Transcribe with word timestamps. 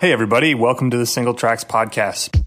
Hey, 0.00 0.12
everybody, 0.12 0.54
welcome 0.54 0.92
to 0.92 0.96
the 0.96 1.02
Singletracks 1.02 1.66
Podcast. 1.66 2.40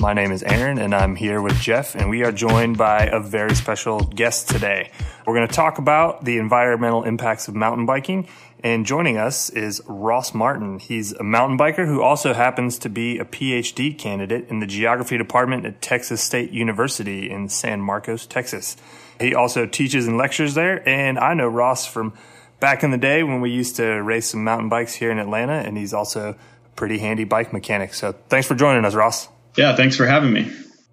My 0.00 0.14
name 0.14 0.32
is 0.32 0.42
Aaron, 0.42 0.78
and 0.78 0.94
I'm 0.94 1.14
here 1.14 1.42
with 1.42 1.60
Jeff, 1.60 1.94
and 1.94 2.08
we 2.08 2.24
are 2.24 2.32
joined 2.32 2.78
by 2.78 3.04
a 3.04 3.20
very 3.20 3.54
special 3.54 4.00
guest 4.00 4.48
today. 4.48 4.90
We're 5.26 5.34
going 5.34 5.46
to 5.46 5.54
talk 5.54 5.76
about 5.76 6.24
the 6.24 6.38
environmental 6.38 7.04
impacts 7.04 7.48
of 7.48 7.54
mountain 7.54 7.84
biking, 7.84 8.28
and 8.60 8.86
joining 8.86 9.18
us 9.18 9.50
is 9.50 9.82
Ross 9.86 10.32
Martin. 10.32 10.78
He's 10.78 11.12
a 11.12 11.22
mountain 11.22 11.58
biker 11.58 11.86
who 11.86 12.00
also 12.00 12.32
happens 12.32 12.78
to 12.78 12.88
be 12.88 13.18
a 13.18 13.26
PhD 13.26 13.98
candidate 13.98 14.48
in 14.48 14.60
the 14.60 14.66
geography 14.66 15.18
department 15.18 15.66
at 15.66 15.82
Texas 15.82 16.22
State 16.22 16.50
University 16.50 17.30
in 17.30 17.50
San 17.50 17.82
Marcos, 17.82 18.24
Texas. 18.24 18.78
He 19.20 19.34
also 19.34 19.66
teaches 19.66 20.06
and 20.06 20.16
lectures 20.16 20.54
there, 20.54 20.88
and 20.88 21.18
I 21.18 21.34
know 21.34 21.46
Ross 21.46 21.86
from 21.86 22.14
back 22.58 22.82
in 22.82 22.90
the 22.90 22.96
day 22.96 23.22
when 23.22 23.42
we 23.42 23.50
used 23.50 23.76
to 23.76 23.84
race 23.84 24.30
some 24.30 24.42
mountain 24.42 24.70
bikes 24.70 24.94
here 24.94 25.10
in 25.10 25.18
Atlanta, 25.18 25.52
and 25.52 25.76
he's 25.76 25.92
also 25.92 26.34
pretty 26.76 26.98
handy 26.98 27.24
bike 27.24 27.52
mechanic. 27.52 27.94
So 27.94 28.12
thanks 28.28 28.46
for 28.46 28.54
joining 28.54 28.84
us, 28.84 28.94
Ross. 28.94 29.28
Yeah, 29.56 29.76
thanks 29.76 29.96
for 29.96 30.06
having 30.06 30.32
me. 30.32 30.52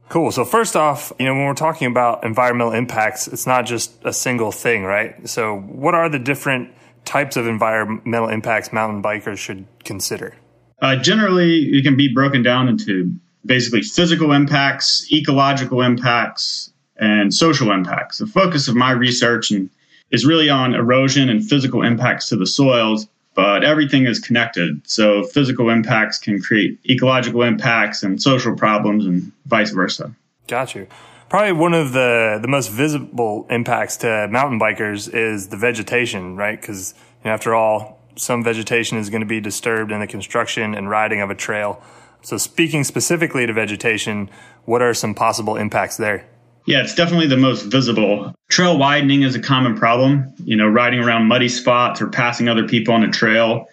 Cool. 0.09 0.31
So 0.31 0.43
first 0.43 0.75
off, 0.75 1.13
you 1.19 1.25
know, 1.25 1.33
when 1.33 1.45
we're 1.45 1.53
talking 1.53 1.87
about 1.87 2.25
environmental 2.25 2.73
impacts, 2.73 3.27
it's 3.27 3.47
not 3.47 3.65
just 3.65 3.93
a 4.03 4.11
single 4.11 4.51
thing, 4.51 4.83
right? 4.83 5.27
So 5.27 5.57
what 5.59 5.95
are 5.95 6.09
the 6.09 6.19
different 6.19 6.73
types 7.05 7.37
of 7.37 7.47
environmental 7.47 8.27
impacts 8.27 8.73
mountain 8.73 9.01
bikers 9.01 9.37
should 9.37 9.65
consider? 9.83 10.35
Uh, 10.81 10.97
generally, 10.97 11.65
it 11.77 11.83
can 11.83 11.95
be 11.95 12.13
broken 12.13 12.43
down 12.43 12.67
into 12.67 13.13
basically 13.45 13.81
physical 13.81 14.33
impacts, 14.33 15.07
ecological 15.11 15.81
impacts, 15.81 16.73
and 16.97 17.33
social 17.33 17.71
impacts. 17.71 18.17
The 18.17 18.27
focus 18.27 18.67
of 18.67 18.75
my 18.75 18.91
research 18.91 19.51
and 19.51 19.69
is 20.11 20.25
really 20.25 20.49
on 20.49 20.75
erosion 20.75 21.29
and 21.29 21.47
physical 21.47 21.83
impacts 21.83 22.29
to 22.29 22.35
the 22.35 22.45
soils, 22.45 23.07
but 23.33 23.63
everything 23.63 24.05
is 24.05 24.19
connected. 24.19 24.81
So 24.87 25.23
physical 25.23 25.69
impacts 25.69 26.17
can 26.17 26.41
create 26.41 26.79
ecological 26.89 27.43
impacts 27.43 28.03
and 28.03 28.21
social 28.21 28.55
problems 28.55 29.05
and 29.05 29.31
vice 29.45 29.71
versa. 29.71 30.13
Got 30.47 30.75
you. 30.75 30.87
Probably 31.29 31.53
one 31.53 31.73
of 31.73 31.93
the, 31.93 32.39
the 32.41 32.49
most 32.49 32.69
visible 32.69 33.47
impacts 33.49 33.97
to 33.97 34.27
mountain 34.29 34.59
bikers 34.59 35.09
is 35.13 35.47
the 35.47 35.55
vegetation, 35.55 36.35
right? 36.35 36.59
Because 36.59 36.93
you 37.23 37.29
know, 37.29 37.31
after 37.31 37.55
all, 37.55 38.01
some 38.17 38.43
vegetation 38.43 38.97
is 38.97 39.09
going 39.09 39.21
to 39.21 39.27
be 39.27 39.39
disturbed 39.39 39.91
in 39.91 40.01
the 40.01 40.07
construction 40.07 40.75
and 40.75 40.89
riding 40.89 41.21
of 41.21 41.29
a 41.29 41.35
trail. 41.35 41.81
So 42.21 42.37
speaking 42.37 42.83
specifically 42.83 43.47
to 43.47 43.53
vegetation, 43.53 44.29
what 44.65 44.81
are 44.81 44.93
some 44.93 45.15
possible 45.15 45.55
impacts 45.55 45.95
there? 45.95 46.27
Yeah, 46.65 46.81
it's 46.81 46.95
definitely 46.95 47.27
the 47.27 47.37
most 47.37 47.63
visible. 47.63 48.33
Trail 48.49 48.77
widening 48.77 49.23
is 49.23 49.35
a 49.35 49.39
common 49.39 49.77
problem. 49.77 50.33
You 50.43 50.55
know, 50.57 50.67
riding 50.67 50.99
around 50.99 51.25
muddy 51.25 51.49
spots 51.49 52.01
or 52.01 52.07
passing 52.07 52.49
other 52.49 52.67
people 52.67 52.93
on 52.93 53.03
a 53.03 53.11
trail 53.11 53.67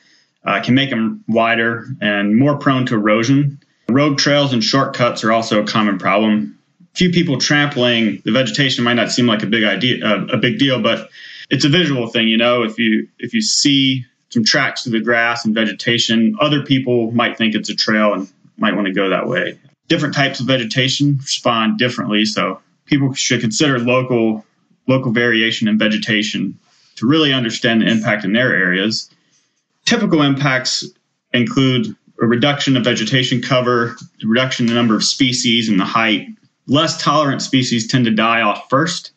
uh, 0.44 0.62
can 0.62 0.74
make 0.74 0.90
them 0.90 1.24
wider 1.28 1.86
and 2.00 2.36
more 2.36 2.56
prone 2.58 2.86
to 2.86 2.94
erosion. 2.94 3.60
Rogue 3.88 4.18
trails 4.18 4.52
and 4.52 4.62
shortcuts 4.62 5.24
are 5.24 5.32
also 5.32 5.62
a 5.62 5.66
common 5.66 5.98
problem. 5.98 6.58
Few 6.94 7.10
people 7.10 7.38
trampling 7.38 8.22
the 8.24 8.32
vegetation 8.32 8.84
might 8.84 8.94
not 8.94 9.10
seem 9.10 9.26
like 9.26 9.42
a 9.42 9.46
big 9.46 9.64
idea, 9.64 10.04
uh, 10.04 10.26
a 10.32 10.36
big 10.36 10.58
deal, 10.58 10.82
but 10.82 11.10
it's 11.50 11.64
a 11.64 11.68
visual 11.68 12.06
thing. 12.08 12.28
You 12.28 12.36
know, 12.36 12.62
if 12.62 12.78
you 12.78 13.08
if 13.18 13.34
you 13.34 13.42
see 13.42 14.04
some 14.30 14.44
tracks 14.44 14.82
through 14.82 14.92
the 14.92 15.04
grass 15.04 15.44
and 15.44 15.54
vegetation, 15.54 16.36
other 16.40 16.64
people 16.64 17.10
might 17.12 17.38
think 17.38 17.54
it's 17.54 17.70
a 17.70 17.74
trail 17.74 18.14
and 18.14 18.30
might 18.56 18.74
want 18.74 18.86
to 18.86 18.92
go 18.92 19.10
that 19.10 19.26
way. 19.26 19.58
Different 19.88 20.14
types 20.14 20.40
of 20.40 20.46
vegetation 20.46 21.18
respond 21.18 21.78
differently, 21.78 22.24
so 22.24 22.60
people 22.88 23.12
should 23.14 23.40
consider 23.40 23.78
local 23.78 24.44
local 24.86 25.12
variation 25.12 25.68
in 25.68 25.78
vegetation 25.78 26.58
to 26.96 27.06
really 27.06 27.32
understand 27.32 27.82
the 27.82 27.86
impact 27.86 28.24
in 28.24 28.32
their 28.32 28.54
areas. 28.54 29.10
Typical 29.84 30.22
impacts 30.22 30.84
include 31.32 31.94
a 32.20 32.26
reduction 32.26 32.76
of 32.76 32.84
vegetation 32.84 33.40
cover, 33.40 33.96
reduction 34.24 34.64
in 34.64 34.70
the 34.70 34.74
number 34.74 34.96
of 34.96 35.04
species 35.04 35.68
and 35.68 35.78
the 35.78 35.84
height. 35.84 36.26
Less 36.66 37.00
tolerant 37.00 37.42
species 37.42 37.86
tend 37.86 38.06
to 38.06 38.10
die 38.10 38.42
off 38.42 38.68
first, 38.68 39.12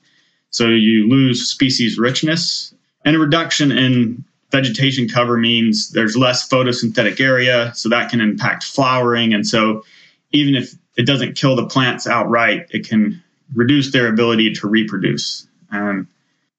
so 0.52 0.68
you 0.68 1.10
lose 1.10 1.50
species 1.50 1.98
richness. 1.98 2.74
And 3.04 3.16
a 3.16 3.20
reduction 3.20 3.72
in 3.72 4.24
vegetation 4.52 5.08
cover 5.08 5.38
means 5.38 5.92
there's 5.92 6.16
less 6.16 6.48
photosynthetic 6.48 7.20
area, 7.20 7.72
so 7.74 7.90
that 7.90 8.12
can 8.12 8.22
impact 8.22 8.64
flowering. 8.64 9.34
And 9.34 9.48
so 9.48 9.84
even 10.32 10.56
if 10.56 10.74
it 10.98 11.08
doesn't 11.08 11.36
kill 11.36 11.56
the 11.56 11.66
plants 11.66 12.06
outright, 12.06 12.68
it 12.70 12.88
can 12.88 13.24
reduce 13.54 13.92
their 13.92 14.08
ability 14.08 14.54
to 14.54 14.68
reproduce. 14.68 15.48
Um, 15.72 16.08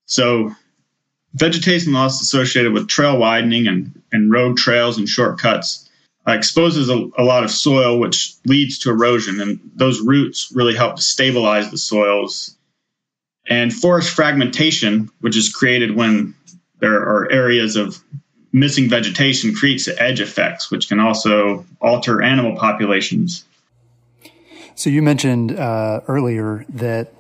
so, 0.07 0.55
vegetation 1.35 1.93
loss 1.93 2.21
associated 2.21 2.73
with 2.73 2.89
trail 2.89 3.17
widening 3.19 3.67
and, 3.67 4.03
and 4.13 4.31
rogue 4.31 4.57
trails 4.57 4.99
and 4.99 5.09
shortcuts 5.09 5.89
uh, 6.27 6.33
exposes 6.33 6.89
a, 6.89 7.11
a, 7.19 7.25
lot 7.25 7.45
of 7.45 7.51
soil, 7.51 7.99
which 7.99 8.35
leads 8.47 8.79
to 8.79 8.91
erosion. 8.91 9.41
And 9.41 9.59
those 9.75 10.01
roots 10.01 10.53
really 10.55 10.77
help 10.77 10.97
to 10.97 11.03
stabilize 11.03 11.71
the 11.71 11.79
soils. 11.79 12.57
And 13.49 13.73
forest 13.73 14.15
fragmentation, 14.15 15.11
which 15.21 15.37
is 15.37 15.53
created 15.53 15.97
when 15.97 16.35
there 16.79 17.01
are 17.01 17.31
areas 17.31 17.75
of 17.75 18.03
missing 18.53 18.89
vegetation, 18.89 19.55
creates 19.55 19.89
edge 19.89 20.21
effects, 20.21 20.71
which 20.71 20.89
can 20.89 21.01
also 21.01 21.65
alter 21.81 22.23
animal 22.23 22.57
populations. 22.57 23.45
So 24.75 24.91
you 24.91 25.03
mentioned 25.03 25.59
uh, 25.59 26.01
earlier 26.09 26.65
that 26.71 27.13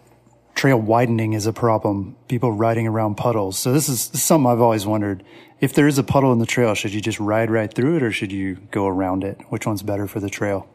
trail 0.54 0.78
widening 0.78 1.32
is 1.32 1.46
a 1.46 1.52
problem. 1.52 2.16
People 2.28 2.52
riding 2.52 2.86
around 2.86 3.16
puddles. 3.16 3.58
So 3.58 3.72
this 3.72 3.88
is, 3.88 4.08
this 4.08 4.20
is 4.20 4.26
something 4.26 4.50
I've 4.50 4.60
always 4.60 4.86
wondered. 4.86 5.24
If 5.60 5.74
there 5.74 5.86
is 5.86 5.98
a 5.98 6.02
puddle 6.02 6.32
in 6.32 6.38
the 6.38 6.46
trail, 6.46 6.74
should 6.74 6.92
you 6.92 7.00
just 7.00 7.20
ride 7.20 7.50
right 7.50 7.72
through 7.72 7.96
it, 7.96 8.02
or 8.02 8.10
should 8.10 8.32
you 8.32 8.56
go 8.70 8.86
around 8.86 9.22
it? 9.22 9.38
Which 9.48 9.66
one's 9.66 9.82
better 9.82 10.06
for 10.06 10.18
the 10.18 10.28
trail? 10.28 10.68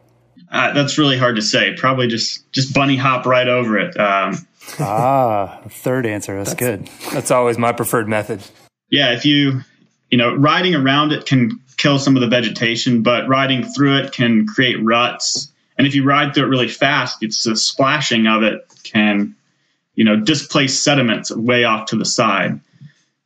Uh, 0.49 0.71
that's 0.73 0.97
really 0.97 1.17
hard 1.17 1.35
to 1.35 1.41
say. 1.41 1.73
Probably 1.73 2.07
just 2.07 2.49
just 2.53 2.73
bunny 2.73 2.95
hop 2.95 3.25
right 3.25 3.47
over 3.47 3.77
it. 3.77 3.99
Um, 3.99 4.47
ah, 4.79 5.61
third 5.67 6.05
answer. 6.05 6.38
That's, 6.38 6.51
that's 6.51 6.59
good. 6.59 6.89
That's 7.11 7.31
always 7.31 7.57
my 7.57 7.73
preferred 7.73 8.07
method. 8.07 8.41
Yeah, 8.89 9.11
if 9.11 9.25
you 9.25 9.61
you 10.09 10.17
know 10.17 10.33
riding 10.33 10.73
around 10.73 11.11
it 11.11 11.25
can 11.25 11.59
kill 11.75 11.99
some 11.99 12.15
of 12.15 12.21
the 12.21 12.27
vegetation, 12.27 13.03
but 13.03 13.27
riding 13.27 13.63
through 13.63 13.97
it 13.97 14.13
can 14.13 14.47
create 14.47 14.77
ruts 14.81 15.51
and 15.77 15.88
if 15.88 15.95
you 15.95 16.03
ride 16.03 16.33
through 16.33 16.45
it 16.45 16.49
really 16.49 16.67
fast, 16.67 17.17
it's 17.21 17.43
the 17.43 17.55
splashing 17.55 18.27
of 18.27 18.43
it 18.43 18.65
can, 18.83 19.35
you 19.95 20.03
know, 20.03 20.15
displace 20.15 20.79
sediments 20.79 21.35
way 21.35 21.63
off 21.63 21.88
to 21.88 21.95
the 21.95 22.05
side. 22.05 22.59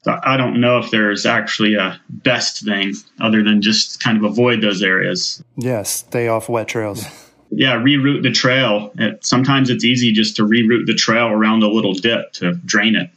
So 0.04 0.20
I 0.24 0.36
don't 0.36 0.60
know 0.60 0.80
if 0.80 0.90
there's 0.90 1.26
actually 1.28 1.76
a 1.76 2.02
best 2.10 2.66
thing 2.66 2.94
other 3.20 3.44
than 3.44 3.62
just 3.62 4.02
kind 4.02 4.18
of 4.18 4.24
avoid 4.24 4.62
those 4.62 4.82
areas. 4.82 5.44
Yeah, 5.58 5.84
stay 5.84 6.28
off 6.28 6.50
wet 6.50 6.68
trails. 6.68 7.06
Yeah, 7.52 7.76
reroute 7.76 8.24
the 8.24 8.32
trail. 8.32 8.92
It, 8.98 9.24
sometimes 9.24 9.70
it's 9.70 9.84
easy 9.84 10.12
just 10.12 10.38
to 10.38 10.44
reroute 10.44 10.88
the 10.88 10.96
trail 10.96 11.28
around 11.28 11.62
a 11.64 11.68
little 11.68 11.94
dip 11.94 12.32
to 12.34 12.54
drain 12.54 12.96
it. 12.96 13.10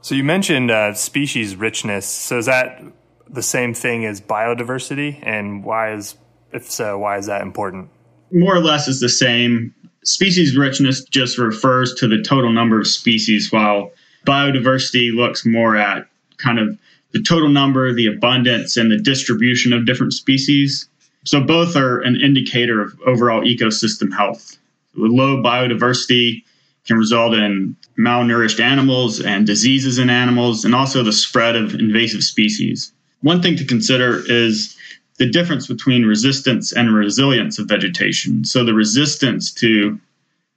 So 0.00 0.14
you 0.14 0.24
mentioned 0.24 0.70
uh, 0.70 0.94
species 0.94 1.54
richness. 1.54 2.06
So 2.06 2.38
is 2.38 2.46
that 2.46 2.82
the 3.28 3.42
same 3.42 3.74
thing 3.74 4.04
as 4.04 4.20
biodiversity? 4.20 5.20
And 5.22 5.62
why 5.64 5.92
is, 5.92 6.16
if 6.52 6.70
so, 6.70 6.98
why 6.98 7.18
is 7.18 7.26
that 7.26 7.42
important? 7.42 7.90
More 8.34 8.54
or 8.54 8.60
less 8.60 8.88
is 8.88 9.00
the 9.00 9.08
same. 9.08 9.74
Species 10.02 10.56
richness 10.56 11.04
just 11.04 11.38
refers 11.38 11.94
to 11.94 12.08
the 12.08 12.22
total 12.22 12.52
number 12.52 12.78
of 12.78 12.86
species, 12.86 13.50
while 13.50 13.92
biodiversity 14.26 15.14
looks 15.14 15.46
more 15.46 15.76
at 15.76 16.06
kind 16.36 16.58
of 16.58 16.76
the 17.12 17.22
total 17.22 17.48
number, 17.48 17.94
the 17.94 18.08
abundance, 18.08 18.76
and 18.76 18.90
the 18.90 18.98
distribution 18.98 19.72
of 19.72 19.86
different 19.86 20.12
species. 20.12 20.88
So 21.24 21.40
both 21.40 21.76
are 21.76 22.00
an 22.00 22.20
indicator 22.20 22.82
of 22.82 23.00
overall 23.06 23.42
ecosystem 23.42 24.14
health. 24.14 24.58
Low 24.94 25.42
biodiversity 25.42 26.42
can 26.86 26.98
result 26.98 27.34
in 27.34 27.76
malnourished 27.98 28.60
animals 28.60 29.20
and 29.20 29.46
diseases 29.46 29.98
in 29.98 30.10
animals, 30.10 30.64
and 30.64 30.74
also 30.74 31.02
the 31.02 31.12
spread 31.12 31.56
of 31.56 31.74
invasive 31.74 32.22
species. 32.22 32.92
One 33.22 33.40
thing 33.40 33.56
to 33.56 33.64
consider 33.64 34.22
is 34.26 34.73
the 35.18 35.28
difference 35.28 35.66
between 35.66 36.04
resistance 36.04 36.72
and 36.72 36.94
resilience 36.94 37.58
of 37.58 37.68
vegetation. 37.68 38.44
So 38.44 38.64
the 38.64 38.74
resistance 38.74 39.52
to 39.54 39.98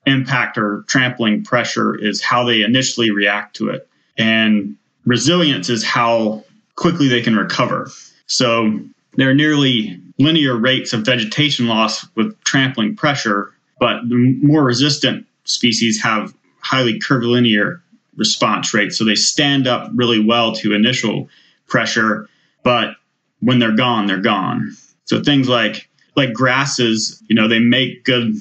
impact 0.06 0.58
or 0.58 0.84
trampling 0.88 1.44
pressure 1.44 1.96
is 1.96 2.22
how 2.22 2.44
they 2.44 2.62
initially 2.62 3.12
react 3.12 3.56
to 3.58 3.70
it. 3.70 3.88
And 4.18 4.76
resilience 5.06 5.70
is 5.70 5.84
how 5.84 6.44
quickly 6.76 7.08
they 7.08 7.22
can 7.22 7.36
recover. 7.36 7.90
So 8.26 8.80
there 9.16 9.30
are 9.30 9.36
nearly 9.36 10.00
linear 10.18 10.56
rates 10.56 10.94
of 10.94 11.06
vegetation 11.06 11.68
loss 11.68 12.08
with 12.16 12.40
trampling 12.44 12.96
pressure, 12.96 13.54
but 13.80 14.08
the 14.10 14.38
more 14.42 14.64
resistant 14.64 15.26
species 15.44 16.02
have 16.02 16.34
highly 16.62 17.00
curvilinear 17.00 17.82
response 18.16 18.74
rates. 18.74 18.98
So 18.98 19.06
they 19.06 19.16
stand 19.16 19.68
up 19.68 19.92
really 19.94 20.24
well 20.24 20.54
to 20.56 20.74
initial 20.74 21.30
pressure, 21.68 22.28
but 22.64 22.96
when 23.40 23.60
they're 23.60 23.76
gone, 23.76 24.08
they're 24.08 24.22
gone. 24.22 24.76
So 25.06 25.22
things 25.22 25.48
like 25.48 25.90
like 26.16 26.34
grasses, 26.34 27.22
you 27.28 27.36
know, 27.36 27.48
they 27.48 27.60
make 27.60 28.04
good 28.04 28.34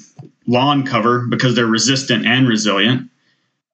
lawn 0.47 0.85
cover 0.85 1.27
because 1.27 1.55
they're 1.55 1.67
resistant 1.67 2.25
and 2.25 2.47
resilient. 2.47 3.09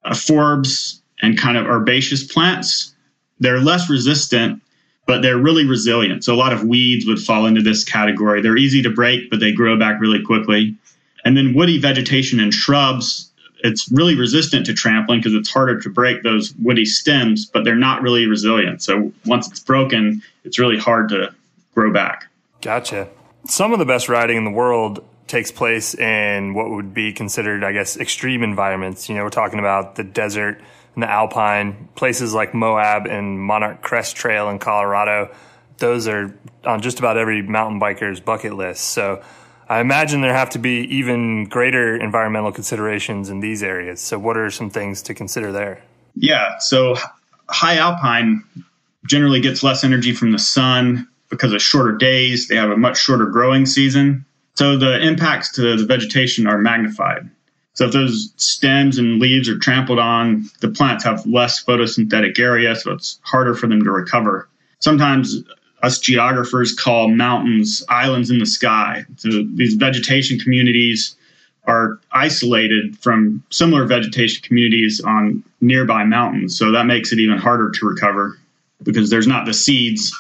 Uh, 0.04 0.12
forbs 0.12 1.00
and 1.22 1.38
kind 1.38 1.58
of 1.58 1.66
herbaceous 1.66 2.26
plants, 2.26 2.94
they're 3.40 3.62
less 3.62 3.90
resistant, 3.90 4.62
but 5.08 5.22
they're 5.22 5.38
really 5.38 5.66
resilient. 5.66 6.24
So 6.24 6.34
a 6.34 6.36
lot 6.36 6.52
of 6.52 6.64
weeds 6.64 7.06
would 7.06 7.20
fall 7.20 7.46
into 7.46 7.62
this 7.62 7.84
category. 7.86 8.42
They're 8.42 8.58
easy 8.58 8.82
to 8.82 8.90
break, 8.90 9.30
but 9.30 9.40
they 9.40 9.54
grow 9.54 9.78
back 9.80 10.02
really 10.02 10.22
quickly. 10.22 10.76
And 11.24 11.38
then 11.38 11.54
woody 11.54 11.80
vegetation 11.80 12.40
and 12.42 12.54
shrubs, 12.54 13.32
it's 13.64 13.90
really 13.92 14.16
resistant 14.16 14.66
to 14.66 14.74
trampling 14.74 15.20
because 15.20 15.34
it's 15.34 15.50
harder 15.50 15.80
to 15.80 15.90
break 15.90 16.22
those 16.22 16.54
woody 16.62 16.86
stems, 16.86 17.46
but 17.46 17.64
they're 17.64 17.76
not 17.76 18.02
really 18.02 18.28
resilient. 18.28 18.84
So 18.84 19.12
once 19.26 19.50
it's 19.50 19.62
broken, 19.62 20.22
it's 20.44 20.60
really 20.60 20.78
hard 20.78 21.10
to 21.10 21.34
grow 21.74 21.92
back. 21.92 22.28
Gotcha. 22.62 23.08
Some 23.48 23.72
of 23.74 23.80
the 23.80 23.86
best 23.86 24.10
riding 24.10 24.38
in 24.38 24.44
the 24.44 24.52
world 24.52 25.04
takes 25.28 25.52
place 25.52 25.96
in 25.96 26.54
what 26.54 26.70
would 26.70 26.94
be 26.94 27.14
considered, 27.14 27.64
I 27.64 27.72
guess, 27.72 27.98
extreme 27.98 28.44
environments. 28.44 29.08
You 29.08 29.16
know, 29.16 29.24
we're 29.24 29.30
talking 29.30 29.60
about 29.60 29.96
the 29.96 30.04
desert 30.04 30.62
and 30.94 31.02
the 31.02 31.10
alpine, 31.10 31.88
places 31.96 32.34
like 32.34 32.54
Moab 32.54 33.08
and 33.08 33.40
Monarch 33.40 33.82
Crest 33.82 34.16
Trail 34.16 34.50
in 34.50 34.60
Colorado. 34.60 35.34
Those 35.78 36.08
are 36.08 36.38
on 36.66 36.82
just 36.82 37.00
about 37.00 37.18
every 37.18 37.42
mountain 37.42 37.80
biker's 37.80 38.20
bucket 38.20 38.56
list. 38.56 38.84
So 38.90 39.24
I 39.70 39.80
imagine 39.80 40.22
there 40.22 40.34
have 40.34 40.50
to 40.52 40.60
be 40.60 40.82
even 40.96 41.46
greater 41.46 41.96
environmental 41.96 42.52
considerations 42.52 43.30
in 43.30 43.40
these 43.40 43.64
areas. 43.64 44.02
So, 44.02 44.20
what 44.20 44.38
are 44.38 44.50
some 44.50 44.70
things 44.70 45.02
to 45.04 45.14
consider 45.14 45.52
there? 45.52 45.84
Yeah, 46.16 46.58
so 46.60 46.96
high 47.50 47.78
alpine 47.78 48.44
generally 49.06 49.42
gets 49.42 49.64
less 49.64 49.84
energy 49.84 50.14
from 50.14 50.32
the 50.32 50.40
sun 50.40 51.08
because 51.30 51.54
of 51.54 51.62
shorter 51.62 51.98
days. 51.98 52.48
They 52.48 52.56
have 52.56 52.72
a 52.72 52.78
much 52.78 52.98
shorter 52.98 53.26
growing 53.26 53.66
season. 53.66 54.26
So, 54.56 54.78
the 54.78 55.00
impacts 55.02 55.52
to 55.54 55.78
the 55.78 55.86
vegetation 55.86 56.46
are 56.46 56.58
magnified. 56.58 57.30
So, 57.74 57.86
if 57.86 57.94
those 57.94 58.34
stems 58.36 58.98
and 58.98 59.20
leaves 59.20 59.48
are 59.50 59.58
trampled 59.58 60.00
on, 60.00 60.50
the 60.60 60.70
plants 60.70 61.04
have 61.06 61.26
less 61.26 61.64
photosynthetic 61.64 62.38
area, 62.38 62.76
so 62.76 62.92
it's 62.92 63.20
harder 63.24 63.56
for 63.56 63.68
them 63.68 63.84
to 63.84 63.92
recover. 63.92 64.50
Sometimes 64.80 65.42
us 65.84 66.00
geographers 66.00 66.74
call 66.74 67.10
mountains 67.10 67.84
islands 67.90 68.32
in 68.32 68.40
the 68.40 68.46
sky. 68.46 69.06
So 69.18 69.30
these 69.54 69.74
vegetation 69.74 70.40
communities 70.40 71.16
are 71.66 72.00
isolated 72.12 72.98
from 72.98 73.44
similar 73.50 73.86
vegetation 73.86 74.42
communities 74.44 75.02
on 75.02 75.44
nearby 75.62 76.04
mountains. 76.06 76.58
So 76.58 76.72
that 76.72 76.86
makes 76.86 77.12
it 77.12 77.20
even 77.20 77.38
harder 77.38 77.70
to 77.70 77.86
recover 77.86 78.38
because 78.82 79.10
there's 79.10 79.28
not 79.28 79.46
the 79.46 79.54
seeds 79.54 80.14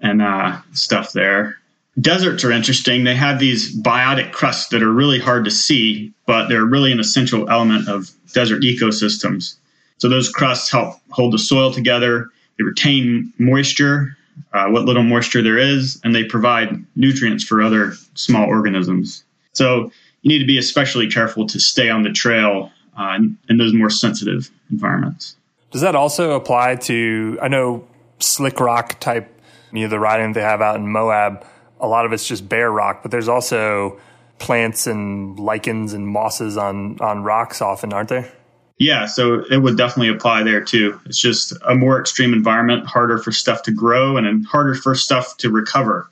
and 0.00 0.22
uh, 0.22 0.58
stuff 0.72 1.12
there. 1.12 1.58
Deserts 2.00 2.44
are 2.44 2.52
interesting. 2.52 3.04
They 3.04 3.16
have 3.16 3.38
these 3.38 3.76
biotic 3.76 4.32
crusts 4.32 4.68
that 4.68 4.82
are 4.82 4.92
really 4.92 5.18
hard 5.18 5.44
to 5.46 5.50
see, 5.50 6.12
but 6.26 6.48
they're 6.48 6.64
really 6.64 6.92
an 6.92 7.00
essential 7.00 7.50
element 7.50 7.88
of 7.88 8.10
desert 8.32 8.62
ecosystems. 8.62 9.56
So 9.96 10.08
those 10.08 10.28
crusts 10.28 10.70
help 10.70 10.94
hold 11.10 11.32
the 11.32 11.38
soil 11.38 11.72
together. 11.72 12.28
They 12.56 12.64
retain 12.64 13.32
moisture 13.38 14.16
uh, 14.52 14.66
what 14.68 14.84
little 14.84 15.02
moisture 15.02 15.42
there 15.42 15.58
is, 15.58 16.00
and 16.04 16.14
they 16.14 16.24
provide 16.24 16.84
nutrients 16.96 17.44
for 17.44 17.62
other 17.62 17.92
small 18.14 18.46
organisms. 18.46 19.24
So 19.52 19.90
you 20.22 20.28
need 20.28 20.38
to 20.38 20.46
be 20.46 20.58
especially 20.58 21.10
careful 21.10 21.46
to 21.46 21.60
stay 21.60 21.90
on 21.90 22.02
the 22.02 22.12
trail 22.12 22.70
uh, 22.96 23.18
in, 23.48 23.56
those 23.56 23.72
more 23.72 23.90
sensitive 23.90 24.50
environments. 24.70 25.36
Does 25.70 25.82
that 25.82 25.94
also 25.94 26.32
apply 26.32 26.76
to? 26.76 27.38
I 27.40 27.48
know 27.48 27.86
slick 28.18 28.58
rock 28.58 28.98
type, 29.00 29.32
you 29.72 29.82
know, 29.82 29.88
the 29.88 30.00
riding 30.00 30.32
they 30.32 30.40
have 30.40 30.60
out 30.60 30.76
in 30.76 30.88
Moab. 30.88 31.44
A 31.80 31.86
lot 31.86 32.06
of 32.06 32.12
it's 32.12 32.26
just 32.26 32.48
bare 32.48 32.70
rock, 32.70 33.02
but 33.02 33.10
there's 33.10 33.28
also 33.28 34.00
plants 34.38 34.86
and 34.86 35.38
lichens 35.38 35.92
and 35.92 36.08
mosses 36.08 36.56
on 36.56 36.98
on 37.00 37.22
rocks 37.22 37.60
often, 37.60 37.92
aren't 37.92 38.08
there? 38.08 38.32
Yeah, 38.78 39.06
so 39.06 39.44
it 39.50 39.58
would 39.58 39.76
definitely 39.76 40.08
apply 40.08 40.44
there 40.44 40.62
too. 40.62 41.00
It's 41.04 41.20
just 41.20 41.52
a 41.66 41.74
more 41.74 42.00
extreme 42.00 42.32
environment, 42.32 42.86
harder 42.86 43.18
for 43.18 43.32
stuff 43.32 43.62
to 43.64 43.72
grow 43.72 44.16
and 44.16 44.46
harder 44.46 44.74
for 44.74 44.94
stuff 44.94 45.36
to 45.38 45.50
recover 45.50 46.08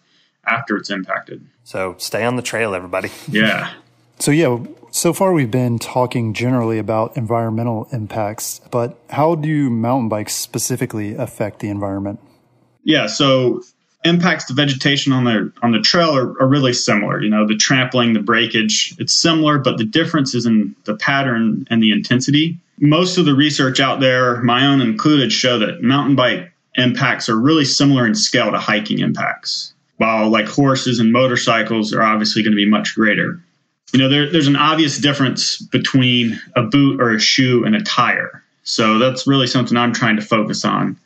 after 0.46 0.76
it's 0.76 0.90
impacted. 0.90 1.46
So 1.64 1.94
stay 1.98 2.24
on 2.24 2.36
the 2.36 2.42
trail, 2.42 2.74
everybody. 2.74 3.10
Yeah. 3.28 3.72
So, 4.18 4.30
yeah, 4.30 4.58
so 4.90 5.12
far 5.12 5.32
we've 5.32 5.50
been 5.50 5.78
talking 5.78 6.32
generally 6.32 6.78
about 6.78 7.16
environmental 7.16 7.86
impacts, 7.92 8.60
but 8.70 8.98
how 9.10 9.34
do 9.34 9.70
mountain 9.70 10.08
bikes 10.08 10.34
specifically 10.34 11.14
affect 11.14 11.60
the 11.60 11.68
environment? 11.68 12.18
Yeah, 12.82 13.06
so 13.06 13.62
impacts 14.06 14.44
to 14.46 14.54
vegetation 14.54 15.12
on 15.12 15.24
the 15.24 15.52
on 15.62 15.72
the 15.72 15.80
trail 15.80 16.16
are, 16.16 16.40
are, 16.40 16.46
really 16.46 16.72
similar. 16.72 17.20
You 17.20 17.28
know, 17.28 17.46
the 17.46 17.56
trampling, 17.56 18.12
the 18.12 18.20
breakage, 18.20 18.94
it's 18.98 19.12
similar, 19.12 19.58
but 19.58 19.78
the 19.78 19.84
difference 19.84 20.34
is 20.34 20.46
in 20.46 20.74
the 20.84 20.94
pattern 20.94 21.66
and 21.70 21.82
the 21.82 21.92
intensity. 21.92 22.58
Most 22.78 23.18
of 23.18 23.24
the 23.24 23.34
research 23.34 23.80
out 23.80 24.00
there, 24.00 24.42
my 24.42 24.66
own 24.66 24.80
included, 24.80 25.32
show 25.32 25.58
that 25.58 25.82
mountain 25.82 26.14
bike 26.14 26.52
impacts 26.76 27.28
are 27.28 27.36
really 27.36 27.64
similar 27.64 28.06
in 28.06 28.14
scale 28.14 28.50
to 28.50 28.58
hiking 28.58 29.00
impacts. 29.00 29.72
While 29.96 30.28
like 30.28 30.46
horses 30.46 30.98
and 30.98 31.10
motorcycles 31.10 31.92
are 31.92 32.02
obviously 32.02 32.42
going 32.42 32.52
to 32.52 32.56
be 32.56 32.68
much 32.68 32.94
greater. 32.94 33.40
You 33.92 34.00
know, 34.00 34.08
there, 34.08 34.30
there's 34.30 34.46
an 34.46 34.56
obvious 34.56 34.98
difference 34.98 35.62
between 35.62 36.38
a 36.54 36.62
boot 36.62 37.00
or 37.00 37.14
a 37.14 37.20
shoe 37.20 37.64
and 37.64 37.74
a 37.74 37.82
tire. 37.82 38.42
So 38.62 38.98
that's 38.98 39.26
really 39.26 39.46
something 39.46 39.76
I'm 39.76 39.94
trying 39.94 40.16
to 40.16 40.22
focus 40.22 40.64
on 40.64 40.98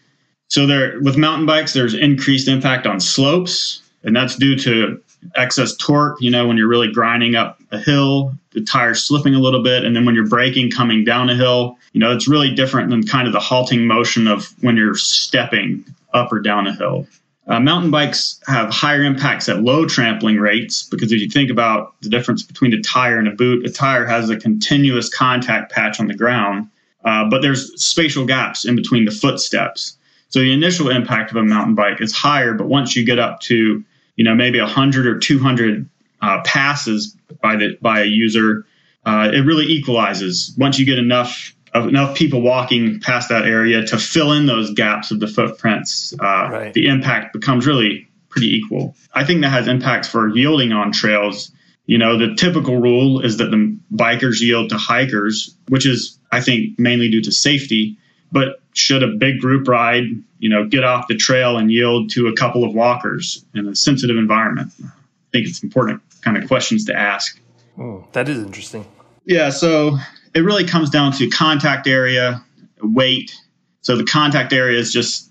so 0.50 0.66
there, 0.66 1.00
with 1.00 1.16
mountain 1.16 1.46
bikes, 1.46 1.72
there's 1.72 1.94
increased 1.94 2.48
impact 2.48 2.84
on 2.84 2.98
slopes, 2.98 3.82
and 4.02 4.14
that's 4.14 4.34
due 4.34 4.56
to 4.58 5.00
excess 5.36 5.76
torque. 5.76 6.20
You 6.20 6.30
know, 6.32 6.48
when 6.48 6.56
you're 6.56 6.68
really 6.68 6.90
grinding 6.90 7.36
up 7.36 7.60
a 7.70 7.78
hill, 7.78 8.34
the 8.50 8.60
tires 8.60 9.04
slipping 9.04 9.34
a 9.34 9.38
little 9.38 9.62
bit, 9.62 9.84
and 9.84 9.94
then 9.94 10.04
when 10.04 10.16
you're 10.16 10.26
braking 10.26 10.72
coming 10.72 11.04
down 11.04 11.30
a 11.30 11.36
hill, 11.36 11.78
you 11.92 12.00
know, 12.00 12.12
it's 12.12 12.26
really 12.26 12.52
different 12.52 12.90
than 12.90 13.06
kind 13.06 13.28
of 13.28 13.32
the 13.32 13.38
halting 13.38 13.86
motion 13.86 14.26
of 14.26 14.52
when 14.60 14.76
you're 14.76 14.96
stepping 14.96 15.84
up 16.12 16.32
or 16.32 16.40
down 16.40 16.66
a 16.66 16.74
hill. 16.74 17.06
Uh, 17.46 17.60
mountain 17.60 17.92
bikes 17.92 18.40
have 18.48 18.70
higher 18.70 19.02
impacts 19.02 19.48
at 19.48 19.62
low 19.62 19.86
trampling 19.86 20.36
rates 20.36 20.82
because 20.82 21.12
if 21.12 21.20
you 21.20 21.28
think 21.28 21.50
about 21.50 21.94
the 22.00 22.08
difference 22.08 22.42
between 22.42 22.72
a 22.74 22.80
tire 22.80 23.18
and 23.18 23.28
a 23.28 23.32
boot, 23.32 23.64
a 23.64 23.70
tire 23.70 24.04
has 24.04 24.30
a 24.30 24.36
continuous 24.36 25.08
contact 25.08 25.70
patch 25.70 26.00
on 26.00 26.08
the 26.08 26.14
ground, 26.14 26.68
uh, 27.04 27.28
but 27.30 27.40
there's 27.40 27.72
spatial 27.80 28.26
gaps 28.26 28.64
in 28.64 28.74
between 28.74 29.04
the 29.04 29.12
footsteps. 29.12 29.96
So 30.30 30.40
the 30.40 30.52
initial 30.52 30.90
impact 30.90 31.30
of 31.30 31.36
a 31.36 31.42
mountain 31.42 31.74
bike 31.74 32.00
is 32.00 32.12
higher, 32.12 32.54
but 32.54 32.66
once 32.66 32.96
you 32.96 33.04
get 33.04 33.18
up 33.18 33.40
to 33.42 33.84
you 34.16 34.24
know 34.24 34.34
maybe 34.34 34.60
100 34.60 35.06
or 35.06 35.18
200 35.18 35.88
uh, 36.22 36.40
passes 36.44 37.16
by 37.42 37.56
the 37.56 37.76
by 37.80 38.00
a 38.00 38.06
user, 38.06 38.64
uh, 39.04 39.30
it 39.32 39.40
really 39.40 39.66
equalizes. 39.66 40.54
Once 40.56 40.78
you 40.78 40.86
get 40.86 40.98
enough 40.98 41.54
of 41.72 41.86
enough 41.86 42.16
people 42.16 42.40
walking 42.40 43.00
past 43.00 43.28
that 43.28 43.44
area 43.44 43.84
to 43.86 43.98
fill 43.98 44.32
in 44.32 44.46
those 44.46 44.72
gaps 44.74 45.10
of 45.10 45.20
the 45.20 45.28
footprints, 45.28 46.14
uh, 46.20 46.24
right. 46.24 46.74
the 46.74 46.86
impact 46.86 47.32
becomes 47.32 47.66
really 47.66 48.08
pretty 48.28 48.56
equal. 48.56 48.94
I 49.12 49.24
think 49.24 49.42
that 49.42 49.50
has 49.50 49.68
impacts 49.68 50.08
for 50.08 50.28
yielding 50.28 50.72
on 50.72 50.92
trails. 50.92 51.52
You 51.86 51.98
know, 51.98 52.18
the 52.18 52.34
typical 52.36 52.76
rule 52.76 53.20
is 53.20 53.38
that 53.38 53.50
the 53.50 53.76
bikers 53.92 54.40
yield 54.40 54.70
to 54.70 54.78
hikers, 54.78 55.56
which 55.68 55.86
is, 55.86 56.18
I 56.30 56.40
think, 56.40 56.78
mainly 56.78 57.10
due 57.10 57.22
to 57.22 57.32
safety. 57.32 57.98
But 58.32 58.60
should 58.74 59.02
a 59.02 59.08
big 59.08 59.40
group 59.40 59.66
ride, 59.66 60.04
you 60.38 60.48
know, 60.48 60.66
get 60.66 60.84
off 60.84 61.08
the 61.08 61.16
trail 61.16 61.56
and 61.56 61.70
yield 61.70 62.10
to 62.10 62.28
a 62.28 62.34
couple 62.34 62.64
of 62.64 62.74
walkers 62.74 63.44
in 63.54 63.66
a 63.66 63.74
sensitive 63.74 64.16
environment? 64.16 64.72
I 64.80 64.88
think 65.32 65.48
it's 65.48 65.62
important 65.62 66.00
kind 66.22 66.36
of 66.36 66.46
questions 66.46 66.84
to 66.86 66.94
ask. 66.94 67.40
Oh, 67.78 68.06
that 68.12 68.28
is 68.28 68.38
interesting. 68.38 68.86
Yeah, 69.24 69.50
so 69.50 69.96
it 70.34 70.40
really 70.40 70.64
comes 70.64 70.90
down 70.90 71.12
to 71.12 71.28
contact 71.28 71.86
area, 71.86 72.44
weight. 72.82 73.34
So 73.82 73.96
the 73.96 74.04
contact 74.04 74.52
area 74.52 74.78
is 74.78 74.92
just 74.92 75.30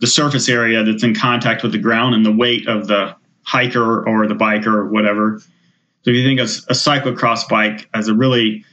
the 0.00 0.06
surface 0.06 0.48
area 0.48 0.82
that's 0.82 1.02
in 1.02 1.14
contact 1.14 1.62
with 1.62 1.72
the 1.72 1.78
ground 1.78 2.14
and 2.14 2.26
the 2.26 2.32
weight 2.32 2.68
of 2.68 2.88
the 2.88 3.16
hiker 3.44 4.06
or 4.08 4.26
the 4.26 4.34
biker 4.34 4.66
or 4.66 4.88
whatever. 4.88 5.40
So 6.02 6.10
if 6.10 6.16
you 6.16 6.24
think 6.24 6.40
of 6.40 6.48
a 6.68 6.74
cyclocross 6.74 7.48
bike 7.48 7.88
as 7.94 8.08
a 8.08 8.14
really 8.14 8.64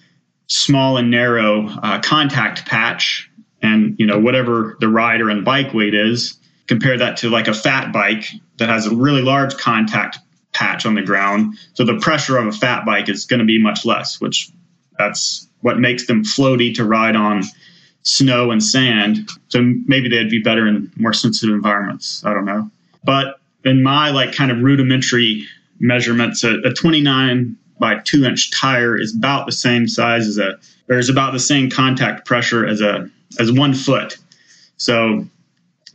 small 0.47 0.97
and 0.97 1.09
narrow 1.09 1.67
uh, 1.67 2.01
contact 2.01 2.65
patch 2.65 3.30
and 3.62 3.96
you 4.00 4.06
know 4.06 4.20
whatever 4.20 4.77
the 4.80 4.88
rider 4.88 5.30
and 5.30 5.46
bike 5.46 5.74
weight 5.74 5.94
is 5.94 6.38
compare 6.68 6.98
that 6.98 7.18
to 7.18 7.30
like 7.30 7.48
a 7.48 7.53
fat 7.53 7.91
bike 7.91 8.25
that 8.58 8.70
has 8.70 8.86
a 8.86 8.96
really 8.96 9.22
large 9.22 9.58
contact 9.58 10.20
patch 10.53 10.86
on 10.86 10.96
the 10.96 11.01
ground. 11.01 11.58
So 11.74 11.84
the 11.84 11.98
pressure 12.00 12.38
of 12.38 12.48
a 12.48 12.51
fat 12.51 12.86
bike 12.86 13.10
is 13.10 13.25
going 13.25 13.39
to 13.39 13.46
be 13.46 13.62
much 13.62 13.86
less 13.86 14.22
which 14.22 14.51
that's 14.98 15.48
what 15.62 15.80
makes 15.80 16.08
them 16.08 16.24
floaty 16.24 16.74
to 16.75 16.86
ride 16.86 17.15
on 17.15 17.44
snow 18.03 18.51
and 18.51 18.63
sand. 18.63 19.30
So 19.50 19.62
maybe 19.86 20.10
they'd 20.10 20.30
be 20.30 20.41
better 20.41 20.68
in 20.68 20.91
more 20.96 21.13
sensitive 21.13 21.53
environments. 21.53 22.24
I 22.25 22.34
don't 22.34 22.46
know. 22.46 22.70
But 23.03 23.39
in 23.63 23.84
my 23.84 24.10
like 24.12 24.34
kind 24.34 24.51
of 24.51 24.60
rudimentary 24.60 25.46
measurements, 25.80 26.44
a, 26.44 26.60
a 26.62 26.74
29 26.74 27.58
by 27.80 28.00
two 28.00 28.25
inch 28.25 28.51
tire 28.51 28.98
is 28.98 29.15
about 29.15 29.46
the 29.46 29.51
same 29.51 29.88
size 29.88 30.27
as 30.27 30.38
a, 30.38 30.60
is 30.89 31.10
about 31.10 31.34
the 31.34 31.39
same 31.39 31.70
contact 31.70 32.25
pressure 32.25 32.65
as 32.65 32.82
a, 32.82 33.10
as 33.39 33.51
one 33.51 33.73
foot. 33.73 34.17
So 34.77 35.25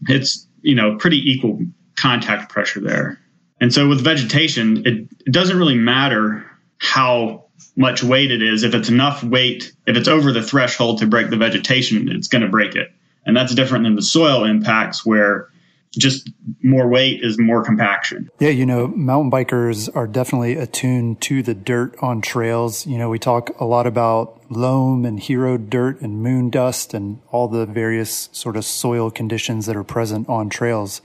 it's, 0.08 0.46
you 0.62 0.74
know, 0.74 0.96
pretty 0.96 1.18
equal 1.30 1.60
contact 1.96 2.50
pressure 2.50 2.80
there. 2.80 3.18
And 3.60 3.72
so 3.72 3.88
with 3.88 4.02
vegetation, 4.02 4.86
it, 4.86 5.08
it 5.26 5.32
doesn't 5.32 5.56
really 5.56 5.76
matter 5.76 6.44
how 6.78 7.46
much 7.74 8.02
weight 8.02 8.30
it 8.30 8.42
is. 8.42 8.62
If 8.62 8.74
it's 8.74 8.88
enough 8.88 9.24
weight, 9.24 9.72
if 9.86 9.96
it's 9.96 10.08
over 10.08 10.32
the 10.32 10.42
threshold 10.42 10.98
to 10.98 11.06
break 11.06 11.30
the 11.30 11.36
vegetation, 11.36 12.10
it's 12.10 12.28
going 12.28 12.42
to 12.42 12.48
break 12.48 12.74
it. 12.74 12.92
And 13.24 13.36
that's 13.36 13.54
different 13.54 13.84
than 13.84 13.96
the 13.96 14.02
soil 14.02 14.44
impacts 14.44 15.04
where 15.04 15.48
just 15.96 16.30
more 16.62 16.88
weight 16.88 17.22
is 17.22 17.38
more 17.38 17.64
compaction. 17.64 18.28
Yeah, 18.38 18.50
you 18.50 18.66
know, 18.66 18.88
mountain 18.88 19.30
bikers 19.30 19.94
are 19.94 20.06
definitely 20.06 20.56
attuned 20.56 21.20
to 21.22 21.42
the 21.42 21.54
dirt 21.54 21.96
on 22.00 22.20
trails. 22.20 22.86
You 22.86 22.98
know, 22.98 23.08
we 23.08 23.18
talk 23.18 23.50
a 23.60 23.64
lot 23.64 23.86
about 23.86 24.40
loam 24.50 25.04
and 25.04 25.18
hero 25.18 25.56
dirt 25.56 26.00
and 26.00 26.22
moon 26.22 26.50
dust 26.50 26.94
and 26.94 27.20
all 27.30 27.48
the 27.48 27.66
various 27.66 28.28
sort 28.32 28.56
of 28.56 28.64
soil 28.64 29.10
conditions 29.10 29.66
that 29.66 29.76
are 29.76 29.84
present 29.84 30.28
on 30.28 30.48
trails. 30.48 31.00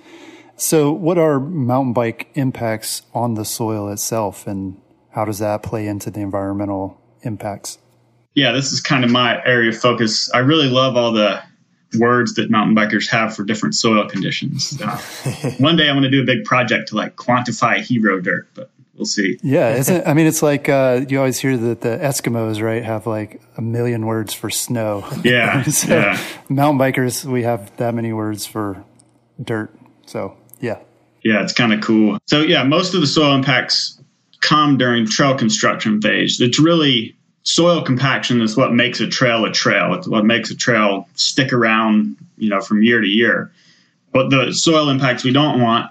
So, 0.58 0.92
what 0.92 1.18
are 1.18 1.40
mountain 1.40 1.94
bike 1.94 2.30
impacts 2.36 3.02
on 3.16 3.34
the 3.34 3.46
soil 3.46 3.90
itself, 3.90 4.46
and 4.46 4.80
how 5.10 5.26
does 5.26 5.40
that 5.40 5.64
play 5.64 5.88
into 5.88 6.12
the 6.12 6.20
environmental 6.20 7.02
impacts? 7.24 7.80
Yeah, 8.36 8.52
this 8.52 8.72
is 8.72 8.80
kind 8.80 9.04
of 9.04 9.10
my 9.10 9.44
area 9.44 9.70
of 9.70 9.78
focus. 9.78 10.32
I 10.32 10.40
really 10.40 10.70
love 10.70 10.96
all 10.96 11.12
the 11.14 11.42
words 11.98 12.36
that 12.36 12.50
mountain 12.50 12.76
bikers 12.76 13.10
have 13.10 13.36
for 13.36 13.44
different 13.44 13.76
soil 13.76 14.08
conditions. 14.08 14.80
Uh, 14.82 14.98
one 15.58 15.76
day 15.76 15.90
I 15.90 15.94
want 15.94 16.04
to 16.04 16.10
do 16.10 16.22
a 16.22 16.26
big 16.26 16.46
project 16.46 16.90
to 16.90 16.96
like 16.96 17.16
quantify 17.16 17.78
hero 17.80 18.20
dirt, 18.20 18.48
but 18.54 18.70
we'll 18.96 19.06
see. 19.06 19.40
Yeah, 19.44 19.76
isn't 19.76 20.08
I 20.08 20.14
mean 20.14 20.28
it's 20.28 20.42
like 20.42 20.70
uh, 20.70 21.06
you 21.08 21.18
always 21.18 21.40
hear 21.40 21.58
that 21.58 21.82
the 21.82 21.98
Eskimos 21.98 22.62
right 22.62 22.84
have 22.84 23.08
like 23.08 23.42
a 23.58 23.62
million 23.62 24.06
words 24.06 24.34
for 24.34 24.50
snow. 24.50 25.08
Yeah, 25.24 25.64
so 25.64 25.96
yeah. 25.96 26.22
Mountain 26.50 26.80
bikers 26.80 27.26
we 27.26 27.44
have 27.44 27.76
that 27.78 27.94
many 27.94 28.14
words 28.14 28.46
for 28.46 28.84
dirt. 29.42 29.76
So 30.06 30.38
yeah, 30.60 30.80
yeah, 31.24 31.44
it's 31.44 31.54
kind 31.54 31.74
of 31.74 31.82
cool. 31.82 32.18
So 32.28 32.42
yeah, 32.42 32.64
most 32.64 32.94
of 32.94 33.02
the 33.02 33.08
soil 33.08 33.36
impacts 33.36 34.00
come 34.42 34.78
during 34.78 35.06
trail 35.06 35.38
construction 35.38 36.02
phase. 36.02 36.42
It's 36.42 36.60
really 36.60 37.16
soil 37.44 37.82
compaction 37.82 38.42
is 38.42 38.56
what 38.56 38.74
makes 38.74 39.00
a 39.00 39.08
trail 39.08 39.46
a 39.46 39.52
trail. 39.52 39.94
It's 39.94 40.08
what 40.08 40.26
makes 40.26 40.52
a 40.52 40.56
trail 40.56 41.08
stick 41.16 41.54
around, 41.54 42.18
you 42.38 42.50
know, 42.50 42.62
from 42.62 42.84
year 42.84 43.02
to 43.02 43.08
year. 43.08 43.52
But 44.12 44.30
the 44.30 44.54
soil 44.54 44.90
impacts 44.90 45.24
we 45.24 45.32
don't 45.32 45.62
want 45.62 45.90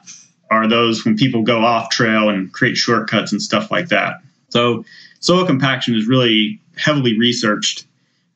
are 0.50 0.68
those 0.68 1.04
when 1.04 1.16
people 1.16 1.42
go 1.42 1.60
off 1.60 1.90
trail 1.90 2.28
and 2.28 2.52
create 2.52 2.76
shortcuts 2.76 3.32
and 3.32 3.40
stuff 3.40 3.70
like 3.70 3.88
that. 3.88 4.20
So 4.50 4.84
soil 5.20 5.46
compaction 5.46 5.94
is 5.94 6.06
really 6.06 6.60
heavily 6.76 7.18
researched. 7.18 7.86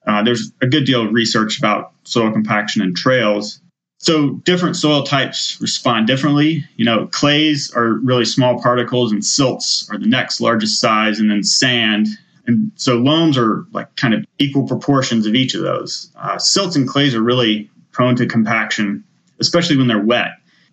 Uh, 0.06 0.23
there's 0.23 0.52
a 0.61 0.66
good 0.66 0.85
deal 0.85 1.04
of 1.04 1.12
research 1.12 1.59
about 1.59 1.92
soil 2.04 2.30
compaction 2.30 2.83
and 2.83 2.97
trails. 2.97 3.61
So 3.99 4.30
different 4.44 4.76
soil 4.76 5.02
types 5.02 5.59
respond 5.61 6.06
differently. 6.06 6.64
You 6.76 6.85
know, 6.85 7.06
clays 7.06 7.73
are 7.75 7.94
really 7.94 8.26
small 8.26 8.61
particles 8.61 9.12
and 9.12 9.25
silts 9.25 9.88
are 9.90 9.99
the 9.99 10.06
next 10.06 10.40
largest 10.40 10.78
size, 10.78 11.21
and 11.21 11.30
then 11.30 11.42
sand 11.42 12.09
and 12.46 12.72
so 12.76 12.96
loams 12.96 13.38
are 13.38 13.64
like 13.72 13.94
kind 13.96 14.14
of 14.14 14.24
equal 14.38 14.66
proportions 14.66 15.26
of 15.26 15.34
each 15.34 15.54
of 15.54 15.62
those. 15.62 16.10
Uh, 16.16 16.38
silts 16.38 16.76
and 16.76 16.88
clays 16.88 17.14
are 17.14 17.22
really 17.22 17.70
prone 17.92 18.16
to 18.16 18.26
compaction, 18.26 19.04
especially 19.40 19.76
when 19.76 19.86
they're 19.86 20.02
wet, 20.02 20.32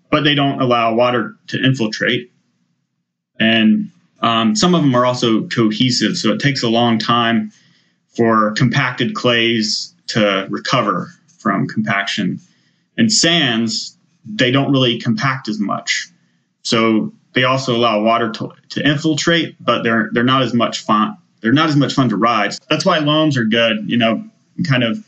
but 0.10 0.24
they 0.24 0.36
don't 0.36 0.62
allow 0.62 0.94
water 0.94 1.36
to 1.48 1.64
infiltrate. 1.64 2.32
And 3.40 3.92
um, 4.22 4.56
some 4.56 4.76
of 4.76 4.82
them 4.82 4.94
are 4.96 5.06
also 5.06 5.48
cohesive, 5.48 6.18
so 6.18 6.32
it 6.32 6.40
takes 6.40 6.64
a 6.64 6.70
long 6.70 7.00
time 7.00 7.52
for 8.16 8.52
compacted 8.52 9.16
clays 9.16 9.96
to 10.08 10.48
recover 10.50 11.10
from 11.40 11.68
compaction. 11.68 12.40
And 12.98 13.12
sands, 13.12 13.98
they 14.26 14.52
don't 14.52 14.72
really 14.72 15.00
compact 15.00 15.48
as 15.48 15.60
much. 15.60 16.10
So 16.64 17.14
they 17.34 17.46
also 17.46 17.76
allow 17.76 18.04
water 18.04 18.30
to, 18.30 18.52
to 18.70 18.88
infiltrate, 18.88 19.56
but 19.60 19.84
they're 19.84 20.10
they're 20.12 20.24
not 20.24 20.44
as 20.44 20.54
much 20.54 20.82
fun 20.82 21.18
they're 21.42 21.52
not 21.52 21.70
as 21.70 21.76
much 21.76 21.94
fun 21.94 22.10
to 22.10 22.18
ride. 22.18 22.54
That's 22.70 22.86
why 22.86 23.00
loams 23.00 23.38
are 23.38 23.46
good. 23.46 23.90
You 23.90 23.98
know, 23.98 24.24
kind 24.68 24.84
of 24.84 25.04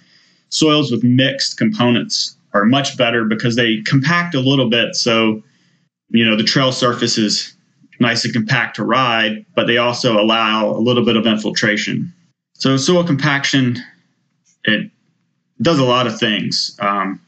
soils 0.49 0.91
with 0.91 1.03
mixed 1.03 1.57
components 1.57 2.35
are 2.53 2.65
much 2.65 2.97
better 2.97 3.25
because 3.25 3.55
they 3.55 3.81
compact 3.81 4.35
a 4.35 4.39
little 4.39 4.69
bit. 4.69 4.95
So, 4.95 5.41
you 6.09 6.25
know, 6.25 6.35
the 6.35 6.43
trail 6.43 6.71
surface 6.71 7.17
is 7.17 7.55
nice 7.99 8.25
and 8.25 8.33
compact 8.33 8.75
to 8.75 8.83
ride, 8.83 9.45
but 9.55 9.65
they 9.65 9.77
also 9.77 10.19
allow 10.19 10.69
a 10.69 10.77
little 10.79 11.05
bit 11.05 11.15
of 11.15 11.25
infiltration. 11.25 12.13
So, 12.53 12.77
soil 12.77 13.03
compaction, 13.03 13.77
it 14.63 14.91
does 15.61 15.79
a 15.79 15.85
lot 15.85 16.07
of 16.07 16.19
things. 16.19 16.77
Um, 16.79 17.19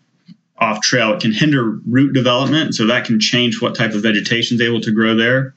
off 0.57 0.81
trail, 0.81 1.13
it 1.13 1.19
can 1.19 1.33
hinder 1.33 1.79
root 1.85 2.13
development, 2.13 2.75
so 2.75 2.85
that 2.88 3.05
can 3.05 3.19
change 3.19 3.62
what 3.62 3.75
type 3.75 3.93
of 3.93 4.01
vegetation 4.01 4.55
is 4.55 4.62
able 4.62 4.79
to 4.81 4.91
grow 4.91 5.15
there. 5.15 5.53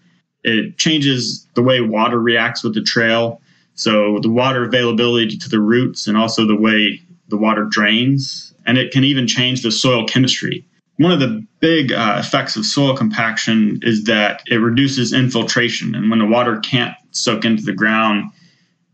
It 0.48 0.78
changes 0.78 1.46
the 1.54 1.62
way 1.62 1.80
water 1.80 2.18
reacts 2.18 2.62
with 2.64 2.74
the 2.74 2.82
trail. 2.82 3.40
So 3.74 4.18
the 4.20 4.30
water 4.30 4.64
availability 4.64 5.36
to 5.36 5.48
the 5.48 5.60
roots 5.60 6.06
and 6.06 6.16
also 6.16 6.46
the 6.46 6.56
way 6.56 7.00
the 7.28 7.36
water 7.36 7.64
drains. 7.64 8.54
And 8.66 8.78
it 8.78 8.92
can 8.92 9.04
even 9.04 9.26
change 9.26 9.62
the 9.62 9.70
soil 9.70 10.06
chemistry. 10.06 10.64
One 10.96 11.12
of 11.12 11.20
the 11.20 11.46
big 11.60 11.92
uh, 11.92 12.16
effects 12.18 12.56
of 12.56 12.66
soil 12.66 12.96
compaction 12.96 13.78
is 13.82 14.04
that 14.04 14.42
it 14.46 14.56
reduces 14.56 15.12
infiltration. 15.12 15.94
And 15.94 16.10
when 16.10 16.18
the 16.18 16.26
water 16.26 16.58
can't 16.58 16.94
soak 17.12 17.44
into 17.44 17.62
the 17.62 17.72
ground, 17.72 18.30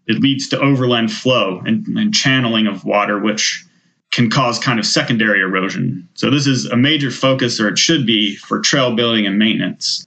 it 0.06 0.20
leads 0.20 0.49
to 0.50 0.61
overland 0.61 1.11
flow 1.11 1.62
and, 1.64 1.87
and 1.96 2.12
channeling 2.12 2.66
of 2.66 2.84
water, 2.84 3.18
which 3.18 3.64
can 4.11 4.30
cause 4.30 4.58
kind 4.58 4.78
of 4.78 4.87
secondary 4.87 5.40
erosion. 5.40 6.08
So 6.14 6.30
this 6.30 6.46
is 6.46 6.66
a 6.66 6.76
major 6.76 7.11
focus, 7.11 7.58
or 7.58 7.68
it 7.68 7.78
should 7.78 8.06
be, 8.06 8.37
for 8.37 8.61
trail 8.61 8.94
building 8.94 9.26
and 9.26 9.38
maintenance. 9.38 10.06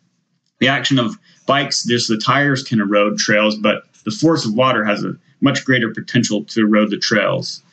The 0.59 0.67
action 0.67 0.97
of 0.99 1.17
bikes, 1.47 1.83
just 1.83 2.07
the 2.07 2.17
tires 2.17 2.61
can 2.61 2.79
erode 2.79 3.17
trails, 3.17 3.55
but 3.55 3.83
the 4.03 4.11
force 4.11 4.45
of 4.45 4.53
water 4.53 4.85
has 4.85 5.03
a 5.03 5.17
much 5.41 5.65
greater 5.65 5.91
potential 5.91 6.43
to 6.43 6.61
erode 6.61 6.91
the 6.91 6.97
trails. 6.97 7.63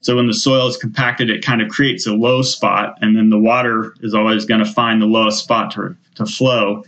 So 0.00 0.16
when 0.16 0.26
the 0.26 0.34
soil 0.34 0.66
is 0.66 0.76
compacted, 0.76 1.30
it 1.30 1.44
kind 1.44 1.62
of 1.62 1.68
creates 1.68 2.06
a 2.06 2.12
low 2.12 2.42
spot, 2.42 2.98
and 3.00 3.16
then 3.16 3.30
the 3.30 3.38
water 3.38 3.94
is 4.00 4.14
always 4.14 4.46
going 4.46 4.64
to 4.64 4.72
find 4.72 5.00
the 5.00 5.06
lowest 5.06 5.44
spot 5.44 5.70
to, 5.72 5.94
to 6.16 6.26
flow. 6.26 6.84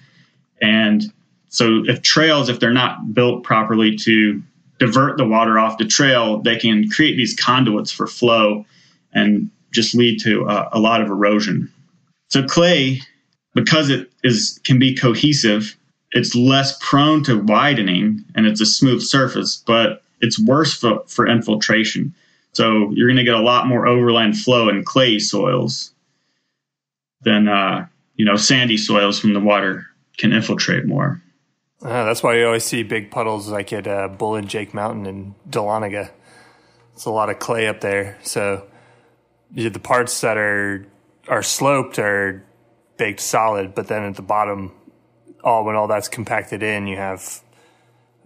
And 0.60 1.12
so 1.48 1.82
if 1.86 2.02
trails, 2.02 2.48
if 2.48 2.58
they're 2.58 2.72
not 2.72 3.14
built 3.14 3.44
properly 3.44 3.96
to 3.96 4.42
divert 4.78 5.18
the 5.18 5.26
water 5.26 5.58
off 5.58 5.78
the 5.78 5.84
trail, 5.84 6.40
they 6.40 6.56
can 6.56 6.88
create 6.88 7.16
these 7.16 7.36
conduits 7.36 7.92
for 7.92 8.06
flow 8.06 8.64
and 9.12 9.50
just 9.70 9.94
lead 9.94 10.20
to 10.22 10.46
a 10.72 10.78
lot 10.78 11.02
of 11.02 11.08
erosion. 11.08 11.70
So 12.30 12.42
clay, 12.42 13.02
because 13.54 13.90
it 13.90 14.10
is 14.24 14.58
can 14.64 14.78
be 14.78 14.94
cohesive, 14.94 15.76
it's 16.12 16.34
less 16.34 16.78
prone 16.80 17.22
to 17.24 17.38
widening 17.38 18.24
and 18.34 18.46
it's 18.46 18.60
a 18.60 18.66
smooth 18.66 19.02
surface, 19.02 19.62
but 19.66 20.02
it's 20.20 20.38
worse 20.38 20.74
for, 20.74 21.02
for 21.06 21.26
infiltration. 21.26 22.14
So 22.52 22.90
you're 22.92 23.08
going 23.08 23.16
to 23.16 23.24
get 23.24 23.34
a 23.34 23.40
lot 23.40 23.66
more 23.66 23.86
overland 23.86 24.38
flow 24.38 24.68
in 24.68 24.84
clay 24.84 25.18
soils 25.18 25.92
than 27.22 27.48
uh, 27.48 27.86
you 28.16 28.24
know 28.24 28.36
sandy 28.36 28.76
soils 28.76 29.18
from 29.18 29.32
the 29.32 29.40
water 29.40 29.86
can 30.18 30.32
infiltrate 30.32 30.86
more. 30.86 31.22
Uh, 31.80 32.04
that's 32.04 32.22
why 32.22 32.36
you 32.36 32.46
always 32.46 32.64
see 32.64 32.82
big 32.82 33.10
puddles 33.10 33.48
like 33.48 33.72
at 33.72 33.86
uh, 33.86 34.08
Bull 34.08 34.36
and 34.36 34.48
Jake 34.48 34.74
Mountain 34.74 35.06
in 35.06 35.34
Dahlonega. 35.48 36.10
It's 36.92 37.06
a 37.06 37.10
lot 37.10 37.30
of 37.30 37.38
clay 37.38 37.66
up 37.66 37.80
there, 37.80 38.18
so 38.22 38.66
the 39.50 39.70
parts 39.80 40.20
that 40.20 40.36
are 40.36 40.86
are 41.26 41.42
sloped 41.42 41.98
are 41.98 42.44
baked 42.98 43.20
solid, 43.20 43.74
but 43.74 43.88
then 43.88 44.02
at 44.02 44.16
the 44.16 44.22
bottom 44.22 44.72
all 45.44 45.64
when 45.64 45.76
all 45.76 45.88
that's 45.88 46.08
compacted 46.08 46.62
in, 46.62 46.86
you 46.86 46.96
have 46.96 47.42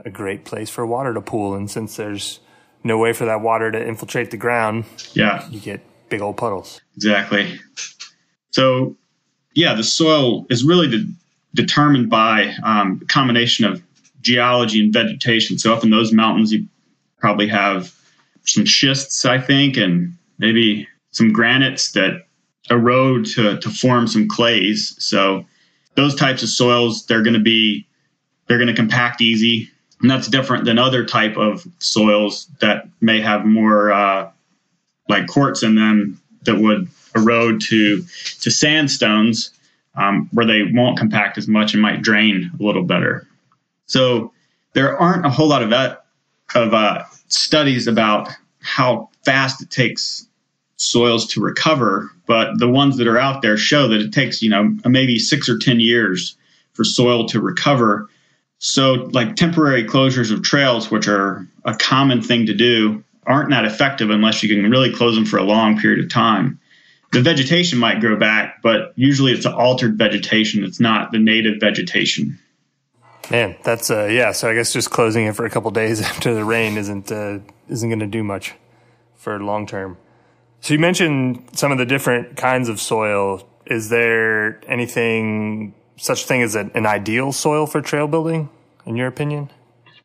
a 0.04 0.10
great 0.10 0.44
place 0.44 0.70
for 0.70 0.86
water 0.86 1.14
to 1.14 1.20
pool. 1.20 1.54
And 1.54 1.70
since 1.70 1.96
there's 1.96 2.40
no 2.84 2.98
way 2.98 3.12
for 3.12 3.24
that 3.24 3.40
water 3.40 3.70
to 3.70 3.86
infiltrate 3.86 4.30
the 4.30 4.36
ground, 4.36 4.84
yeah, 5.14 5.48
you 5.48 5.60
get 5.60 5.80
big 6.08 6.20
old 6.20 6.36
puddles. 6.36 6.80
Exactly. 6.96 7.58
So, 8.50 8.96
yeah, 9.54 9.74
the 9.74 9.84
soil 9.84 10.46
is 10.48 10.64
really 10.64 10.88
de- 10.88 11.06
determined 11.54 12.08
by 12.08 12.54
um, 12.62 13.00
a 13.02 13.06
combination 13.06 13.64
of 13.64 13.82
geology 14.20 14.80
and 14.80 14.92
vegetation. 14.92 15.58
So, 15.58 15.74
up 15.74 15.84
in 15.84 15.90
those 15.90 16.12
mountains, 16.12 16.52
you 16.52 16.66
probably 17.18 17.48
have 17.48 17.94
some 18.44 18.66
schists, 18.66 19.24
I 19.24 19.40
think, 19.40 19.76
and 19.76 20.16
maybe 20.38 20.88
some 21.10 21.32
granites 21.32 21.92
that 21.92 22.26
erode 22.70 23.26
to, 23.26 23.58
to 23.58 23.70
form 23.70 24.06
some 24.06 24.28
clays. 24.28 24.94
So, 24.98 25.44
those 25.96 26.14
types 26.14 26.42
of 26.42 26.48
soils 26.48 27.06
they're 27.06 27.22
going 27.22 27.34
to 27.34 27.40
be 27.40 27.86
they're 28.46 28.58
going 28.58 28.68
to 28.68 28.74
compact 28.74 29.20
easy 29.20 29.70
and 30.00 30.10
that's 30.10 30.28
different 30.28 30.64
than 30.64 30.78
other 30.78 31.04
type 31.04 31.36
of 31.36 31.66
soils 31.78 32.46
that 32.60 32.88
may 33.00 33.20
have 33.20 33.44
more 33.44 33.90
uh, 33.90 34.30
like 35.08 35.26
quartz 35.26 35.62
in 35.62 35.74
them 35.74 36.20
that 36.42 36.58
would 36.58 36.88
erode 37.14 37.60
to 37.62 38.02
to 38.40 38.50
sandstones 38.50 39.50
um, 39.96 40.28
where 40.32 40.46
they 40.46 40.62
won't 40.62 40.98
compact 40.98 41.38
as 41.38 41.48
much 41.48 41.72
and 41.72 41.82
might 41.82 42.02
drain 42.02 42.50
a 42.58 42.62
little 42.62 42.84
better. 42.84 43.26
So 43.86 44.32
there 44.74 44.96
aren't 44.96 45.24
a 45.24 45.30
whole 45.30 45.48
lot 45.48 45.62
of 45.62 45.70
that, 45.70 46.04
of 46.54 46.74
uh, 46.74 47.04
studies 47.28 47.86
about 47.86 48.28
how 48.60 49.08
fast 49.24 49.62
it 49.62 49.70
takes 49.70 50.26
soils 50.76 51.28
to 51.28 51.40
recover, 51.40 52.10
but 52.26 52.58
the 52.58 52.68
ones 52.68 52.98
that 52.98 53.06
are 53.06 53.18
out 53.18 53.42
there 53.42 53.56
show 53.56 53.88
that 53.88 54.00
it 54.00 54.12
takes 54.12 54.42
you 54.42 54.50
know 54.50 54.76
maybe 54.84 55.18
six 55.18 55.48
or 55.48 55.58
ten 55.58 55.80
years 55.80 56.36
for 56.74 56.84
soil 56.84 57.26
to 57.28 57.40
recover. 57.40 58.08
So 58.58 59.08
like 59.12 59.36
temporary 59.36 59.84
closures 59.84 60.32
of 60.32 60.42
trails, 60.42 60.90
which 60.90 61.08
are 61.08 61.46
a 61.64 61.74
common 61.74 62.22
thing 62.22 62.46
to 62.46 62.54
do, 62.54 63.04
aren't 63.26 63.50
that 63.50 63.64
effective 63.64 64.10
unless 64.10 64.42
you 64.42 64.54
can 64.54 64.70
really 64.70 64.92
close 64.92 65.14
them 65.14 65.26
for 65.26 65.38
a 65.38 65.42
long 65.42 65.78
period 65.78 66.04
of 66.04 66.10
time. 66.10 66.60
The 67.12 67.22
vegetation 67.22 67.78
might 67.78 68.00
grow 68.00 68.16
back, 68.16 68.62
but 68.62 68.92
usually 68.96 69.32
it's 69.32 69.46
altered 69.46 69.96
vegetation. 69.96 70.64
It's 70.64 70.80
not 70.80 71.12
the 71.12 71.18
native 71.18 71.60
vegetation. 71.60 72.38
Man, 73.30 73.56
that's 73.64 73.90
uh, 73.90 74.04
yeah. 74.04 74.32
So 74.32 74.48
I 74.48 74.54
guess 74.54 74.72
just 74.72 74.90
closing 74.90 75.26
it 75.26 75.34
for 75.34 75.44
a 75.44 75.50
couple 75.50 75.70
days 75.70 76.00
after 76.02 76.34
the 76.34 76.44
rain 76.44 76.76
isn't 76.76 77.10
uh, 77.10 77.38
isn't 77.68 77.88
going 77.88 78.00
to 78.00 78.06
do 78.06 78.22
much 78.22 78.54
for 79.16 79.38
long 79.40 79.66
term. 79.66 79.96
So 80.66 80.74
you 80.74 80.80
mentioned 80.80 81.44
some 81.52 81.70
of 81.70 81.78
the 81.78 81.86
different 81.86 82.36
kinds 82.36 82.68
of 82.68 82.80
soil. 82.80 83.48
Is 83.66 83.88
there 83.88 84.60
anything 84.68 85.74
such 85.96 86.24
thing 86.24 86.42
as 86.42 86.56
an, 86.56 86.72
ideal 86.74 87.30
soil 87.30 87.68
for 87.68 87.80
trail 87.80 88.08
building, 88.08 88.48
in 88.84 88.96
your 88.96 89.06
opinion? 89.06 89.48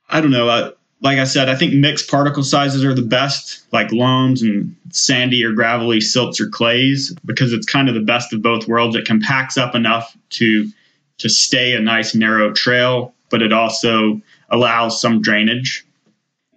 I 0.07 0.21
don't 0.21 0.29
know. 0.29 0.47
Uh, 0.47 0.71
like 1.01 1.17
I 1.17 1.23
said, 1.23 1.49
I 1.49 1.55
think 1.55 1.73
mixed 1.73 2.11
particle 2.11 2.43
sizes 2.43 2.85
are 2.85 2.93
the 2.93 3.01
best, 3.01 3.63
like 3.71 3.91
loams 3.91 4.43
and 4.43 4.75
sandy 4.91 5.43
or 5.43 5.53
gravelly 5.53 5.99
silts 5.99 6.39
or 6.39 6.47
clays, 6.47 7.11
because 7.25 7.53
it's 7.53 7.65
kind 7.65 7.89
of 7.89 7.95
the 7.95 8.01
best 8.01 8.31
of 8.31 8.43
both 8.43 8.67
worlds. 8.67 8.95
It 8.95 9.05
compacts 9.05 9.57
up 9.57 9.73
enough 9.73 10.15
to 10.37 10.69
to 11.17 11.27
stay 11.27 11.73
a 11.73 11.79
nice 11.79 12.13
narrow 12.13 12.53
trail, 12.53 13.15
but 13.31 13.41
it 13.41 13.51
also 13.51 14.21
allows 14.47 15.01
some 15.01 15.23
drainage. 15.23 15.87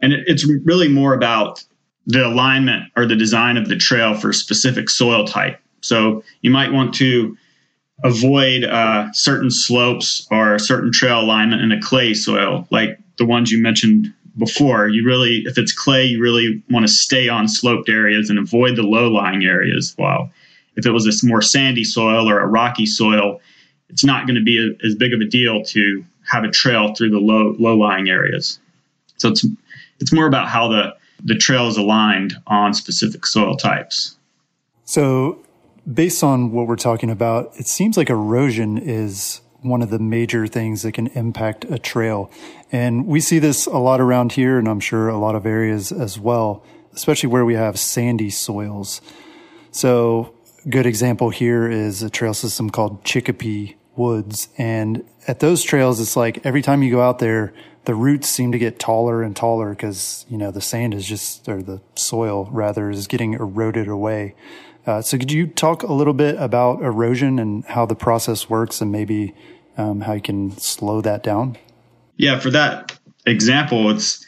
And 0.02 0.12
it, 0.12 0.25
it's 0.26 0.44
really 0.44 0.88
more 0.88 1.14
about 1.14 1.64
the 2.06 2.26
alignment 2.26 2.90
or 2.96 3.06
the 3.06 3.16
design 3.16 3.56
of 3.56 3.68
the 3.68 3.76
trail 3.76 4.14
for 4.14 4.30
a 4.30 4.34
specific 4.34 4.90
soil 4.90 5.25
type. 5.25 5.58
So 5.80 6.23
you 6.42 6.50
might 6.50 6.73
want 6.73 6.94
to 6.94 7.37
avoid 8.02 8.64
uh, 8.64 9.12
certain 9.12 9.50
slopes 9.50 10.26
or 10.30 10.58
certain 10.58 10.92
trail 10.92 11.20
alignment 11.20 11.62
in 11.62 11.73
a 11.73 11.80
clay 11.80 12.14
soil, 12.14 12.66
like 12.70 12.99
the 13.18 13.26
ones 13.26 13.50
you 13.50 13.62
mentioned 13.62 14.12
before. 14.37 14.88
You 14.88 15.04
really, 15.04 15.44
if 15.46 15.58
it's 15.58 15.73
clay, 15.73 16.04
you 16.04 16.20
really 16.20 16.62
want 16.70 16.87
to 16.87 16.92
stay 16.92 17.28
on 17.28 17.49
sloped 17.49 17.88
areas 17.88 18.30
and 18.30 18.38
avoid 18.38 18.76
the 18.76 18.82
low 18.82 19.08
lying 19.08 19.44
areas. 19.44 19.94
While 19.96 20.30
if 20.76 20.87
it 20.87 20.90
was 20.90 21.06
a 21.06 21.26
more 21.26 21.42
sandy 21.42 21.84
soil 21.84 22.28
or 22.28 22.40
a 22.40 22.46
rocky 22.46 22.87
soil, 22.87 23.40
it's 23.88 24.04
not 24.04 24.26
going 24.26 24.37
to 24.37 24.42
be 24.42 24.58
a, 24.58 24.87
as 24.87 24.94
big 24.94 25.12
of 25.12 25.20
a 25.20 25.26
deal 25.26 25.62
to 25.66 26.04
have 26.26 26.42
a 26.42 26.50
trail 26.50 26.94
through 26.94 27.11
the 27.11 27.18
low 27.18 27.54
low 27.58 27.76
lying 27.76 28.08
areas. 28.08 28.58
So 29.18 29.28
it's 29.28 29.46
it's 30.00 30.12
more 30.12 30.26
about 30.26 30.49
how 30.49 30.68
the 30.68 30.96
the 31.23 31.37
trail 31.37 31.68
is 31.68 31.76
aligned 31.76 32.35
on 32.47 32.75
specific 32.75 33.26
soil 33.26 33.56
types. 33.56 34.16
So 34.85 35.44
based 35.92 36.23
on 36.23 36.52
what 36.52 36.66
we're 36.66 36.76
talking 36.76 37.11
about, 37.11 37.52
it 37.56 37.66
seems 37.66 37.97
like 37.97 38.11
erosion 38.11 38.78
is 38.78 39.40
one 39.61 39.80
of 39.80 39.90
the 39.90 39.99
major 39.99 40.47
things 40.47 40.83
that 40.83 40.92
can 40.92 41.06
impact 41.09 41.64
a 41.64 41.78
trail. 41.78 42.30
And 42.71 43.06
we 43.06 43.21
see 43.21 43.38
this 43.38 43.66
a 43.66 43.78
lot 43.78 44.00
around 44.00 44.33
here, 44.33 44.59
and 44.59 44.68
I'm 44.68 44.80
sure 44.80 45.09
a 45.09 45.16
lot 45.16 45.35
of 45.35 45.47
areas 45.47 45.90
as 45.90 46.18
well, 46.18 46.62
especially 46.92 47.30
where 47.30 47.44
we 47.44 47.54
have 47.54 47.78
sandy 47.78 48.30
soils. 48.30 49.00
So, 49.71 50.35
good 50.68 50.87
example 50.87 51.30
here 51.30 51.68
is 51.68 52.02
a 52.02 52.11
trail 52.11 52.35
system 52.35 52.71
called 52.71 53.04
Chicopee 53.04 53.76
Woods. 53.97 54.49
And 54.59 55.04
at 55.26 55.40
those 55.40 55.62
trails, 55.62 56.00
it's 56.00 56.16
like 56.16 56.44
every 56.44 56.62
time 56.62 56.83
you 56.83 56.90
go 56.90 57.00
out 57.00 57.18
there, 57.18 57.54
the 57.84 57.94
roots 57.94 58.28
seem 58.28 58.52
to 58.52 58.58
get 58.58 58.78
taller 58.78 59.22
and 59.22 59.36
taller 59.36 59.70
because, 59.70 60.24
you 60.28 60.38
know, 60.38 60.50
the 60.50 60.60
sand 60.60 60.94
is 60.94 61.06
just, 61.06 61.48
or 61.48 61.62
the 61.62 61.80
soil 61.96 62.48
rather, 62.50 62.90
is 62.90 63.06
getting 63.06 63.35
eroded 63.35 63.88
away. 63.88 64.35
Uh, 64.87 65.00
so 65.00 65.18
could 65.18 65.32
you 65.32 65.46
talk 65.46 65.82
a 65.82 65.92
little 65.92 66.14
bit 66.14 66.37
about 66.38 66.82
erosion 66.82 67.38
and 67.38 67.64
how 67.66 67.87
the 67.87 67.94
process 67.94 68.50
works 68.50 68.80
and 68.80 68.92
maybe 68.92 69.35
um, 69.76 70.02
how 70.02 70.12
you 70.12 70.20
can 70.20 70.50
slow 70.59 71.00
that 71.00 71.22
down? 71.22 71.56
Yeah, 72.16 72.38
for 72.38 72.50
that 72.50 72.96
example, 73.26 73.90
it's, 73.90 74.24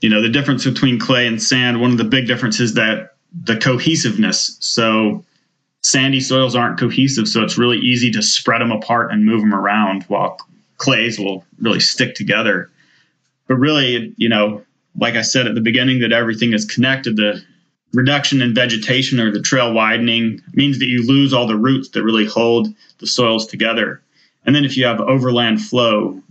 you 0.00 0.08
know, 0.08 0.20
the 0.20 0.28
difference 0.28 0.64
between 0.64 0.98
clay 0.98 1.26
and 1.26 1.42
sand. 1.42 1.80
One 1.80 1.92
of 1.92 1.98
the 1.98 2.04
big 2.04 2.26
differences 2.26 2.74
that 2.74 3.14
the 3.44 3.56
cohesiveness. 3.56 4.56
So 4.60 5.24
sandy 5.82 6.20
soils 6.20 6.54
aren't 6.54 6.78
cohesive, 6.78 7.28
so 7.28 7.42
it's 7.42 7.56
really 7.56 7.78
easy 7.78 8.10
to 8.12 8.22
spread 8.22 8.60
them 8.60 8.72
apart 8.72 9.12
and 9.12 9.24
move 9.24 9.40
them 9.40 9.54
around 9.54 10.04
while 10.04 10.38
clays 10.76 11.18
will 11.18 11.44
really 11.58 11.80
stick 11.80 12.14
together. 12.14 12.70
But 13.52 13.58
really, 13.58 14.14
you 14.16 14.30
know, 14.30 14.62
like 14.98 15.14
I 15.14 15.20
said 15.20 15.46
at 15.46 15.54
the 15.54 15.60
beginning, 15.60 15.98
that 15.98 16.10
everything 16.10 16.54
is 16.54 16.64
connected. 16.64 17.16
The 17.16 17.44
reduction 17.92 18.40
in 18.40 18.54
vegetation 18.54 19.20
or 19.20 19.30
the 19.30 19.42
trail 19.42 19.74
widening 19.74 20.40
means 20.54 20.78
that 20.78 20.86
you 20.86 21.06
lose 21.06 21.34
all 21.34 21.46
the 21.46 21.54
roots 21.54 21.90
that 21.90 22.02
really 22.02 22.24
hold 22.24 22.68
the 22.96 23.06
soils 23.06 23.46
together. 23.46 24.00
And 24.46 24.56
then 24.56 24.64
if 24.64 24.78
you 24.78 24.86
have 24.86 25.02
overland 25.02 25.60
flow, 25.60 26.22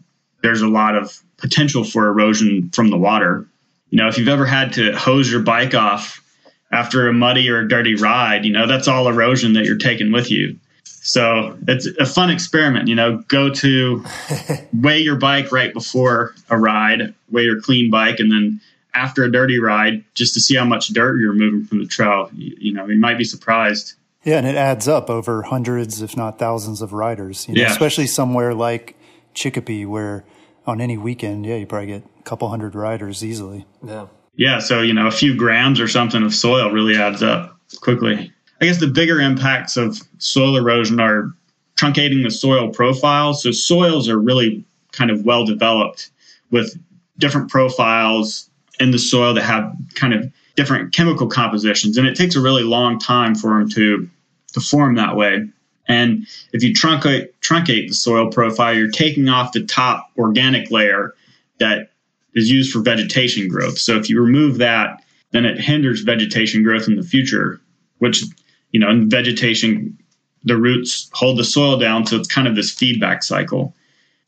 there's 0.41 0.63
a 0.63 0.67
lot 0.67 0.95
of 0.95 1.15
potential 1.37 1.83
for 1.83 2.07
erosion 2.07 2.71
from 2.71 2.89
the 2.89 2.97
water. 2.97 3.45
You 3.91 3.99
know, 3.99 4.07
if 4.07 4.17
you've 4.17 4.27
ever 4.27 4.47
had 4.47 4.73
to 4.73 4.97
hose 4.97 5.31
your 5.31 5.43
bike 5.43 5.75
off 5.75 6.23
after 6.71 7.07
a 7.07 7.13
muddy 7.13 7.51
or 7.51 7.59
a 7.59 7.67
dirty 7.67 7.93
ride, 7.93 8.45
you 8.45 8.51
know, 8.51 8.65
that's 8.65 8.87
all 8.87 9.07
erosion 9.07 9.53
that 9.53 9.65
you're 9.65 9.77
taking 9.77 10.11
with 10.11 10.31
you. 10.31 10.57
So 11.03 11.57
it's 11.67 11.87
a 11.87 12.05
fun 12.05 12.29
experiment, 12.29 12.87
you 12.87 12.93
know, 12.93 13.17
go 13.27 13.49
to 13.49 14.05
weigh 14.73 14.99
your 14.99 15.15
bike 15.15 15.51
right 15.51 15.73
before 15.73 16.35
a 16.49 16.57
ride, 16.57 17.15
weigh 17.31 17.43
your 17.43 17.59
clean 17.59 17.89
bike, 17.89 18.19
and 18.19 18.31
then 18.31 18.61
after 18.93 19.23
a 19.23 19.31
dirty 19.31 19.59
ride, 19.59 20.03
just 20.13 20.35
to 20.35 20.39
see 20.39 20.55
how 20.55 20.65
much 20.65 20.89
dirt 20.89 21.19
you're 21.19 21.33
moving 21.33 21.65
from 21.65 21.79
the 21.79 21.87
trail. 21.87 22.29
You, 22.33 22.55
you 22.59 22.73
know, 22.73 22.87
you 22.87 22.99
might 22.99 23.17
be 23.17 23.23
surprised. 23.23 23.95
Yeah, 24.23 24.37
and 24.37 24.45
it 24.45 24.55
adds 24.55 24.87
up 24.87 25.09
over 25.09 25.41
hundreds, 25.41 26.03
if 26.03 26.15
not 26.15 26.37
thousands, 26.37 26.83
of 26.83 26.93
riders. 26.93 27.47
You 27.47 27.55
know, 27.55 27.61
yeah. 27.61 27.71
especially 27.71 28.05
somewhere 28.05 28.53
like 28.53 28.95
Chicopee, 29.33 29.87
where 29.87 30.23
on 30.67 30.81
any 30.81 30.97
weekend, 30.97 31.47
yeah, 31.47 31.55
you 31.55 31.65
probably 31.65 31.87
get 31.87 32.03
a 32.19 32.23
couple 32.23 32.47
hundred 32.49 32.75
riders 32.75 33.25
easily. 33.25 33.65
Yeah. 33.83 34.07
Yeah. 34.35 34.59
So 34.59 34.81
you 34.81 34.93
know, 34.93 35.07
a 35.07 35.11
few 35.11 35.35
grams 35.35 35.79
or 35.79 35.87
something 35.87 36.21
of 36.21 36.35
soil 36.35 36.69
really 36.69 36.95
adds 36.95 37.23
up 37.23 37.57
quickly. 37.81 38.31
I 38.61 38.65
guess 38.65 38.79
the 38.79 38.87
bigger 38.87 39.19
impacts 39.19 39.75
of 39.75 39.99
soil 40.19 40.55
erosion 40.55 40.99
are 40.99 41.33
truncating 41.75 42.23
the 42.23 42.29
soil 42.29 42.69
profile. 42.69 43.33
So 43.33 43.51
soils 43.51 44.07
are 44.07 44.19
really 44.19 44.63
kind 44.91 45.09
of 45.09 45.25
well 45.25 45.45
developed 45.45 46.11
with 46.51 46.77
different 47.17 47.49
profiles 47.49 48.49
in 48.79 48.91
the 48.91 48.99
soil 48.99 49.33
that 49.33 49.43
have 49.43 49.75
kind 49.95 50.13
of 50.13 50.31
different 50.55 50.93
chemical 50.93 51.27
compositions, 51.27 51.97
and 51.97 52.07
it 52.07 52.15
takes 52.15 52.35
a 52.35 52.41
really 52.41 52.63
long 52.63 52.99
time 52.99 53.35
for 53.35 53.57
them 53.57 53.69
to 53.69 54.09
to 54.53 54.59
form 54.59 54.95
that 54.95 55.15
way. 55.15 55.47
And 55.87 56.27
if 56.53 56.61
you 56.61 56.73
truncate 56.73 57.29
truncate 57.41 57.87
the 57.87 57.93
soil 57.93 58.29
profile, 58.29 58.73
you're 58.73 58.91
taking 58.91 59.29
off 59.29 59.53
the 59.53 59.65
top 59.65 60.11
organic 60.17 60.69
layer 60.69 61.15
that 61.59 61.91
is 62.33 62.49
used 62.49 62.71
for 62.71 62.81
vegetation 62.81 63.47
growth. 63.47 63.77
So 63.77 63.97
if 63.97 64.09
you 64.09 64.21
remove 64.21 64.57
that, 64.59 65.03
then 65.31 65.45
it 65.45 65.59
hinders 65.59 66.01
vegetation 66.01 66.63
growth 66.63 66.87
in 66.87 66.95
the 66.95 67.03
future, 67.03 67.59
which 67.99 68.23
you 68.71 68.79
know, 68.79 68.89
in 68.89 69.09
vegetation, 69.09 69.97
the 70.43 70.57
roots 70.57 71.09
hold 71.13 71.37
the 71.37 71.43
soil 71.43 71.77
down. 71.77 72.05
So 72.05 72.17
it's 72.17 72.27
kind 72.27 72.47
of 72.47 72.55
this 72.55 72.71
feedback 72.71 73.23
cycle. 73.23 73.73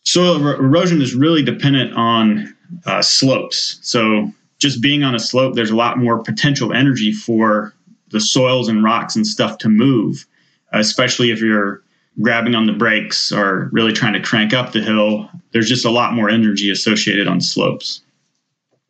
Soil 0.03 0.45
er- 0.45 0.55
erosion 0.55 1.01
is 1.01 1.15
really 1.15 1.43
dependent 1.43 1.93
on 1.93 2.55
uh, 2.85 3.01
slopes. 3.01 3.79
So 3.81 4.31
just 4.59 4.81
being 4.81 5.03
on 5.03 5.15
a 5.15 5.19
slope, 5.19 5.55
there's 5.55 5.71
a 5.71 5.75
lot 5.75 5.97
more 5.97 6.23
potential 6.23 6.73
energy 6.73 7.11
for 7.11 7.73
the 8.09 8.19
soils 8.19 8.69
and 8.69 8.83
rocks 8.83 9.15
and 9.15 9.25
stuff 9.25 9.57
to 9.59 9.69
move, 9.69 10.25
especially 10.71 11.31
if 11.31 11.41
you're 11.41 11.81
grabbing 12.21 12.53
on 12.53 12.67
the 12.67 12.73
brakes 12.73 13.31
or 13.31 13.69
really 13.71 13.91
trying 13.91 14.13
to 14.13 14.21
crank 14.21 14.53
up 14.53 14.71
the 14.71 14.81
hill. 14.81 15.29
There's 15.51 15.67
just 15.67 15.85
a 15.85 15.89
lot 15.89 16.13
more 16.13 16.29
energy 16.29 16.69
associated 16.69 17.27
on 17.27 17.41
slopes. 17.41 18.01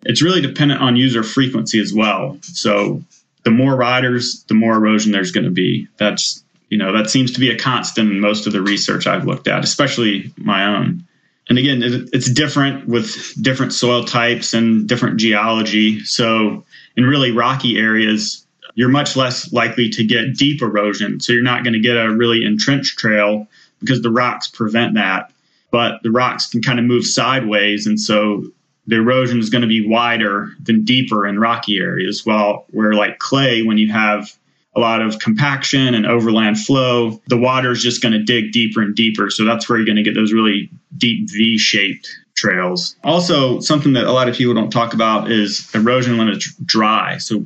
It's 0.06 0.22
really 0.22 0.42
dependent 0.42 0.82
on 0.82 0.98
user 0.98 1.24
frequency 1.24 1.80
as 1.80 1.94
well. 1.94 2.38
So 2.42 3.02
the 3.44 3.52
more 3.52 3.76
riders, 3.76 4.44
the 4.48 4.54
more 4.54 4.76
erosion 4.76 5.12
there's 5.12 5.32
going 5.32 5.46
to 5.46 5.52
be. 5.52 5.88
That's 5.98 6.44
you 6.70 6.78
know 6.78 6.92
that 6.92 7.10
seems 7.10 7.32
to 7.34 7.40
be 7.40 7.52
a 7.52 7.58
constant 7.58 8.12
in 8.12 8.20
most 8.20 8.48
of 8.48 8.54
the 8.54 8.62
research 8.62 9.06
I've 9.06 9.26
looked 9.26 9.48
at, 9.48 9.64
especially 9.64 10.34
my 10.38 10.66
own. 10.66 11.04
And 11.50 11.58
again, 11.58 11.84
it, 11.84 12.10
it's 12.14 12.32
different 12.32 12.88
with 12.88 13.34
different 13.42 13.74
soil 13.74 14.06
types 14.06 14.54
and 14.54 14.88
different 14.88 15.20
geology. 15.20 16.04
So 16.04 16.64
in 16.96 17.04
really 17.04 17.32
rocky 17.32 17.78
areas, 17.78 18.46
you're 18.76 18.90
much 18.90 19.16
less 19.16 19.52
likely 19.52 19.90
to 19.90 20.04
get 20.04 20.36
deep 20.38 20.62
erosion. 20.62 21.20
So 21.20 21.34
you're 21.34 21.44
not 21.44 21.64
going 21.64 21.74
to 21.74 21.80
get 21.80 21.98
a 21.98 22.16
really 22.16 22.46
entrenched 22.46 22.98
trail 22.98 23.48
because 23.80 24.02
the 24.02 24.10
rocks 24.10 24.48
prevent 24.48 24.96
that. 24.96 25.32
But 25.70 26.02
the 26.04 26.12
rocks 26.12 26.48
can 26.48 26.62
kind 26.62 26.80
of 26.80 26.86
move 26.86 27.06
sideways, 27.06 27.88
and 27.88 28.00
so 28.00 28.46
the 28.88 28.98
erosion 28.98 29.40
is 29.40 29.50
going 29.50 29.62
to 29.62 29.68
be 29.68 29.86
wider 29.88 30.52
than 30.62 30.84
deeper 30.84 31.26
in 31.26 31.40
rocky 31.40 31.78
areas. 31.78 32.26
While 32.26 32.66
where 32.72 32.94
like 32.94 33.20
clay, 33.20 33.64
when 33.64 33.78
you 33.78 33.92
have 33.92 34.32
a 34.76 34.80
lot 34.80 35.02
of 35.02 35.20
compaction 35.20 35.94
and 35.94 36.06
overland 36.06 36.60
flow, 36.60 37.22
the 37.28 37.38
water 37.38 37.72
is 37.72 37.82
just 37.82 38.02
going 38.02 38.14
to 38.14 38.24
dig 38.24 38.52
deeper 38.52 38.82
and 38.82 38.96
deeper. 38.96 39.30
So 39.30 39.46
that's 39.46 39.70
where 39.70 39.78
you're 39.78 39.86
going 39.86 39.98
to 39.98 40.04
get 40.04 40.16
those 40.16 40.34
really 40.34 40.70
deep 40.98 41.30
V 41.30 41.58
shaped 41.58 42.10
trails. 42.36 42.96
Also, 43.04 43.60
something 43.60 43.94
that 43.94 44.06
a 44.06 44.12
lot 44.12 44.28
of 44.28 44.36
people 44.36 44.54
don't 44.54 44.72
talk 44.72 44.94
about 44.94 45.32
is 45.32 45.70
erosion 45.74 46.18
when 46.18 46.30
it's 46.30 46.54
dry. 46.56 47.18
So, 47.18 47.46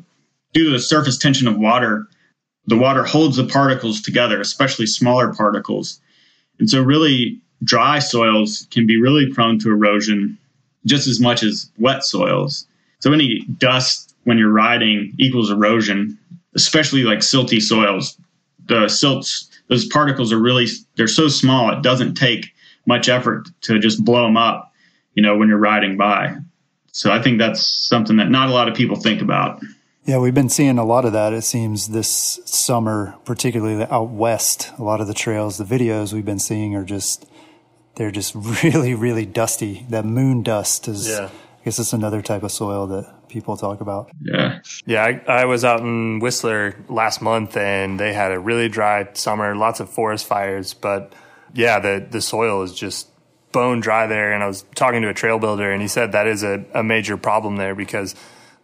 due 0.54 0.65
to 0.65 0.71
the 0.71 0.80
surface 0.80 1.17
tension 1.17 1.47
of 1.47 1.58
water, 1.58 2.08
the 2.65 2.78
water 2.78 3.04
holds 3.04 3.38
the 3.38 3.45
particles 3.45 4.02
together, 4.02 4.39
especially 4.39 4.86
smaller 4.86 5.34
particles. 5.34 6.00
And 6.60 6.69
so, 6.69 6.82
really, 6.82 7.41
dry 7.63 8.00
soils 8.00 8.67
can 8.71 8.88
be 8.88 9.00
really 9.00 9.32
prone 9.34 9.60
to 9.60 9.69
erosion 9.69 10.38
just 10.86 11.08
as 11.08 11.20
much 11.20 11.44
as 11.44 11.72
wet 11.78 12.04
soils. 12.04 12.68
So, 13.00 13.13
any 13.13 13.42
dust 13.58 14.16
when 14.24 14.38
you're 14.38 14.52
riding 14.52 15.13
equals 15.18 15.52
erosion 15.52 16.18
especially 16.58 17.04
like 17.04 17.20
silty 17.20 17.62
soils. 17.62 18.18
The 18.66 18.90
silts, 18.90 19.50
those 19.70 19.86
particles 19.86 20.34
are 20.34 20.40
really, 20.40 20.68
they're 20.98 21.08
so 21.08 21.30
small, 21.30 21.72
it 21.72 21.84
doesn't 21.84 22.16
take 22.16 22.54
much 22.86 23.08
effort 23.08 23.48
to 23.62 23.80
just 23.80 24.04
blow 24.04 24.24
them 24.24 24.36
up, 24.36 24.74
you 25.13 25.22
know, 25.24 25.38
when 25.38 25.48
you're 25.48 25.58
riding 25.58 25.96
by. 25.96 26.36
So 26.92 27.12
I 27.12 27.22
think 27.22 27.38
that's 27.38 27.62
something 27.62 28.18
that 28.18 28.30
not 28.30 28.50
a 28.50 28.54
lot 28.54 28.68
of 28.68 28.76
people 28.76 28.98
think 28.98 29.22
about. 29.22 29.62
Yeah, 30.06 30.18
we've 30.20 30.34
been 30.34 30.50
seeing 30.50 30.80
a 30.80 30.86
lot 30.86 31.06
of 31.06 31.13
that. 31.13 31.34
It 31.34 31.44
seems 31.44 31.90
this 31.90 32.40
summer, 32.46 33.16
particularly 33.24 33.86
out 33.90 34.10
west, 34.10 34.72
a 34.80 34.84
lot 34.84 35.00
of 35.00 35.08
the 35.08 35.13
trails, 35.13 35.58
the 35.58 35.63
videos 35.63 36.12
we've 36.12 36.26
been 36.26 36.40
seeing 36.40 36.76
are 36.76 36.86
just, 36.86 37.26
they're 37.98 38.12
just 38.12 38.34
really, 38.64 38.94
really 38.94 39.26
dusty. 39.26 39.86
That 39.90 40.06
moon 40.06 40.44
dust 40.44 40.88
is, 40.88 41.10
yeah. 41.10 41.30
I 41.30 41.64
guess 41.66 41.80
it's 41.80 41.94
another 41.94 42.22
type 42.22 42.44
of 42.44 42.52
soil 42.52 42.88
that 42.88 43.28
people 43.28 43.58
talk 43.58 43.82
about. 43.82 44.10
Yeah. 44.22 44.60
Yeah. 44.86 45.04
I, 45.04 45.42
I, 45.42 45.46
was 45.46 45.66
out 45.66 45.82
in 45.82 46.20
Whistler 46.20 46.76
last 46.88 47.22
month 47.22 47.58
and 47.58 48.00
they 48.00 48.14
had 48.14 48.32
a 48.32 48.40
really 48.40 48.70
dry 48.70 49.10
summer, 49.14 49.54
lots 49.56 49.82
of 49.82 49.90
forest 49.90 50.26
fires, 50.26 50.74
but 50.74 51.12
yeah, 51.54 51.80
the, 51.80 52.08
the 52.10 52.22
soil 52.22 52.64
is 52.64 52.74
just 52.74 53.10
bone 53.52 53.82
dry 53.82 54.08
there. 54.08 54.32
And 54.32 54.44
I 54.44 54.48
was 54.48 54.64
talking 54.76 55.02
to 55.02 55.10
a 55.10 55.14
trail 55.14 55.40
builder 55.40 55.70
and 55.70 55.82
he 55.82 55.90
said 55.90 56.14
that 56.14 56.28
is 56.28 56.44
a, 56.44 56.64
a 56.74 56.84
major 56.84 57.18
problem 57.18 57.58
there 57.58 57.76
because 57.76 58.16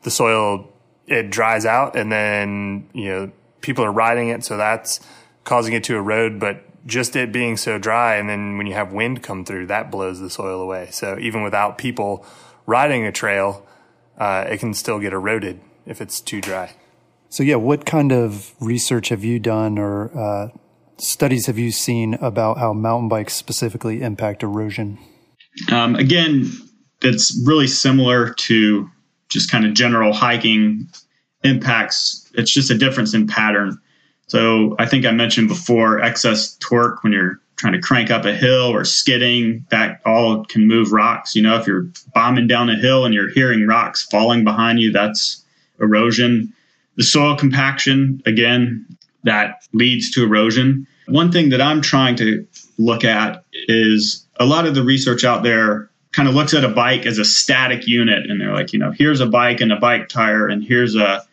the 0.03 0.11
soil, 0.11 0.71
it 1.07 1.29
dries 1.29 1.65
out 1.65 1.97
and 1.97 2.09
then, 2.09 2.87
you 2.93 3.09
know, 3.09 3.31
people 3.59 3.83
are 3.83 3.91
riding 3.91 4.29
it. 4.29 4.45
So 4.45 4.55
that's 4.55 5.01
causing 5.43 5.73
it 5.73 5.83
to 5.85 5.97
erode, 5.97 6.39
but 6.39 6.63
just 6.85 7.15
it 7.15 7.31
being 7.31 7.57
so 7.57 7.77
dry. 7.77 8.15
And 8.15 8.29
then 8.29 8.57
when 8.57 8.67
you 8.67 8.73
have 8.73 8.91
wind 8.91 9.23
come 9.23 9.45
through, 9.45 9.67
that 9.67 9.91
blows 9.91 10.19
the 10.19 10.29
soil 10.29 10.61
away. 10.61 10.89
So 10.91 11.17
even 11.19 11.43
without 11.43 11.77
people 11.77 12.25
riding 12.65 13.05
a 13.05 13.11
trail, 13.11 13.65
uh, 14.17 14.45
it 14.49 14.59
can 14.59 14.73
still 14.73 14.99
get 14.99 15.13
eroded 15.13 15.59
if 15.85 16.01
it's 16.01 16.21
too 16.21 16.41
dry. 16.41 16.75
So, 17.29 17.41
yeah, 17.41 17.55
what 17.55 17.85
kind 17.85 18.11
of 18.11 18.53
research 18.59 19.09
have 19.09 19.23
you 19.23 19.39
done 19.39 19.79
or 19.79 20.15
uh, 20.15 20.49
studies 20.99 21.47
have 21.47 21.57
you 21.57 21.71
seen 21.71 22.13
about 22.15 22.59
how 22.59 22.73
mountain 22.73 23.09
bikes 23.09 23.33
specifically 23.33 24.01
impact 24.01 24.43
erosion? 24.43 24.99
Um, 25.71 25.95
again, 25.95 26.51
it's 27.01 27.41
really 27.45 27.67
similar 27.67 28.33
to 28.33 28.89
just 29.29 29.49
kind 29.49 29.65
of 29.65 29.73
general 29.73 30.13
hiking 30.13 30.87
impacts. 31.43 32.31
It's 32.35 32.51
just 32.53 32.69
a 32.69 32.77
difference 32.77 33.13
in 33.13 33.25
pattern. 33.27 33.79
So, 34.33 34.75
I 34.79 34.87
think 34.87 35.05
I 35.05 35.11
mentioned 35.11 35.47
before 35.47 36.01
excess 36.01 36.57
torque 36.59 37.03
when 37.03 37.13
you're 37.13 37.39
trying 37.55 37.73
to 37.73 37.79
crank 37.79 38.09
up 38.09 38.25
a 38.25 38.33
hill 38.33 38.73
or 38.73 38.83
skidding, 38.83 39.63
that 39.69 40.01
all 40.07 40.43
can 40.45 40.67
move 40.67 40.91
rocks. 40.91 41.35
You 41.35 41.43
know, 41.43 41.55
if 41.59 41.67
you're 41.67 41.85
bombing 42.15 42.47
down 42.47 42.67
a 42.67 42.75
hill 42.75 43.05
and 43.05 43.13
you're 43.13 43.29
hearing 43.29 43.67
rocks 43.67 44.01
falling 44.01 44.43
behind 44.43 44.79
you, 44.79 44.91
that's 44.91 45.45
erosion. 45.79 46.51
The 46.95 47.03
soil 47.03 47.37
compaction, 47.37 48.23
again, 48.25 48.97
that 49.23 49.67
leads 49.71 50.09
to 50.13 50.23
erosion. 50.23 50.87
One 51.07 51.31
thing 51.31 51.49
that 51.49 51.61
I'm 51.61 51.83
trying 51.83 52.15
to 52.15 52.43
look 52.79 53.03
at 53.03 53.45
is 53.53 54.25
a 54.39 54.47
lot 54.47 54.65
of 54.65 54.73
the 54.73 54.81
research 54.81 55.23
out 55.23 55.43
there 55.43 55.91
kind 56.11 56.27
of 56.27 56.33
looks 56.33 56.55
at 56.55 56.63
a 56.63 56.69
bike 56.69 57.05
as 57.05 57.19
a 57.19 57.25
static 57.25 57.87
unit 57.87 58.27
and 58.31 58.41
they're 58.41 58.55
like, 58.55 58.73
you 58.73 58.79
know, 58.79 58.89
here's 58.89 59.19
a 59.19 59.27
bike 59.27 59.61
and 59.61 59.71
a 59.71 59.75
bike 59.75 60.09
tire 60.09 60.47
and 60.47 60.63
here's 60.63 60.95
a, 60.95 61.23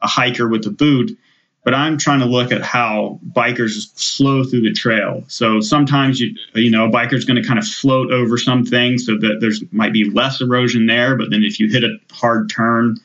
a 0.00 0.06
hiker 0.06 0.48
with 0.48 0.66
a 0.66 0.70
boot 0.70 1.18
but 1.66 1.74
I'm 1.74 1.98
trying 1.98 2.20
to 2.20 2.26
look 2.26 2.52
at 2.52 2.62
how 2.62 3.18
bikers 3.28 3.90
flow 4.16 4.44
through 4.44 4.60
the 4.60 4.72
trail. 4.72 5.24
So 5.26 5.60
sometimes 5.60 6.20
you 6.20 6.32
you 6.54 6.70
know 6.70 6.84
a 6.84 6.88
biker's 6.88 7.24
going 7.24 7.42
to 7.42 7.46
kind 7.46 7.58
of 7.58 7.66
float 7.66 8.12
over 8.12 8.38
some 8.38 8.64
things 8.64 9.04
so 9.04 9.18
that 9.18 9.38
there's 9.40 9.64
might 9.72 9.92
be 9.92 10.08
less 10.08 10.40
erosion 10.40 10.86
there, 10.86 11.16
but 11.16 11.28
then 11.30 11.42
if 11.42 11.58
you 11.58 11.68
hit 11.68 11.82
a 11.82 11.98
hard 12.12 12.48
turn, 12.48 12.98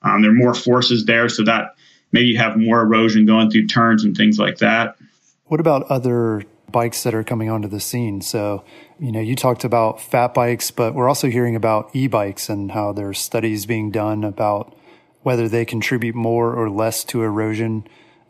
um, 0.00 0.22
there 0.22 0.30
are 0.30 0.34
more 0.34 0.54
forces 0.54 1.04
there, 1.04 1.28
so 1.28 1.44
that 1.44 1.74
maybe 2.10 2.28
you 2.28 2.38
have 2.38 2.56
more 2.56 2.80
erosion 2.80 3.26
going 3.26 3.50
through 3.50 3.66
turns 3.66 4.02
and 4.02 4.16
things 4.16 4.38
like 4.38 4.56
that. 4.58 4.96
What 5.44 5.60
about 5.60 5.82
other 5.90 6.42
bikes 6.72 7.02
that 7.02 7.14
are 7.14 7.22
coming 7.22 7.50
onto 7.50 7.68
the 7.68 7.80
scene? 7.80 8.22
So 8.22 8.64
you 8.98 9.12
know 9.12 9.20
you 9.20 9.36
talked 9.36 9.62
about 9.62 10.00
fat 10.00 10.32
bikes, 10.32 10.70
but 10.70 10.94
we're 10.94 11.08
also 11.08 11.28
hearing 11.28 11.54
about 11.54 11.90
e-bikes 11.94 12.48
and 12.48 12.72
how 12.72 12.94
there's 12.94 13.18
studies 13.18 13.66
being 13.66 13.90
done 13.90 14.24
about 14.24 14.74
whether 15.22 15.50
they 15.50 15.66
contribute 15.66 16.14
more 16.14 16.54
or 16.54 16.70
less 16.70 17.04
to 17.04 17.22
erosion 17.22 17.86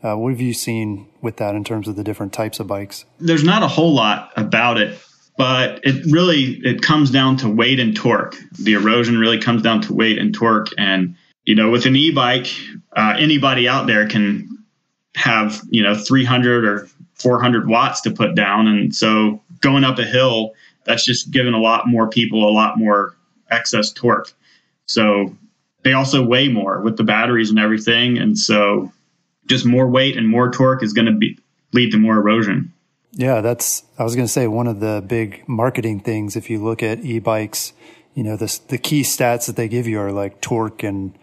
uh, 0.06 0.16
what 0.16 0.30
have 0.30 0.40
you 0.40 0.52
seen 0.52 1.08
with 1.20 1.38
that 1.38 1.54
in 1.56 1.64
terms 1.64 1.88
of 1.88 1.96
the 1.96 2.04
different 2.04 2.32
types 2.32 2.60
of 2.60 2.66
bikes? 2.66 3.04
There's 3.18 3.42
not 3.42 3.62
a 3.62 3.68
whole 3.68 3.92
lot 3.92 4.32
about 4.36 4.78
it, 4.78 4.98
but 5.36 5.80
it 5.82 6.06
really 6.06 6.60
it 6.64 6.80
comes 6.80 7.10
down 7.10 7.38
to 7.38 7.48
weight 7.48 7.80
and 7.80 7.96
torque. 7.96 8.36
The 8.58 8.74
erosion 8.74 9.18
really 9.18 9.40
comes 9.40 9.62
down 9.62 9.80
to 9.82 9.94
weight 9.94 10.18
and 10.18 10.32
torque, 10.32 10.68
and 10.78 11.16
you 11.44 11.56
know, 11.56 11.70
with 11.70 11.86
an 11.86 11.96
e-bike, 11.96 12.46
uh, 12.94 13.14
anybody 13.18 13.68
out 13.68 13.86
there 13.86 14.06
can 14.06 14.48
have 15.16 15.60
you 15.70 15.82
know 15.82 15.96
300 15.96 16.64
or 16.64 16.88
400 17.14 17.68
watts 17.68 18.02
to 18.02 18.10
put 18.12 18.36
down, 18.36 18.68
and 18.68 18.94
so 18.94 19.42
going 19.60 19.82
up 19.82 19.98
a 19.98 20.04
hill, 20.04 20.52
that's 20.84 21.04
just 21.04 21.32
giving 21.32 21.54
a 21.54 21.60
lot 21.60 21.88
more 21.88 22.08
people 22.08 22.48
a 22.48 22.52
lot 22.52 22.78
more 22.78 23.16
excess 23.50 23.92
torque. 23.92 24.32
So 24.86 25.36
they 25.82 25.94
also 25.94 26.24
weigh 26.24 26.48
more 26.48 26.80
with 26.80 26.96
the 26.96 27.04
batteries 27.04 27.50
and 27.50 27.58
everything, 27.58 28.18
and 28.18 28.38
so 28.38 28.92
just 29.46 29.64
more 29.64 29.88
weight 29.88 30.16
and 30.16 30.28
more 30.28 30.50
torque 30.50 30.82
is 30.82 30.92
going 30.92 31.06
to 31.06 31.12
be 31.12 31.38
lead 31.72 31.92
to 31.92 31.98
more 31.98 32.16
erosion. 32.16 32.72
Yeah, 33.12 33.40
that's 33.40 33.82
I 33.98 34.04
was 34.04 34.14
going 34.14 34.26
to 34.26 34.32
say 34.32 34.46
one 34.46 34.66
of 34.66 34.80
the 34.80 35.02
big 35.06 35.48
marketing 35.48 36.00
things 36.00 36.36
if 36.36 36.50
you 36.50 36.62
look 36.62 36.82
at 36.82 37.04
e-bikes, 37.04 37.72
you 38.14 38.22
know, 38.22 38.36
the 38.36 38.60
the 38.68 38.78
key 38.78 39.02
stats 39.02 39.46
that 39.46 39.56
they 39.56 39.68
give 39.68 39.86
you 39.86 40.00
are 40.00 40.12
like 40.12 40.40
torque 40.40 40.82
and 40.82 41.16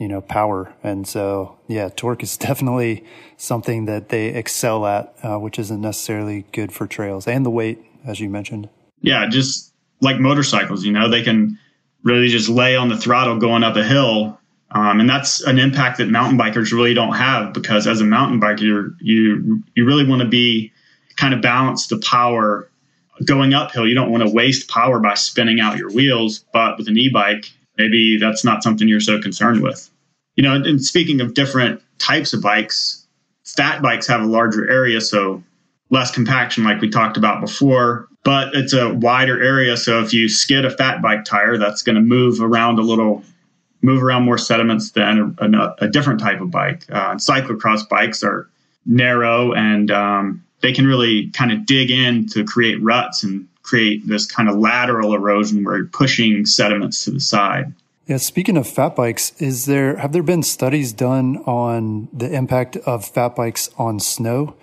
you 0.00 0.08
know, 0.08 0.22
power. 0.22 0.74
And 0.82 1.06
so, 1.06 1.58
yeah, 1.68 1.90
torque 1.94 2.22
is 2.24 2.36
definitely 2.38 3.04
something 3.36 3.84
that 3.84 4.08
they 4.08 4.28
excel 4.28 4.86
at, 4.86 5.14
uh, 5.22 5.38
which 5.38 5.58
isn't 5.60 5.80
necessarily 5.80 6.46
good 6.50 6.72
for 6.72 6.88
trails 6.88 7.28
and 7.28 7.46
the 7.46 7.50
weight, 7.50 7.84
as 8.04 8.18
you 8.18 8.28
mentioned. 8.28 8.68
Yeah, 9.02 9.28
just 9.28 9.72
like 10.00 10.18
motorcycles, 10.18 10.84
you 10.84 10.92
know, 10.92 11.08
they 11.08 11.22
can 11.22 11.58
really 12.02 12.28
just 12.28 12.48
lay 12.48 12.76
on 12.76 12.88
the 12.88 12.96
throttle 12.96 13.38
going 13.38 13.62
up 13.62 13.76
a 13.76 13.84
hill 13.84 14.39
um, 14.72 15.00
and 15.00 15.10
that's 15.10 15.40
an 15.42 15.58
impact 15.58 15.98
that 15.98 16.08
mountain 16.08 16.38
bikers 16.38 16.72
really 16.72 16.94
don't 16.94 17.14
have 17.14 17.52
because 17.52 17.86
as 17.86 18.00
a 18.00 18.04
mountain 18.04 18.40
biker, 18.40 18.94
you 19.00 19.62
you 19.74 19.84
really 19.84 20.06
want 20.06 20.22
to 20.22 20.28
be 20.28 20.72
kind 21.16 21.34
of 21.34 21.42
balance 21.42 21.88
the 21.88 21.98
power 21.98 22.70
going 23.24 23.52
uphill. 23.52 23.86
You 23.86 23.94
don't 23.94 24.10
want 24.10 24.22
to 24.22 24.30
waste 24.30 24.68
power 24.68 25.00
by 25.00 25.14
spinning 25.14 25.60
out 25.60 25.76
your 25.76 25.90
wheels. 25.90 26.44
But 26.52 26.78
with 26.78 26.88
an 26.88 26.96
e-bike, 26.96 27.50
maybe 27.76 28.16
that's 28.18 28.44
not 28.44 28.62
something 28.62 28.88
you're 28.88 29.00
so 29.00 29.20
concerned 29.20 29.62
with. 29.62 29.90
You 30.36 30.44
know, 30.44 30.54
and 30.54 30.82
speaking 30.82 31.20
of 31.20 31.34
different 31.34 31.82
types 31.98 32.32
of 32.32 32.40
bikes, 32.40 33.06
fat 33.44 33.82
bikes 33.82 34.06
have 34.06 34.22
a 34.22 34.26
larger 34.26 34.70
area, 34.70 35.00
so 35.00 35.42
less 35.90 36.12
compaction, 36.12 36.62
like 36.64 36.80
we 36.80 36.88
talked 36.88 37.16
about 37.16 37.40
before. 37.40 38.06
But 38.22 38.54
it's 38.54 38.72
a 38.72 38.94
wider 38.94 39.42
area, 39.42 39.76
so 39.76 40.02
if 40.02 40.12
you 40.14 40.28
skid 40.28 40.64
a 40.64 40.70
fat 40.70 41.02
bike 41.02 41.24
tire, 41.24 41.58
that's 41.58 41.82
going 41.82 41.96
to 41.96 42.02
move 42.02 42.40
around 42.40 42.78
a 42.78 42.82
little 42.82 43.24
move 43.82 44.02
around 44.02 44.24
more 44.24 44.38
sediments 44.38 44.92
than 44.92 45.36
a, 45.38 45.74
a, 45.78 45.88
different 45.88 46.20
type 46.20 46.40
of 46.40 46.50
bike. 46.50 46.84
Uh, 46.90 47.14
cyclocross 47.14 47.88
bikes 47.88 48.22
are 48.22 48.48
narrow 48.84 49.52
and 49.52 49.90
um, 49.90 50.44
they 50.60 50.72
can 50.72 50.86
really 50.86 51.30
kind 51.30 51.52
of 51.52 51.66
dig 51.66 51.90
in 51.90 52.26
to 52.28 52.44
create 52.44 52.82
ruts 52.82 53.22
and 53.22 53.48
create 53.62 54.06
this 54.06 54.26
kind 54.26 54.48
of 54.48 54.56
lateral 54.56 55.14
erosion 55.14 55.64
where 55.64 55.78
you're 55.78 55.86
pushing 55.86 56.44
sediments 56.44 57.04
to 57.04 57.10
the 57.10 57.20
side. 57.20 57.72
Yeah, 58.06 58.16
speaking 58.16 58.56
of 58.56 58.66
fat 58.66 58.96
bikes, 58.96 59.32
is 59.40 59.66
there 59.66 59.96
have 59.96 60.12
there 60.12 60.24
been 60.24 60.42
studies 60.42 60.92
done 60.92 61.36
on 61.46 62.08
the 62.12 62.32
impact 62.32 62.76
of 62.78 63.04
fat 63.04 63.36
bikes 63.36 63.70
on 63.78 64.00
snow? 64.00 64.56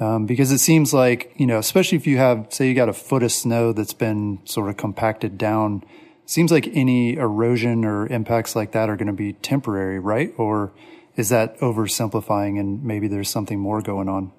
Um, 0.00 0.24
because 0.24 0.50
it 0.50 0.58
seems 0.58 0.94
like 0.94 1.32
you 1.36 1.46
know, 1.46 1.58
especially 1.58 1.96
if 1.96 2.06
you 2.06 2.16
have, 2.16 2.46
say, 2.50 2.68
you 2.68 2.74
got 2.74 2.88
a 2.88 2.94
foot 2.94 3.22
of 3.22 3.32
snow 3.32 3.72
that's 3.72 3.92
been 3.92 4.38
sort 4.46 4.70
of 4.70 4.78
compacted 4.78 5.36
down 5.36 5.84
seems 6.26 6.52
like 6.52 6.68
any 6.74 7.16
erosion 7.16 7.84
or 7.84 8.06
impacts 8.08 8.54
like 8.54 8.72
that 8.72 8.90
are 8.90 8.96
going 8.96 9.06
to 9.06 9.12
be 9.12 9.32
temporary, 9.32 9.98
right? 9.98 10.34
Or 10.36 10.72
is 11.16 11.30
that 11.30 11.58
oversimplifying 11.60 12.60
and 12.60 12.84
maybe 12.84 13.08
there's 13.08 13.30
something 13.30 13.58
more 13.58 13.80
going 13.80 14.08
on? 14.08 14.32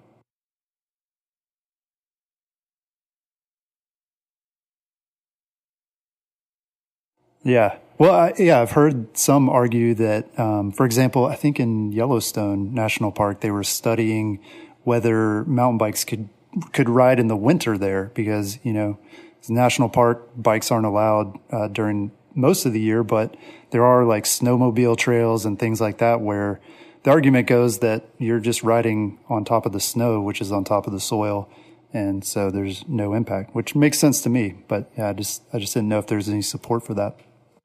Yeah. 7.44 7.78
Well, 7.98 8.14
I, 8.14 8.34
yeah, 8.38 8.62
I've 8.62 8.72
heard 8.72 9.18
some 9.18 9.50
argue 9.50 9.96
that, 9.96 10.38
um, 10.38 10.72
for 10.72 10.86
example, 10.86 11.26
I 11.26 11.36
think 11.36 11.60
in 11.60 11.92
Yellowstone 11.92 12.74
National 12.74 13.12
Park, 13.12 13.40
they 13.40 13.50
were 13.50 13.64
studying 13.64 14.40
whether 14.84 15.44
mountain 15.46 15.78
bikes 15.78 16.04
could 16.04 16.30
could 16.74 16.90
ride 16.90 17.20
in 17.20 17.28
the 17.28 17.38
winter 17.38 17.78
there 17.78 18.12
because 18.16 18.60
you 18.64 18.74
know, 18.74 19.00
national 19.50 19.90
park 19.90 20.30
bikes 20.36 20.72
aren't 20.72 20.86
allowed 20.86 21.38
uh, 21.52 21.68
during 21.68 22.12
most 22.36 22.66
of 22.66 22.74
the 22.74 22.80
year, 22.80 23.04
but 23.04 23.36
there 23.72 23.84
are 23.84 24.06
like 24.06 24.24
snowmobile 24.24 24.98
trails 24.98 25.46
and 25.46 25.58
things 25.60 25.82
like 25.82 25.98
that 25.98 26.22
where 26.22 26.60
the 27.04 27.12
argument 27.12 27.48
goes 27.48 27.80
that 27.80 28.06
you're 28.18 28.40
just 28.40 28.64
riding 28.64 29.20
on 29.30 29.46
top 29.46 29.66
of 29.66 29.72
the 29.72 29.80
snow, 29.80 30.22
which 30.22 30.42
is 30.42 30.52
on 30.52 30.64
top 30.64 30.88
of 30.88 30.94
the 30.94 31.00
soil. 31.00 31.50
And 31.94 32.24
so 32.26 32.52
there's 32.52 32.88
no 32.88 33.14
impact, 33.14 33.56
which 33.56 33.76
makes 33.76 33.98
sense 33.98 34.22
to 34.22 34.30
me. 34.30 34.56
But 34.68 34.92
yeah, 34.98 35.10
I 35.10 35.14
just, 35.14 35.42
I 35.54 35.60
just 35.60 35.74
didn't 35.74 35.90
know 35.90 36.00
if 36.00 36.08
there's 36.08 36.30
any 36.30 36.42
support 36.42 36.86
for 36.86 36.94
that. 36.96 37.18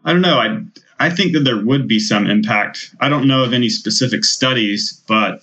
I 0.05 0.12
don't 0.12 0.23
know. 0.23 0.38
I, 0.38 0.59
I 0.99 1.11
think 1.11 1.33
that 1.33 1.40
there 1.40 1.64
would 1.64 1.87
be 1.87 1.99
some 1.99 2.29
impact. 2.29 2.95
I 3.01 3.09
don't 3.09 3.29
know 3.29 3.45
of 3.45 3.53
any 3.53 3.68
specific 3.68 4.25
studies, 4.25 5.03
but 5.07 5.42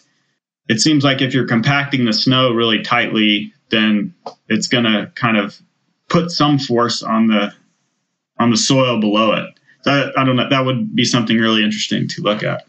it 0.67 0.79
seems 0.79 1.03
like 1.03 1.21
if 1.21 1.33
you're 1.33 1.47
compacting 1.47 2.05
the 2.05 2.13
snow 2.13 2.51
really 2.51 2.81
tightly, 2.81 3.53
then 3.69 4.13
it's 4.47 4.67
going 4.67 4.85
to 4.85 5.11
kind 5.15 5.37
of 5.37 5.59
put 6.09 6.31
some 6.31 6.59
force 6.59 7.03
on 7.03 7.27
the 7.27 7.53
on 8.39 8.51
the 8.51 8.57
soil 8.57 8.99
below 8.99 9.33
it. 9.33 9.45
I, 9.85 10.11
I 10.17 10.23
don't 10.23 10.35
know. 10.35 10.49
That 10.49 10.65
would 10.65 10.95
be 10.95 11.05
something 11.05 11.37
really 11.37 11.63
interesting 11.63 12.07
to 12.09 12.21
look 12.21 12.43
at. 12.43 12.65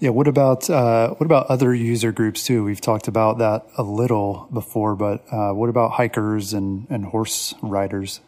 Yeah. 0.00 0.10
What 0.10 0.28
about 0.28 0.68
uh, 0.68 1.10
what 1.10 1.26
about 1.26 1.46
other 1.46 1.74
user 1.74 2.12
groups 2.12 2.44
too? 2.44 2.64
We've 2.64 2.80
talked 2.80 3.08
about 3.08 3.38
that 3.38 3.66
a 3.76 3.82
little 3.82 4.48
before, 4.52 4.96
but 4.96 5.24
uh, 5.30 5.52
what 5.52 5.68
about 5.68 5.92
hikers 5.92 6.52
and 6.52 6.86
and 6.90 7.06
horse 7.06 7.54
riders? 7.62 8.20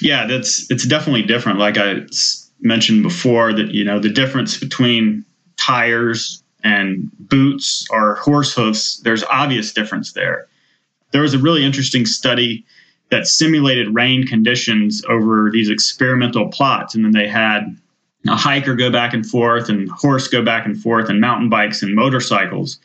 Yeah, 0.00 0.26
that's 0.26 0.70
it's 0.70 0.86
definitely 0.86 1.22
different. 1.22 1.58
Like 1.58 1.78
I 1.78 2.00
mentioned 2.60 3.02
before, 3.02 3.52
that 3.52 3.70
you 3.72 3.84
know 3.84 3.98
the 3.98 4.10
difference 4.10 4.58
between 4.58 5.24
tires 5.56 6.42
and 6.64 7.10
boots 7.18 7.86
or 7.90 8.16
horse 8.16 8.54
hoofs. 8.54 8.98
There's 8.98 9.24
obvious 9.24 9.72
difference 9.72 10.12
there. 10.12 10.48
There 11.12 11.22
was 11.22 11.34
a 11.34 11.38
really 11.38 11.64
interesting 11.64 12.06
study 12.06 12.64
that 13.12 13.26
simulated 13.26 13.94
rain 13.94 14.26
conditions 14.26 15.04
over 15.06 15.50
these 15.52 15.68
experimental 15.68 16.48
plots. 16.48 16.94
And 16.94 17.04
then 17.04 17.12
they 17.12 17.28
had 17.28 17.76
a 18.26 18.34
hiker 18.34 18.74
go 18.74 18.90
back 18.90 19.12
and 19.12 19.24
forth 19.24 19.68
and 19.68 19.90
horse 19.90 20.28
go 20.28 20.42
back 20.42 20.64
and 20.64 20.80
forth 20.80 21.10
and 21.10 21.20
mountain 21.20 21.50
bikes 21.50 21.82
and 21.82 21.94
motorcycles. 21.94 22.78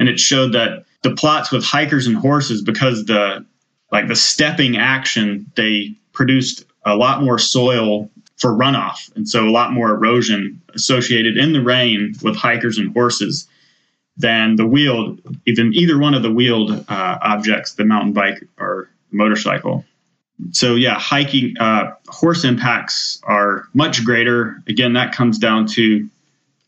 And 0.00 0.08
it 0.08 0.18
showed 0.18 0.52
that 0.54 0.84
the 1.02 1.14
plots 1.14 1.52
with 1.52 1.62
hikers 1.62 2.08
and 2.08 2.16
horses, 2.16 2.60
because 2.60 3.04
the 3.04 3.46
like 3.92 4.08
the 4.08 4.16
stepping 4.16 4.76
action, 4.78 5.46
they 5.54 5.94
produced 6.12 6.64
a 6.84 6.96
lot 6.96 7.22
more 7.22 7.38
soil 7.38 8.10
for 8.38 8.50
runoff. 8.50 9.14
And 9.14 9.28
so 9.28 9.46
a 9.46 9.52
lot 9.52 9.72
more 9.72 9.90
erosion 9.90 10.60
associated 10.74 11.36
in 11.36 11.52
the 11.52 11.62
rain 11.62 12.14
with 12.20 12.34
hikers 12.34 12.78
and 12.78 12.92
horses 12.92 13.46
than 14.16 14.56
the 14.56 14.66
wheeled, 14.66 15.20
even 15.46 15.72
either 15.72 15.98
one 15.98 16.14
of 16.14 16.24
the 16.24 16.32
wheeled 16.32 16.84
uh, 16.88 17.18
objects, 17.22 17.74
the 17.74 17.84
mountain 17.84 18.12
bike 18.12 18.44
or 18.58 18.88
motorcycle. 19.12 19.84
So 20.50 20.74
yeah, 20.74 20.98
hiking 20.98 21.56
uh, 21.58 21.94
horse 22.08 22.44
impacts 22.44 23.20
are 23.22 23.68
much 23.74 24.04
greater. 24.04 24.62
Again, 24.66 24.94
that 24.94 25.14
comes 25.14 25.38
down 25.38 25.66
to 25.68 26.08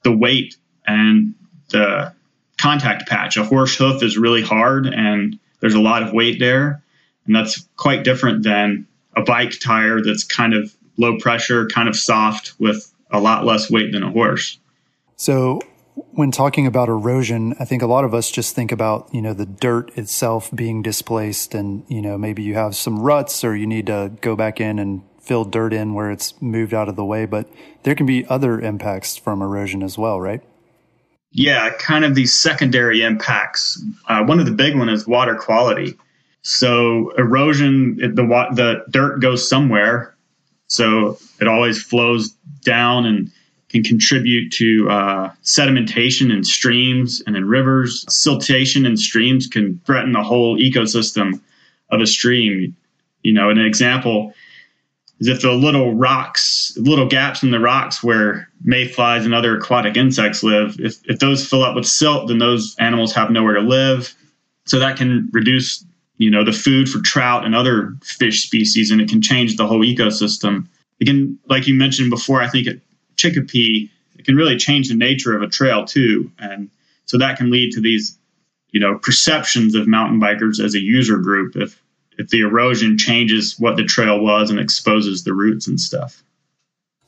the 0.05 0.13
weight 0.13 0.57
and 0.87 1.35
the 1.71 2.13
contact 2.59 3.09
patch. 3.09 3.37
A 3.37 3.45
horse 3.45 3.77
hoof 3.77 4.03
is 4.03 4.17
really 4.17 4.43
hard 4.43 4.87
and 4.87 5.39
there's 5.61 5.75
a 5.75 5.81
lot 5.81 6.03
of 6.03 6.13
weight 6.13 6.39
there, 6.39 6.83
and 7.25 7.35
that's 7.35 7.67
quite 7.77 8.05
different 8.05 8.43
than 8.43 8.87
a 9.17 9.23
bike 9.23 9.59
tire 9.61 10.03
that's 10.03 10.23
kind 10.23 10.53
of 10.53 10.75
low 10.99 11.17
pressure, 11.19 11.67
kind 11.69 11.89
of 11.89 11.97
soft 11.97 12.53
with 12.59 12.93
a 13.11 13.19
lot 13.19 13.47
less 13.47 13.71
weight 13.71 13.93
than 13.93 14.03
a 14.03 14.11
horse. 14.11 14.59
So 15.17 15.61
when 15.95 16.31
talking 16.31 16.67
about 16.67 16.89
erosion, 16.89 17.55
I 17.61 17.65
think 17.65 17.83
a 17.83 17.87
lot 17.87 18.05
of 18.05 18.15
us 18.15 18.31
just 18.31 18.55
think 18.55 18.73
about, 18.73 19.09
you 19.13 19.23
know, 19.23 19.33
the 19.33 19.47
dirt 19.47 19.97
itself 19.97 20.51
being 20.55 20.83
displaced 20.83 21.55
and, 21.55 21.85
you 21.89 22.03
know, 22.03 22.19
maybe 22.19 22.43
you 22.43 22.55
have 22.55 22.75
some 22.75 22.99
ruts 22.99 23.45
or 23.45 23.55
you 23.55 23.67
need 23.67 23.87
to 23.87 24.13
go 24.21 24.35
back 24.35 24.61
in 24.61 24.79
and 24.79 25.03
fill 25.21 25.45
dirt 25.45 25.73
in 25.73 25.95
where 25.95 26.11
it's 26.11 26.41
moved 26.43 26.75
out 26.75 26.89
of 26.89 26.97
the 26.97 27.05
way, 27.05 27.27
but 27.27 27.49
there 27.83 27.95
can 27.95 28.07
be 28.07 28.27
other 28.27 28.61
impacts 28.61 29.17
from 29.17 29.41
erosion 29.41 29.83
as 29.83 29.97
well, 29.97 30.21
right? 30.21 30.43
Yeah, 31.31 31.71
kind 31.71 32.05
of 32.05 32.15
these 32.15 32.33
secondary 32.33 33.03
impacts. 33.03 33.83
Uh, 34.09 34.25
one 34.25 34.39
of 34.39 34.47
the 34.47 34.53
big 34.53 34.77
one 34.77 34.89
is 34.89 35.07
water 35.07 35.35
quality. 35.35 35.95
So 36.43 37.11
erosion, 37.17 37.99
it, 38.01 38.15
the 38.15 38.23
the 38.53 38.85
dirt 38.91 39.21
goes 39.21 39.49
somewhere, 39.49 40.15
so 40.69 41.19
it 41.41 41.49
always 41.49 41.83
flows 41.83 42.31
down 42.65 43.07
and 43.07 43.33
can 43.75 43.83
contribute 43.83 44.53
to 44.53 44.89
uh, 44.89 45.31
sedimentation 45.43 46.33
in 46.33 46.45
streams 46.45 47.21
and 47.27 47.37
in 47.37 47.49
rivers. 47.49 48.05
Siltation 48.07 48.87
in 48.87 48.97
streams 48.97 49.49
can 49.49 49.81
threaten 49.85 50.13
the 50.13 50.23
whole 50.23 50.57
ecosystem 50.57 51.41
of 51.91 52.01
a 52.01 52.07
stream. 52.07 52.77
You 53.25 53.33
know, 53.33 53.51
an 53.51 53.59
example 53.59 54.33
is 55.19 55.27
if 55.27 55.43
the 55.43 55.51
little 55.51 55.93
rocks, 55.93 56.73
little 56.77 57.09
gaps 57.09 57.43
in 57.43 57.51
the 57.51 57.59
rocks 57.59 58.01
where 58.01 58.49
mayflies 58.63 59.25
and 59.25 59.35
other 59.35 59.57
aquatic 59.57 59.97
insects 59.97 60.45
live, 60.45 60.77
if, 60.79 61.01
if 61.07 61.19
those 61.19 61.45
fill 61.45 61.65
up 61.65 61.75
with 61.75 61.87
silt, 61.87 62.29
then 62.29 62.39
those 62.39 62.77
animals 62.79 63.13
have 63.13 63.33
nowhere 63.33 63.55
to 63.55 63.61
live. 63.61 64.15
So 64.67 64.79
that 64.79 64.97
can 64.97 65.29
reduce, 65.33 65.85
you 66.19 66.31
know, 66.31 66.45
the 66.45 66.53
food 66.53 66.89
for 66.89 67.01
trout 67.01 67.45
and 67.45 67.57
other 67.57 67.97
fish 68.05 68.47
species, 68.47 68.93
and 68.93 69.01
it 69.01 69.09
can 69.09 69.21
change 69.21 69.57
the 69.57 69.67
whole 69.67 69.83
ecosystem. 69.83 70.69
Again, 71.01 71.41
like 71.49 71.67
you 71.67 71.75
mentioned 71.75 72.11
before, 72.11 72.41
I 72.41 72.49
think 72.49 72.69
it 72.69 72.81
Chicopee, 73.17 73.91
it 74.19 74.25
can 74.25 74.37
really 74.37 74.57
change 74.57 74.89
the 74.89 74.95
nature 74.95 75.37
of 75.37 75.43
a 75.43 75.49
trail 75.49 75.85
too. 75.85 76.31
And 76.39 76.71
so 77.07 77.19
that 77.19 77.37
can 77.39 77.51
lead 77.51 77.73
to 77.73 77.81
these, 77.81 78.19
you 78.71 78.81
know, 78.81 78.99
perceptions 78.99 79.75
of 79.75 79.87
mountain 79.87 80.21
bikers 80.21 80.63
as 80.63 80.75
a 80.75 80.81
user 80.81 81.19
group 81.19 81.57
if 81.57 81.81
if 82.17 82.29
the 82.29 82.43
erosion 82.43 82.97
changes 82.97 83.59
what 83.59 83.77
the 83.77 83.85
trail 83.85 84.21
was 84.21 84.51
and 84.51 84.61
exposes 84.61 85.25
the 85.25 85.35
roots 85.35 85.67
and 85.67 85.81
stuff. 85.81 86.23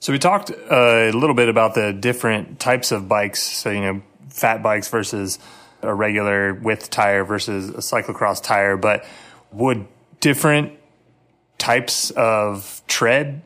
So 0.01 0.13
we 0.13 0.19
talked 0.19 0.51
uh, 0.51 0.55
a 0.71 1.13
little 1.13 1.35
bit 1.35 1.49
about 1.49 1.75
the 1.75 1.93
different 1.93 2.59
types 2.59 2.91
of 2.93 3.09
bikes. 3.09 3.43
So 3.43 3.71
you 3.71 3.81
know, 3.81 4.03
fat 4.29 4.63
bikes 4.63 4.89
versus 4.89 5.39
a 5.83 5.95
regular 5.95 6.55
width 6.55 6.91
tire 6.91 7.25
versus 7.25 7.71
a 7.71 7.79
cyclocross 7.79 8.43
tire, 8.43 8.77
but 8.77 9.05
would 9.53 9.87
different 10.21 10.73
types 11.59 12.11
of 12.11 12.83
tread 12.87 13.43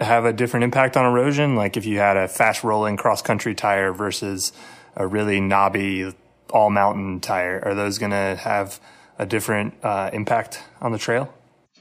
have 0.00 0.24
a 0.24 0.32
different 0.32 0.64
impact 0.64 0.96
on 0.96 1.04
erosion? 1.04 1.56
Like 1.56 1.76
if 1.76 1.86
you 1.86 1.98
had 1.98 2.16
a 2.16 2.28
fast 2.28 2.64
rolling 2.64 2.96
cross 2.96 3.22
country 3.22 3.54
tire 3.54 3.92
versus 3.92 4.52
a 4.96 5.06
really 5.06 5.40
knobby 5.40 6.12
all 6.50 6.70
mountain 6.70 7.20
tire, 7.20 7.60
are 7.64 7.74
those 7.74 7.98
going 7.98 8.12
to 8.12 8.36
have 8.40 8.80
a 9.18 9.26
different 9.26 9.74
uh, 9.82 10.10
impact 10.12 10.62
on 10.80 10.92
the 10.92 10.98
trail? 10.98 11.32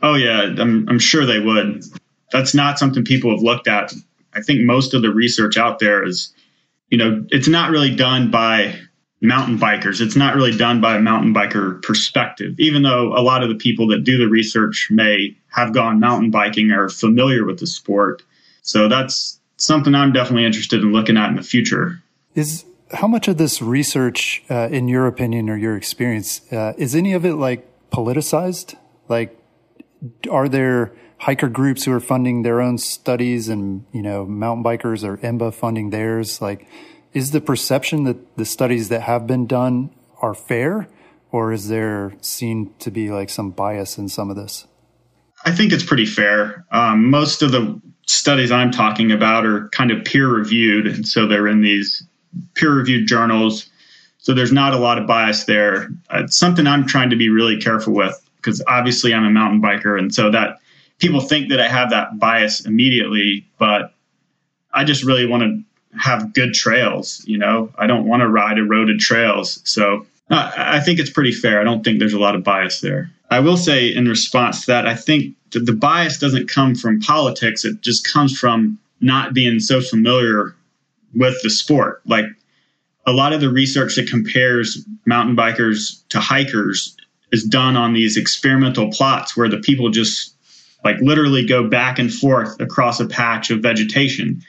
Oh 0.01 0.15
yeah, 0.15 0.41
I'm, 0.41 0.87
I'm 0.89 0.99
sure 0.99 1.25
they 1.25 1.39
would. 1.39 1.83
That's 2.31 2.53
not 2.53 2.79
something 2.79 3.05
people 3.05 3.31
have 3.31 3.41
looked 3.41 3.67
at. 3.67 3.93
I 4.33 4.41
think 4.41 4.61
most 4.61 4.93
of 4.93 5.01
the 5.01 5.11
research 5.11 5.57
out 5.57 5.79
there 5.79 6.05
is, 6.05 6.33
you 6.89 6.97
know, 6.97 7.25
it's 7.29 7.47
not 7.47 7.69
really 7.69 7.95
done 7.95 8.31
by 8.31 8.75
mountain 9.23 9.57
bikers. 9.57 10.01
It's 10.01 10.17
not 10.17 10.35
really 10.35 10.55
done 10.55 10.81
by 10.81 10.97
a 10.97 10.99
mountain 10.99 11.33
biker 11.33 11.81
perspective, 11.81 12.59
even 12.59 12.83
though 12.83 13.17
a 13.17 13.23
lot 13.23 13.41
of 13.41 13.49
the 13.49 13.55
people 13.55 13.87
that 13.87 14.03
do 14.03 14.17
the 14.17 14.27
research 14.27 14.89
may 14.91 15.35
have 15.47 15.73
gone 15.73 15.99
mountain 15.99 16.29
biking 16.29 16.71
or 16.71 16.85
are 16.85 16.89
familiar 16.89 17.45
with 17.45 17.59
the 17.59 17.67
sport. 17.67 18.21
So 18.61 18.89
that's 18.89 19.39
something 19.55 19.95
I'm 19.95 20.11
definitely 20.11 20.45
interested 20.45 20.81
in 20.81 20.91
looking 20.91 21.15
at 21.15 21.29
in 21.29 21.37
the 21.37 21.43
future. 21.43 22.03
Is 22.35 22.65
how 22.91 23.07
much 23.07 23.29
of 23.29 23.37
this 23.37 23.61
research, 23.61 24.43
uh, 24.49 24.67
in 24.69 24.89
your 24.89 25.07
opinion 25.07 25.49
or 25.49 25.57
your 25.57 25.77
experience, 25.77 26.41
uh, 26.51 26.73
is 26.77 26.93
any 26.93 27.13
of 27.13 27.25
it 27.25 27.35
like 27.35 27.65
politicized? 27.91 28.75
Like, 29.07 29.39
are 30.29 30.49
there 30.49 30.93
hiker 31.19 31.47
groups 31.47 31.85
who 31.85 31.93
are 31.93 32.01
funding 32.01 32.41
their 32.41 32.59
own 32.59 32.77
studies 32.77 33.47
and, 33.47 33.85
you 33.93 34.01
know, 34.01 34.25
mountain 34.25 34.65
bikers 34.65 35.05
or 35.05 35.17
IMBA 35.17 35.53
funding 35.53 35.91
theirs? 35.91 36.41
Like, 36.41 36.67
is 37.13 37.31
the 37.31 37.41
perception 37.41 38.03
that 38.05 38.37
the 38.37 38.45
studies 38.45 38.89
that 38.89 39.01
have 39.01 39.27
been 39.27 39.45
done 39.45 39.91
are 40.21 40.33
fair 40.33 40.87
or 41.33 41.51
is 41.51 41.67
there 41.67 42.13
seen 42.21 42.73
to 42.79 42.91
be 42.91 43.09
like 43.09 43.29
some 43.29 43.51
bias 43.51 43.97
in 43.97 44.07
some 44.07 44.29
of 44.29 44.35
this? 44.35 44.67
I 45.45 45.51
think 45.51 45.73
it's 45.73 45.83
pretty 45.83 46.05
fair. 46.05 46.65
Um, 46.71 47.09
most 47.09 47.41
of 47.41 47.51
the 47.51 47.81
studies 48.05 48.51
I'm 48.51 48.71
talking 48.71 49.11
about 49.11 49.45
are 49.45 49.67
kind 49.69 49.91
of 49.91 50.05
peer 50.05 50.27
reviewed, 50.27 50.87
and 50.87 51.05
so 51.05 51.27
they're 51.27 51.47
in 51.47 51.61
these 51.61 52.05
peer 52.53 52.71
reviewed 52.71 53.07
journals. 53.07 53.69
So 54.19 54.33
there's 54.33 54.53
not 54.53 54.73
a 54.73 54.77
lot 54.77 54.99
of 54.99 55.07
bias 55.07 55.43
there. 55.45 55.89
It's 56.11 56.37
something 56.37 56.65
I'm 56.65 56.85
trying 56.85 57.09
to 57.09 57.17
be 57.17 57.29
really 57.29 57.59
careful 57.59 57.93
with 57.93 58.17
because 58.37 58.63
obviously 58.67 59.13
I'm 59.13 59.25
a 59.25 59.31
mountain 59.31 59.61
biker, 59.61 59.97
and 59.97 60.13
so 60.13 60.29
that 60.31 60.59
people 60.99 61.19
think 61.19 61.49
that 61.49 61.59
I 61.59 61.67
have 61.67 61.89
that 61.89 62.19
bias 62.19 62.65
immediately, 62.65 63.47
but 63.57 63.93
I 64.71 64.83
just 64.83 65.03
really 65.03 65.25
want 65.25 65.43
to 65.43 65.63
have 65.99 66.33
good 66.33 66.53
trails. 66.53 67.23
You 67.25 67.37
know, 67.37 67.71
I 67.77 67.87
don't 67.87 68.07
want 68.07 68.21
to 68.21 68.27
ride 68.27 68.57
eroded 68.57 68.99
trails. 68.99 69.61
So 69.63 70.05
uh, 70.29 70.51
I 70.55 70.79
think 70.79 70.99
it's 70.99 71.09
pretty 71.09 71.31
fair. 71.31 71.59
I 71.59 71.63
don't 71.63 71.83
think 71.83 71.99
there's 71.99 72.13
a 72.13 72.19
lot 72.19 72.35
of 72.35 72.43
bias 72.43 72.81
there. 72.81 73.11
I 73.29 73.39
will 73.39 73.57
say 73.57 73.93
in 73.93 74.07
response 74.07 74.61
to 74.61 74.67
that, 74.67 74.87
I 74.87 74.95
think 74.95 75.35
that 75.51 75.65
the 75.65 75.73
bias 75.73 76.19
doesn't 76.19 76.49
come 76.49 76.75
from 76.75 76.99
politics. 76.99 77.65
It 77.65 77.81
just 77.81 78.11
comes 78.11 78.37
from 78.37 78.79
not 79.01 79.33
being 79.33 79.59
so 79.59 79.81
familiar 79.81 80.55
with 81.13 81.35
the 81.43 81.49
sport. 81.49 82.01
Like 82.05 82.25
a 83.05 83.11
lot 83.11 83.33
of 83.33 83.41
the 83.41 83.49
research 83.49 83.95
that 83.95 84.09
compares 84.09 84.85
mountain 85.05 85.35
bikers 85.35 86.07
to 86.09 86.19
hikers 86.19 86.95
is 87.31 87.43
done 87.43 87.75
on 87.75 87.93
these 87.93 88.17
experimental 88.17 88.91
plots 88.91 89.35
where 89.35 89.49
the 89.49 89.57
people 89.57 89.89
just 89.89 90.35
like 90.83 90.97
literally 90.99 91.45
go 91.45 91.67
back 91.67 91.99
and 91.99 92.13
forth 92.13 92.59
across 92.59 92.99
a 92.99 93.07
patch 93.07 93.49
of 93.49 93.59
vegetation. 93.59 94.41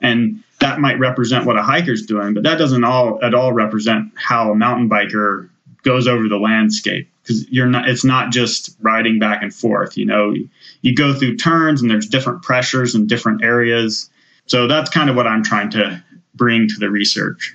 And 0.00 0.42
that 0.62 0.78
might 0.78 0.98
represent 0.98 1.44
what 1.44 1.58
a 1.58 1.62
hiker's 1.62 2.06
doing, 2.06 2.34
but 2.34 2.44
that 2.44 2.56
doesn't 2.56 2.84
all 2.84 3.18
at 3.22 3.34
all 3.34 3.52
represent 3.52 4.12
how 4.14 4.52
a 4.52 4.54
mountain 4.54 4.88
biker 4.88 5.50
goes 5.82 6.06
over 6.06 6.28
the 6.28 6.38
landscape 6.38 7.10
because 7.22 7.48
you're 7.50 7.66
not 7.66 7.88
it's 7.88 8.04
not 8.04 8.30
just 8.30 8.76
riding 8.80 9.18
back 9.18 9.42
and 9.42 9.52
forth 9.52 9.96
you 9.98 10.06
know? 10.06 10.34
You 10.82 10.94
go 10.94 11.12
through 11.12 11.36
turns 11.36 11.82
and 11.82 11.90
there's 11.90 12.06
different 12.06 12.42
pressures 12.42 12.94
in 12.94 13.06
different 13.06 13.42
areas. 13.44 14.08
So 14.46 14.68
that's 14.68 14.88
kind 14.88 15.10
of 15.10 15.16
what 15.16 15.26
i'm 15.26 15.42
trying 15.42 15.70
to 15.70 16.02
bring 16.34 16.68
to 16.68 16.74
the 16.78 16.90
research. 16.90 17.54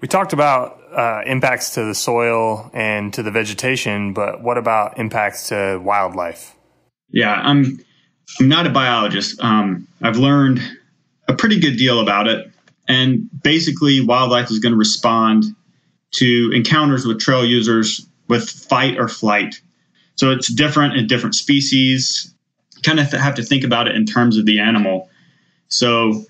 We 0.00 0.08
talked 0.08 0.32
about 0.32 0.80
uh, 0.92 1.22
impacts 1.26 1.74
to 1.74 1.84
the 1.84 1.94
soil 1.94 2.70
and 2.72 3.12
to 3.14 3.22
the 3.22 3.32
vegetation 3.32 4.12
but 4.12 4.42
what 4.42 4.56
about 4.56 4.98
impacts 4.98 5.48
to 5.48 5.80
wildlife? 5.82 6.54
Yeah 7.10 7.34
i'm 7.34 7.80
i'm 8.38 8.48
not 8.48 8.64
a 8.64 8.70
biologist. 8.70 9.40
Um, 9.42 9.88
i've 10.02 10.18
learned 10.18 10.60
a 11.28 11.34
pretty 11.34 11.60
good 11.60 11.76
deal 11.76 12.00
about 12.00 12.26
it 12.26 12.50
and 12.88 13.28
basically 13.42 14.00
wildlife 14.00 14.50
is 14.50 14.58
going 14.58 14.72
to 14.72 14.78
respond 14.78 15.44
to 16.12 16.50
encounters 16.54 17.06
with 17.06 17.20
trail 17.20 17.44
users 17.44 18.06
with 18.28 18.48
fight 18.48 18.98
or 18.98 19.08
flight. 19.08 19.60
So 20.16 20.32
it's 20.32 20.52
different 20.52 20.96
in 20.96 21.06
different 21.06 21.34
species. 21.34 22.34
Kind 22.82 22.98
of 22.98 23.10
have 23.12 23.34
to 23.34 23.42
think 23.42 23.62
about 23.62 23.88
it 23.88 23.94
in 23.94 24.06
terms 24.06 24.38
of 24.38 24.46
the 24.46 24.58
animal. 24.58 25.08
So 25.68 26.24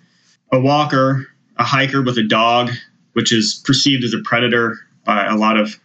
a 0.52 0.58
walker, 0.58 1.28
a 1.56 1.64
hiker 1.64 2.02
with 2.02 2.18
a 2.18 2.24
dog, 2.24 2.70
which 3.12 3.32
is 3.32 3.62
perceived 3.64 4.04
as 4.04 4.14
a 4.14 4.18
predator 4.24 4.78
by 5.04 5.26
a 5.26 5.37
lot 5.37 5.58
of 5.58 5.78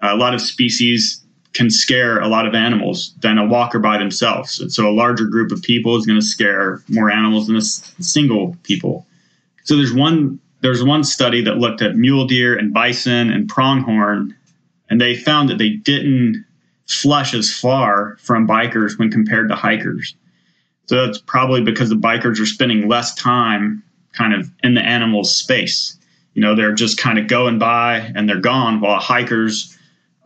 a 0.00 0.16
lot 0.16 0.34
of 0.34 0.40
species, 0.40 1.23
can 1.54 1.70
scare 1.70 2.20
a 2.20 2.28
lot 2.28 2.46
of 2.46 2.54
animals 2.54 3.14
than 3.20 3.38
a 3.38 3.46
walker 3.46 3.78
by 3.78 3.96
themselves. 3.96 4.60
So 4.74 4.88
a 4.88 4.92
larger 4.92 5.24
group 5.26 5.52
of 5.52 5.62
people 5.62 5.96
is 5.96 6.04
going 6.04 6.18
to 6.18 6.26
scare 6.26 6.82
more 6.88 7.10
animals 7.10 7.46
than 7.46 7.56
a 7.56 7.62
single 7.62 8.56
people. 8.64 9.06
So 9.62 9.76
there's 9.76 9.94
one 9.94 10.40
there's 10.60 10.82
one 10.82 11.04
study 11.04 11.42
that 11.42 11.58
looked 11.58 11.82
at 11.82 11.94
mule 11.94 12.26
deer 12.26 12.56
and 12.56 12.72
bison 12.72 13.30
and 13.30 13.48
pronghorn, 13.48 14.34
and 14.88 14.98
they 14.98 15.14
found 15.14 15.50
that 15.50 15.58
they 15.58 15.68
didn't 15.68 16.42
flush 16.86 17.34
as 17.34 17.52
far 17.52 18.16
from 18.20 18.48
bikers 18.48 18.98
when 18.98 19.10
compared 19.10 19.50
to 19.50 19.54
hikers. 19.54 20.16
So 20.86 21.04
that's 21.04 21.18
probably 21.18 21.60
because 21.60 21.90
the 21.90 21.96
bikers 21.96 22.40
are 22.40 22.46
spending 22.46 22.88
less 22.88 23.14
time 23.14 23.82
kind 24.12 24.32
of 24.32 24.50
in 24.62 24.74
the 24.74 24.82
animal's 24.82 25.36
space. 25.36 25.98
You 26.32 26.40
know, 26.40 26.54
they're 26.54 26.72
just 26.72 26.98
kind 26.98 27.18
of 27.18 27.28
going 27.28 27.58
by 27.58 27.96
and 28.14 28.26
they're 28.26 28.40
gone, 28.40 28.80
while 28.80 28.98
hikers 28.98 29.76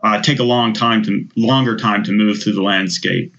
uh, 0.03 0.21
take 0.21 0.39
a 0.39 0.43
long 0.43 0.73
time 0.73 1.03
to 1.03 1.27
longer 1.35 1.75
time 1.75 2.03
to 2.03 2.11
move 2.11 2.41
through 2.41 2.53
the 2.53 2.63
landscape. 2.63 3.35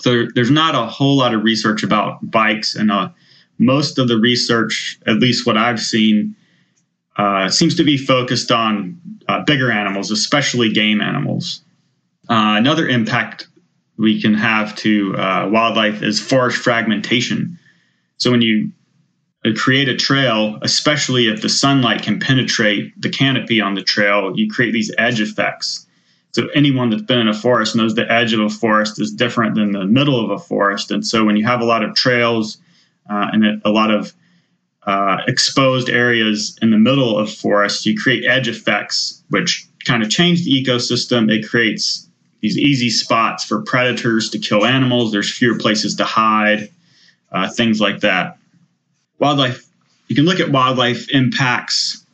So 0.00 0.26
there's 0.34 0.50
not 0.50 0.74
a 0.74 0.86
whole 0.86 1.16
lot 1.16 1.34
of 1.34 1.42
research 1.42 1.82
about 1.82 2.30
bikes, 2.30 2.74
and 2.74 2.90
uh, 2.90 3.10
most 3.58 3.98
of 3.98 4.08
the 4.08 4.16
research, 4.16 4.98
at 5.06 5.16
least 5.16 5.46
what 5.46 5.56
I've 5.56 5.80
seen, 5.80 6.36
uh, 7.16 7.48
seems 7.48 7.74
to 7.76 7.84
be 7.84 7.96
focused 7.96 8.52
on 8.52 9.00
uh, 9.26 9.42
bigger 9.44 9.72
animals, 9.72 10.10
especially 10.10 10.72
game 10.72 11.00
animals. 11.00 11.62
Uh, 12.30 12.54
another 12.56 12.88
impact 12.88 13.48
we 13.96 14.22
can 14.22 14.34
have 14.34 14.76
to 14.76 15.16
uh, 15.16 15.48
wildlife 15.50 16.02
is 16.02 16.20
forest 16.20 16.58
fragmentation. 16.58 17.58
So 18.18 18.30
when 18.30 18.42
you 18.42 18.70
create 19.56 19.88
a 19.88 19.96
trail, 19.96 20.58
especially 20.62 21.28
if 21.28 21.42
the 21.42 21.48
sunlight 21.48 22.02
can 22.02 22.20
penetrate 22.20 22.92
the 23.00 23.08
canopy 23.08 23.60
on 23.60 23.74
the 23.74 23.82
trail, 23.82 24.32
you 24.36 24.48
create 24.48 24.72
these 24.72 24.92
edge 24.98 25.20
effects. 25.20 25.86
So 26.32 26.48
anyone 26.54 26.90
that's 26.90 27.02
been 27.02 27.18
in 27.18 27.28
a 27.28 27.34
forest 27.34 27.74
knows 27.74 27.94
the 27.94 28.10
edge 28.10 28.32
of 28.32 28.40
a 28.40 28.48
forest 28.48 29.00
is 29.00 29.12
different 29.12 29.54
than 29.54 29.72
the 29.72 29.84
middle 29.84 30.22
of 30.22 30.30
a 30.30 30.38
forest. 30.38 30.90
And 30.90 31.04
so 31.06 31.24
when 31.24 31.36
you 31.36 31.46
have 31.46 31.60
a 31.60 31.64
lot 31.64 31.82
of 31.82 31.94
trails 31.94 32.58
uh, 33.10 33.28
and 33.32 33.62
a 33.64 33.70
lot 33.70 33.90
of 33.90 34.12
uh, 34.86 35.18
exposed 35.26 35.88
areas 35.88 36.58
in 36.62 36.70
the 36.70 36.78
middle 36.78 37.18
of 37.18 37.32
forests, 37.32 37.86
you 37.86 37.98
create 37.98 38.24
edge 38.26 38.48
effects, 38.48 39.22
which 39.30 39.66
kind 39.84 40.02
of 40.02 40.10
change 40.10 40.44
the 40.44 40.52
ecosystem. 40.52 41.30
It 41.30 41.48
creates 41.48 42.08
these 42.40 42.58
easy 42.58 42.90
spots 42.90 43.44
for 43.44 43.62
predators 43.62 44.30
to 44.30 44.38
kill 44.38 44.64
animals. 44.64 45.12
There's 45.12 45.32
fewer 45.32 45.58
places 45.58 45.96
to 45.96 46.04
hide, 46.04 46.70
uh, 47.32 47.48
things 47.50 47.80
like 47.80 48.00
that. 48.00 48.38
Wildlife, 49.18 49.66
you 50.06 50.14
can 50.14 50.24
look 50.24 50.40
at 50.40 50.52
wildlife 50.52 51.10
impacts 51.10 52.04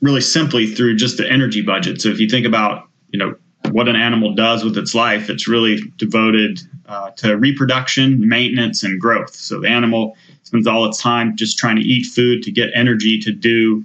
really 0.00 0.20
simply 0.20 0.66
through 0.66 0.96
just 0.96 1.16
the 1.16 1.30
energy 1.30 1.62
budget. 1.62 2.00
So 2.00 2.08
if 2.10 2.20
you 2.20 2.28
think 2.28 2.46
about, 2.46 2.88
you 3.10 3.18
know, 3.18 3.34
what 3.72 3.88
an 3.88 3.96
animal 3.96 4.34
does 4.34 4.64
with 4.64 4.76
its 4.76 4.94
life, 4.94 5.30
it's 5.30 5.48
really 5.48 5.80
devoted 5.96 6.60
uh, 6.86 7.10
to 7.12 7.36
reproduction, 7.36 8.28
maintenance, 8.28 8.82
and 8.82 9.00
growth. 9.00 9.34
So 9.34 9.60
the 9.60 9.68
animal 9.68 10.16
spends 10.42 10.66
all 10.66 10.84
its 10.86 11.00
time 11.00 11.36
just 11.36 11.58
trying 11.58 11.76
to 11.76 11.82
eat 11.82 12.06
food 12.06 12.42
to 12.42 12.50
get 12.50 12.70
energy 12.74 13.18
to 13.20 13.32
do 13.32 13.84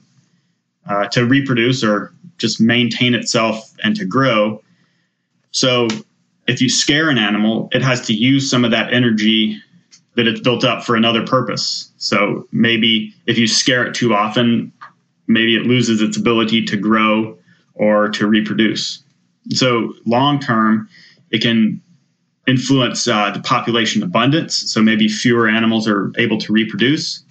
uh, 0.88 1.08
to 1.10 1.26
reproduce 1.26 1.84
or 1.84 2.14
just 2.38 2.62
maintain 2.62 3.14
itself 3.14 3.74
and 3.84 3.96
to 3.96 4.06
grow. 4.06 4.62
So 5.52 5.88
if 6.48 6.62
you 6.62 6.70
scare 6.70 7.10
an 7.10 7.18
animal, 7.18 7.70
it 7.72 7.82
has 7.82 8.06
to 8.08 8.14
use 8.14 8.50
some 8.50 8.64
of 8.64 8.72
that 8.72 8.94
energy 8.94 9.62
that 10.16 10.28
it's 10.28 10.40
built 10.40 10.64
up 10.64 10.84
for 10.84 10.96
another 10.96 11.26
purpose. 11.26 11.92
So 11.98 12.48
maybe 12.52 13.14
if 13.26 13.38
you 13.38 13.48
scare 13.48 13.86
it 13.86 13.94
too 13.94 14.14
often, 14.14 14.72
maybe 15.28 15.56
it 15.56 15.64
loses 15.64 16.02
its 16.02 16.18
ability 16.18 16.66
to 16.66 16.78
grow 16.78 17.38
or 17.76 18.10
to 18.10 18.28
reproduce. 18.28 19.04
So 19.52 19.94
long 20.06 20.40
term, 20.40 20.90
it 21.32 21.42
can 21.42 21.82
influence 22.48 23.08
uh, 23.08 23.32
the 23.32 23.42
population 23.42 24.02
abundance. 24.04 24.72
So 24.72 24.82
maybe 24.82 25.08
fewer 25.08 25.48
animals 25.48 25.88
are 25.88 26.12
able 26.18 26.38
to 26.40 26.54
reproduce. 26.54 27.24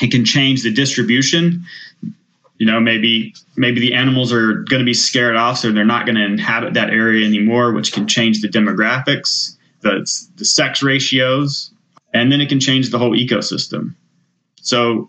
It 0.00 0.10
can 0.10 0.24
change 0.24 0.62
the 0.62 0.72
distribution. 0.72 1.64
You 2.58 2.66
know, 2.66 2.78
maybe 2.78 3.34
maybe 3.56 3.80
the 3.80 3.94
animals 3.94 4.32
are 4.32 4.54
going 4.54 4.80
to 4.80 4.84
be 4.84 4.94
scared 4.94 5.36
off, 5.36 5.58
so 5.58 5.72
they're 5.72 5.84
not 5.84 6.04
going 6.04 6.16
to 6.16 6.24
inhabit 6.24 6.74
that 6.74 6.90
area 6.90 7.26
anymore, 7.26 7.72
which 7.72 7.92
can 7.92 8.06
change 8.06 8.42
the 8.42 8.48
demographics, 8.48 9.56
the 9.80 10.06
the 10.36 10.44
sex 10.44 10.82
ratios, 10.82 11.72
and 12.12 12.30
then 12.30 12.42
it 12.42 12.50
can 12.50 12.60
change 12.60 12.90
the 12.90 12.98
whole 12.98 13.12
ecosystem. 13.12 13.94
So 14.60 15.08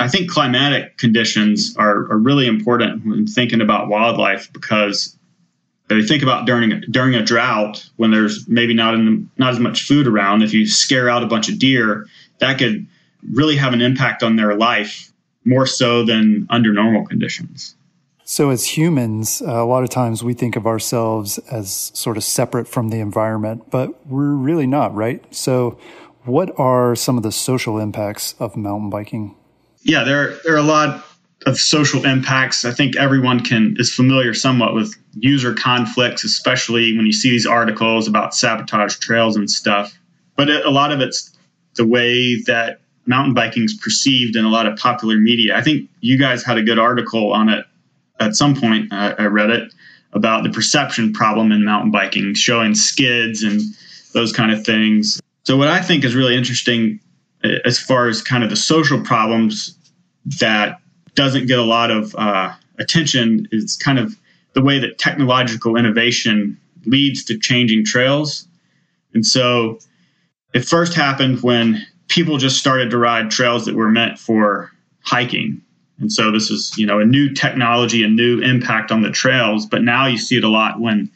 I 0.00 0.08
think 0.08 0.30
climatic 0.30 0.96
conditions 0.96 1.76
are, 1.76 2.10
are 2.10 2.18
really 2.18 2.46
important 2.46 3.06
when 3.06 3.26
thinking 3.26 3.60
about 3.60 3.88
wildlife 3.88 4.52
because 4.52 5.16
you 5.96 6.06
think 6.06 6.22
about 6.22 6.46
during 6.46 6.80
during 6.90 7.14
a 7.14 7.22
drought 7.22 7.88
when 7.96 8.10
there's 8.10 8.48
maybe 8.48 8.74
not 8.74 8.94
in, 8.94 9.30
not 9.38 9.52
as 9.52 9.58
much 9.58 9.82
food 9.82 10.06
around. 10.06 10.42
If 10.42 10.52
you 10.52 10.66
scare 10.66 11.08
out 11.08 11.22
a 11.22 11.26
bunch 11.26 11.48
of 11.48 11.58
deer, 11.58 12.06
that 12.38 12.58
could 12.58 12.86
really 13.32 13.56
have 13.56 13.72
an 13.72 13.80
impact 13.80 14.22
on 14.22 14.36
their 14.36 14.54
life 14.54 15.12
more 15.44 15.66
so 15.66 16.04
than 16.04 16.46
under 16.50 16.72
normal 16.72 17.06
conditions. 17.06 17.74
So, 18.24 18.50
as 18.50 18.76
humans, 18.76 19.42
uh, 19.42 19.50
a 19.50 19.66
lot 19.66 19.82
of 19.82 19.90
times 19.90 20.22
we 20.22 20.34
think 20.34 20.54
of 20.54 20.64
ourselves 20.64 21.38
as 21.50 21.90
sort 21.94 22.16
of 22.16 22.22
separate 22.22 22.68
from 22.68 22.90
the 22.90 23.00
environment, 23.00 23.70
but 23.70 24.06
we're 24.06 24.34
really 24.34 24.68
not, 24.68 24.94
right? 24.94 25.24
So, 25.34 25.78
what 26.22 26.56
are 26.56 26.94
some 26.94 27.16
of 27.16 27.24
the 27.24 27.32
social 27.32 27.78
impacts 27.80 28.34
of 28.38 28.56
mountain 28.56 28.88
biking? 28.88 29.34
Yeah, 29.82 30.04
there, 30.04 30.38
there 30.44 30.54
are 30.54 30.58
a 30.58 30.62
lot 30.62 31.04
of 31.46 31.58
social 31.58 32.04
impacts. 32.04 32.64
I 32.64 32.72
think 32.72 32.96
everyone 32.96 33.40
can 33.40 33.76
is 33.78 33.92
familiar 33.92 34.34
somewhat 34.34 34.74
with 34.74 34.94
user 35.14 35.54
conflicts, 35.54 36.24
especially 36.24 36.96
when 36.96 37.06
you 37.06 37.12
see 37.12 37.30
these 37.30 37.46
articles 37.46 38.06
about 38.06 38.34
sabotage 38.34 38.96
trails 38.98 39.36
and 39.36 39.50
stuff. 39.50 39.98
But 40.36 40.48
it, 40.48 40.64
a 40.64 40.70
lot 40.70 40.92
of 40.92 41.00
it's 41.00 41.36
the 41.76 41.86
way 41.86 42.40
that 42.42 42.80
mountain 43.06 43.34
biking 43.34 43.64
is 43.64 43.74
perceived 43.74 44.36
in 44.36 44.44
a 44.44 44.48
lot 44.48 44.66
of 44.66 44.78
popular 44.78 45.16
media. 45.16 45.56
I 45.56 45.62
think 45.62 45.88
you 46.00 46.18
guys 46.18 46.44
had 46.44 46.58
a 46.58 46.62
good 46.62 46.78
article 46.78 47.32
on 47.32 47.48
it 47.48 47.64
at 48.20 48.36
some 48.36 48.54
point. 48.54 48.92
I, 48.92 49.24
read 49.26 49.50
it 49.50 49.72
about 50.12 50.42
the 50.42 50.50
perception 50.50 51.12
problem 51.12 51.52
in 51.52 51.64
mountain 51.64 51.90
biking, 51.90 52.34
showing 52.34 52.74
skids 52.74 53.42
and 53.42 53.60
those 54.12 54.32
kind 54.32 54.52
of 54.52 54.64
things. 54.64 55.20
So 55.44 55.56
what 55.56 55.68
I 55.68 55.80
think 55.80 56.04
is 56.04 56.14
really 56.14 56.36
interesting 56.36 57.00
eh, 57.42 57.58
as 57.64 57.78
far 57.78 58.08
as 58.08 58.20
kind 58.22 58.44
of 58.44 58.50
the 58.50 58.56
social 58.56 59.02
problems 59.02 59.76
that 60.40 60.79
doesn't 61.14 61.46
get 61.46 61.58
a 61.58 61.64
lot 61.64 61.90
of 61.90 62.14
uh, 62.16 62.52
attention 62.78 63.48
is 63.52 63.76
kind 63.76 63.98
of 63.98 64.16
the 64.54 64.62
way 64.62 64.78
that 64.78 64.98
technological 64.98 65.76
innovation 65.76 66.58
leads 66.86 67.24
to 67.24 67.38
changing 67.38 67.84
trails. 67.84 68.46
And 69.14 69.24
so 69.24 69.78
it 70.54 70.64
first 70.64 70.94
happened 70.94 71.42
when 71.42 71.84
people 72.08 72.38
just 72.38 72.58
started 72.58 72.90
to 72.90 72.98
ride 72.98 73.30
trails 73.30 73.66
that 73.66 73.74
were 73.74 73.90
meant 73.90 74.18
for 74.18 74.70
hiking. 75.02 75.60
And 75.98 76.10
so 76.10 76.30
this 76.30 76.50
is, 76.50 76.76
you 76.76 76.86
know, 76.86 76.98
a 76.98 77.04
new 77.04 77.32
technology, 77.34 78.02
a 78.02 78.08
new 78.08 78.40
impact 78.40 78.90
on 78.90 79.02
the 79.02 79.10
trails. 79.10 79.66
But 79.66 79.82
now 79.82 80.06
you 80.06 80.16
see 80.16 80.36
it 80.36 80.44
a 80.44 80.48
lot 80.48 80.80
when, 80.80 81.10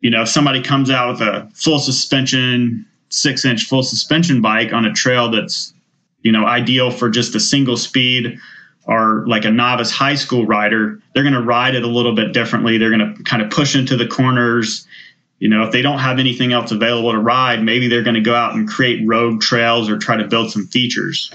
you 0.00 0.10
know, 0.10 0.24
somebody 0.24 0.62
comes 0.62 0.90
out 0.90 1.12
with 1.12 1.20
a 1.20 1.50
full 1.54 1.78
suspension, 1.78 2.86
six 3.10 3.44
inch 3.44 3.64
full 3.64 3.82
suspension 3.82 4.40
bike 4.40 4.72
on 4.72 4.84
a 4.84 4.92
trail 4.92 5.30
that's 5.30 5.74
you 6.22 6.32
know, 6.32 6.46
ideal 6.46 6.90
for 6.90 7.08
just 7.08 7.34
a 7.34 7.40
single 7.40 7.76
speed 7.76 8.38
or 8.86 9.24
like 9.26 9.44
a 9.44 9.50
novice 9.50 9.90
high 9.90 10.14
school 10.14 10.46
rider, 10.46 11.00
they're 11.14 11.22
going 11.22 11.34
to 11.34 11.42
ride 11.42 11.74
it 11.74 11.82
a 11.82 11.88
little 11.88 12.14
bit 12.14 12.32
differently. 12.32 12.78
They're 12.78 12.96
going 12.96 13.14
to 13.14 13.22
kind 13.24 13.42
of 13.42 13.50
push 13.50 13.76
into 13.76 13.96
the 13.96 14.06
corners. 14.06 14.86
You 15.38 15.48
know, 15.48 15.64
if 15.64 15.72
they 15.72 15.82
don't 15.82 15.98
have 15.98 16.18
anything 16.18 16.52
else 16.52 16.70
available 16.70 17.12
to 17.12 17.18
ride, 17.18 17.62
maybe 17.62 17.88
they're 17.88 18.02
going 18.02 18.14
to 18.14 18.20
go 18.20 18.34
out 18.34 18.54
and 18.54 18.68
create 18.68 19.06
rogue 19.06 19.40
trails 19.40 19.88
or 19.88 19.98
try 19.98 20.16
to 20.16 20.26
build 20.26 20.50
some 20.50 20.66
features. 20.66 21.32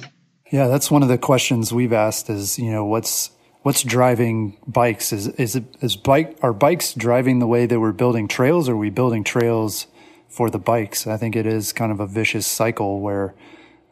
Yeah, 0.51 0.67
that's 0.67 0.91
one 0.91 1.03
of 1.03 1.09
the 1.09 1.17
questions 1.17 1.73
we've 1.73 1.93
asked 1.93 2.29
is, 2.29 2.59
you 2.59 2.71
know, 2.71 2.85
what's 2.85 3.31
what's 3.63 3.81
driving 3.81 4.57
bikes? 4.67 5.11
Is 5.11 5.27
is 5.27 5.55
it 5.55 5.63
is 5.81 5.95
bike 5.95 6.37
are 6.41 6.53
bikes 6.53 6.93
driving 6.93 7.39
the 7.39 7.47
way 7.47 7.65
that 7.65 7.79
we're 7.79 7.91
building 7.91 8.27
trails 8.27 8.69
or 8.69 8.73
are 8.73 8.77
we 8.77 8.91
building 8.91 9.23
trails 9.23 9.87
for 10.29 10.51
the 10.51 10.59
bikes? 10.59 11.07
I 11.07 11.17
think 11.17 11.35
it 11.35 11.47
is 11.47 11.73
kind 11.73 11.91
of 11.91 11.99
a 11.99 12.05
vicious 12.05 12.45
cycle 12.45 13.01
where 13.01 13.33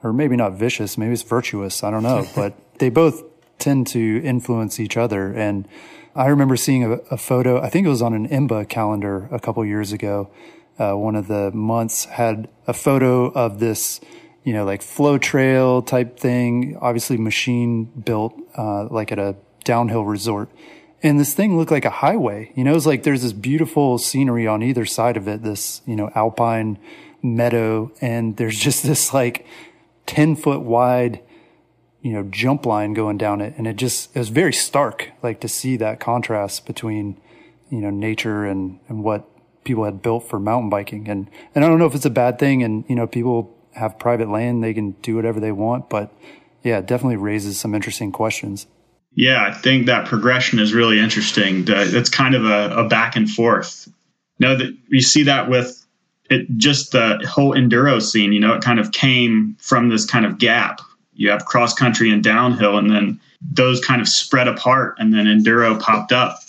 or 0.04 0.14
maybe 0.14 0.36
not 0.36 0.54
vicious, 0.54 0.98
maybe 0.98 1.14
it's 1.14 1.24
virtuous, 1.24 1.84
I 1.84 1.90
don't 1.90 2.04
know, 2.04 2.28
but 2.36 2.54
they 2.80 2.90
both 2.90 3.24
tend 3.64 3.88
to 3.88 4.22
influence 4.24 4.80
each 4.80 4.98
other. 4.98 5.34
And 5.34 5.68
I 6.16 6.28
remember 6.28 6.56
seeing 6.56 6.84
a, 6.84 6.92
a 7.10 7.18
photo, 7.18 7.62
I 7.62 7.70
think 7.70 7.88
it 7.88 7.90
was 7.90 8.02
on 8.02 8.14
an 8.14 8.28
IMBA 8.28 8.70
calendar 8.70 9.28
a 9.32 9.40
couple 9.40 9.66
years 9.66 9.92
ago. 9.92 10.30
Uh, 10.78 10.94
one 10.94 11.16
of 11.16 11.28
the 11.28 11.52
months 11.52 12.06
had 12.06 12.50
a 12.68 12.74
photo 12.74 13.32
of 13.32 13.60
this, 13.60 14.02
you 14.44 14.54
know, 14.54 14.66
like 14.66 14.82
flow 14.82 15.18
trail 15.18 15.82
type 15.82 16.20
thing, 16.20 16.78
obviously 16.82 17.18
machine 17.18 17.86
built, 17.86 18.36
uh, 18.58 18.88
like 18.90 19.12
at 19.12 19.20
a 19.20 19.36
downhill 19.64 20.04
resort. 20.04 20.50
And 21.02 21.20
this 21.20 21.34
thing 21.34 21.58
looked 21.58 21.72
like 21.72 21.86
a 21.86 21.90
highway, 21.90 22.52
you 22.56 22.64
know, 22.64 22.76
it's 22.76 22.86
like 22.86 23.04
there's 23.04 23.24
this 23.24 23.34
beautiful 23.34 23.98
scenery 23.98 24.48
on 24.48 24.64
either 24.64 24.86
side 24.86 25.18
of 25.18 25.28
it, 25.28 25.44
this, 25.44 25.82
you 25.86 25.96
know, 25.96 26.10
alpine 26.16 26.80
meadow. 27.22 27.92
And 28.02 28.38
there's 28.38 28.58
just 28.58 28.84
this 28.84 29.14
like 29.14 29.46
10 30.06 30.36
foot 30.36 30.62
wide, 30.62 31.22
you 32.04 32.12
know, 32.12 32.24
jump 32.24 32.66
line 32.66 32.94
going 32.94 33.18
down 33.18 33.40
it. 33.40 33.54
And 33.58 33.66
it 33.66 33.78
just, 33.78 34.14
it 34.14 34.20
was 34.20 34.28
very 34.28 34.52
stark, 34.54 35.10
like 35.24 35.40
to 35.40 35.48
see 35.48 35.78
that 35.78 36.02
contrast 36.02 36.66
between, 36.66 37.20
you 37.70 37.80
know, 37.80 37.90
nature 37.90 38.46
and, 38.46 38.80
and 38.90 39.04
what 39.04 39.26
people 39.64 39.86
had 39.86 40.02
built 40.02 40.28
for 40.28 40.38
mountain 40.38 40.70
biking. 40.70 41.08
And, 41.08 41.30
and 41.56 41.64
I 41.64 41.70
don't 41.70 41.80
know 41.80 41.86
if 41.86 41.96
it's 41.96 42.06
a 42.06 42.12
bad 42.12 42.38
thing. 42.38 42.62
And, 42.62 42.84
you 42.90 42.96
know, 42.96 43.08
people 43.08 43.56
have 43.72 43.98
private 43.98 44.30
land, 44.30 44.62
they 44.62 44.74
can 44.74 44.92
do 45.02 45.16
whatever 45.16 45.40
they 45.40 45.54
want. 45.54 45.90
But 45.90 46.14
yeah, 46.62 46.80
it 46.80 46.88
definitely 46.88 47.16
raises 47.16 47.58
some 47.58 47.74
interesting 47.74 48.12
questions. 48.12 48.68
Yeah, 49.14 49.42
I 49.42 49.54
think 49.54 49.86
that 49.86 50.06
progression 50.06 50.60
is 50.60 50.74
really 50.74 51.00
interesting. 51.00 51.64
That's 51.64 52.10
kind 52.10 52.36
of 52.36 52.46
a, 52.46 52.80
a 52.80 52.88
back 52.88 53.16
and 53.16 53.30
forth. 53.30 53.88
Know, 54.40 54.58
that 54.58 54.76
you 54.90 55.02
see 55.02 55.24
that 55.24 55.50
with 55.50 55.86
it, 56.30 56.48
just 56.58 56.92
the 56.92 57.26
whole 57.32 57.54
enduro 57.54 58.02
scene, 58.02 58.34
you 58.34 58.42
know, 58.42 58.56
it 58.56 58.62
kind 58.62 58.80
of 58.80 58.92
came 58.92 59.56
from 59.62 59.88
this 59.88 60.06
kind 60.06 60.26
of 60.26 60.38
gap 60.38 60.82
you 61.16 61.30
have 61.30 61.46
cross 61.46 61.74
country 61.74 62.12
and 62.12 62.24
downhill, 62.24 62.78
and 62.78 62.90
then 62.90 63.20
those 63.42 63.84
kind 63.84 64.02
of 64.02 64.08
spread 64.08 64.48
apart, 64.48 64.96
and 65.00 65.14
then 65.14 65.26
enduro 65.26 65.80
popped 65.80 66.12
up. 66.12 66.40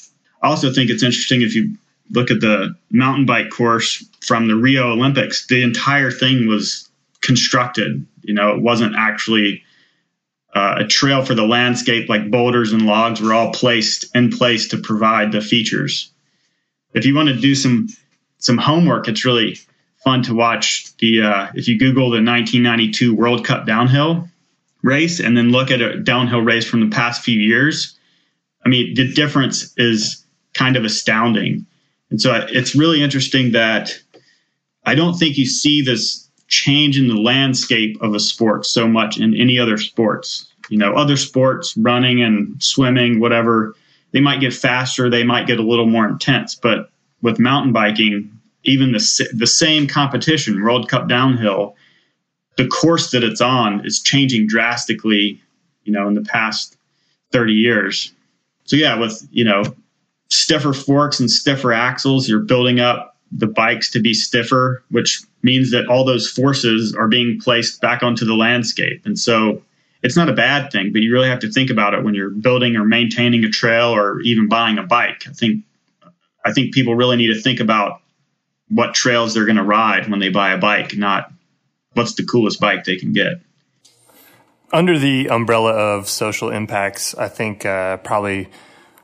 I 0.43 0.49
also 0.49 0.73
think 0.73 0.91
it's 0.91 1.03
interesting 1.03 1.43
if 1.43 1.55
you 1.55 1.77
look 2.11 2.31
at 2.31 2.41
the 2.41 2.77
mountain 2.91 3.27
bike 3.27 3.51
course 3.51 4.05
from 4.21 4.49
the 4.49 4.57
Rio 4.57 4.93
Olympics, 4.93 5.47
the 5.47 5.63
entire 5.63 6.11
thing 6.11 6.47
was 6.47 6.89
constructed. 7.21 8.07
You 8.23 8.35
know, 8.35 8.51
it 8.55 8.61
wasn't 8.61 8.95
actually 8.97 9.63
uh, 10.55 10.77
a 10.81 10.87
trail 10.87 11.25
for 11.25 11.35
the 11.35 11.47
landscape, 11.47 12.09
like 12.09 12.31
boulders 12.31 12.73
and 12.73 12.87
logs 12.87 13.21
were 13.21 13.33
all 13.35 13.53
placed 13.53 14.15
in 14.15 14.31
place 14.31 14.69
to 14.69 14.79
provide 14.79 15.33
the 15.33 15.41
features. 15.41 16.11
If 16.93 17.07
you 17.07 17.15
want 17.15 17.29
to 17.29 17.37
do 17.37 17.55
some 17.55 17.89
some 18.39 18.59
homework, 18.59 19.09
it's 19.09 19.25
really 19.25 19.59
fun 20.05 20.23
to 20.25 20.35
watch 20.35 20.95
the 20.99 21.23
uh, 21.23 21.47
if 21.55 21.67
you 21.67 21.79
Google 21.79 22.11
the 22.11 22.23
1992 22.23 23.15
World 23.15 23.45
Cup 23.45 23.67
downhill 23.67 24.29
race 24.85 25.19
and 25.19 25.37
then 25.37 25.51
look 25.51 25.71
at 25.71 25.81
a 25.81 25.99
downhill 25.99 26.43
race 26.43 26.69
from 26.69 26.81
the 26.81 26.95
past 26.95 27.23
few 27.23 27.41
years, 27.41 27.99
I 28.65 28.69
mean, 28.69 28.95
the 28.95 29.13
difference 29.13 29.73
is 29.77 30.25
kind 30.53 30.77
of 30.77 30.85
astounding. 30.85 31.67
And 32.11 32.21
so 32.21 32.47
it's 32.49 32.77
really 32.77 33.03
interesting 33.03 33.53
that 33.53 33.99
I 34.85 34.95
don't 34.95 35.15
think 35.15 35.39
you 35.39 35.47
see 35.47 35.83
this 35.83 36.29
change 36.49 36.99
in 36.99 37.09
the 37.09 37.21
landscape 37.21 37.97
of 38.03 38.15
a 38.15 38.21
sport 38.21 38.67
so 38.67 38.87
much 38.87 39.19
in 39.19 39.35
any 39.35 39.59
other 39.59 39.79
sports. 39.79 40.47
You 40.69 40.79
know, 40.79 40.95
other 40.95 41.17
sports, 41.17 41.77
running 41.77 42.23
and 42.23 42.63
swimming, 42.63 43.21
whatever, 43.21 43.75
they 44.13 44.21
might 44.21 44.41
get 44.41 44.53
faster, 44.53 45.11
they 45.11 45.25
might 45.25 45.47
get 45.47 45.59
a 45.59 45.63
little 45.63 45.87
more 45.87 46.07
intense. 46.07 46.55
But 46.55 46.91
with 47.23 47.39
mountain 47.39 47.73
biking, 47.73 48.39
even 48.65 48.93
the, 48.93 49.29
the 49.35 49.47
same 49.47 49.87
competition, 49.87 50.63
World 50.63 50.89
Cup 50.89 51.09
downhill, 51.09 51.75
the 52.57 52.67
course 52.69 53.11
that 53.11 53.25
it's 53.25 53.41
on 53.41 53.85
is 53.85 54.01
changing 54.01 54.47
drastically, 54.47 55.41
you 55.85 55.93
know, 55.93 56.09
in 56.09 56.15
the 56.15 56.23
past 56.23 56.77
30 57.33 57.53
years. 57.53 58.13
So 58.65 58.77
yeah, 58.77 58.99
with, 58.99 59.27
you 59.31 59.45
know, 59.45 59.65
stiffer 60.29 60.73
forks 60.73 61.21
and 61.21 61.31
stiffer 61.31 61.73
axles, 61.73 62.29
you're 62.29 62.41
building 62.41 62.81
up 62.81 63.17
the 63.33 63.47
bikes 63.47 63.91
to 63.91 64.01
be 64.01 64.15
stiffer, 64.15 64.83
which 64.91 65.23
means 65.43 65.71
that 65.73 65.87
all 65.89 66.05
those 66.05 66.31
forces 66.31 66.95
are 66.95 67.09
being 67.09 67.39
placed 67.41 67.81
back 67.81 68.03
onto 68.03 68.25
the 68.25 68.35
landscape. 68.35 69.03
And 69.05 69.19
so 69.19 69.63
it's 70.03 70.17
not 70.17 70.29
a 70.29 70.35
bad 70.35 70.71
thing, 70.71 70.93
but 70.93 71.03
you 71.03 71.13
really 71.13 71.29
have 71.29 71.41
to 71.41 71.51
think 71.51 71.71
about 71.71 71.95
it 71.95 72.05
when 72.05 72.15
you're 72.15 72.31
building 72.31 72.77
or 72.77 72.85
maintaining 72.85 73.45
a 73.45 73.51
trail 73.51 73.89
or 73.89 74.21
even 74.21 74.49
buying 74.49 74.79
a 74.79 74.83
bike. 74.83 75.25
I 75.27 75.33
think 75.33 75.65
I 76.45 76.53
think 76.53 76.75
people 76.75 76.95
really 76.95 77.17
need 77.17 77.33
to 77.35 77.41
think 77.41 77.59
about 77.59 78.03
what 78.69 78.95
trails 78.95 79.35
they're 79.35 79.47
going 79.47 79.57
to 79.57 79.63
ride 79.63 80.09
when 80.11 80.21
they 80.21 80.29
buy 80.29 80.53
a 80.53 80.59
bike, 80.59 80.97
not 80.97 81.33
what's 81.95 82.15
the 82.15 82.25
coolest 82.25 82.61
bike 82.61 82.85
they 82.85 82.97
can 82.97 83.13
get. 83.13 83.41
Under 84.73 84.99
the 84.99 85.29
umbrella 85.29 85.73
of 85.73 86.09
social 86.09 86.51
impacts, 86.51 87.15
I 87.15 87.29
think 87.29 87.65
uh, 87.65 87.99
probably 87.99 88.49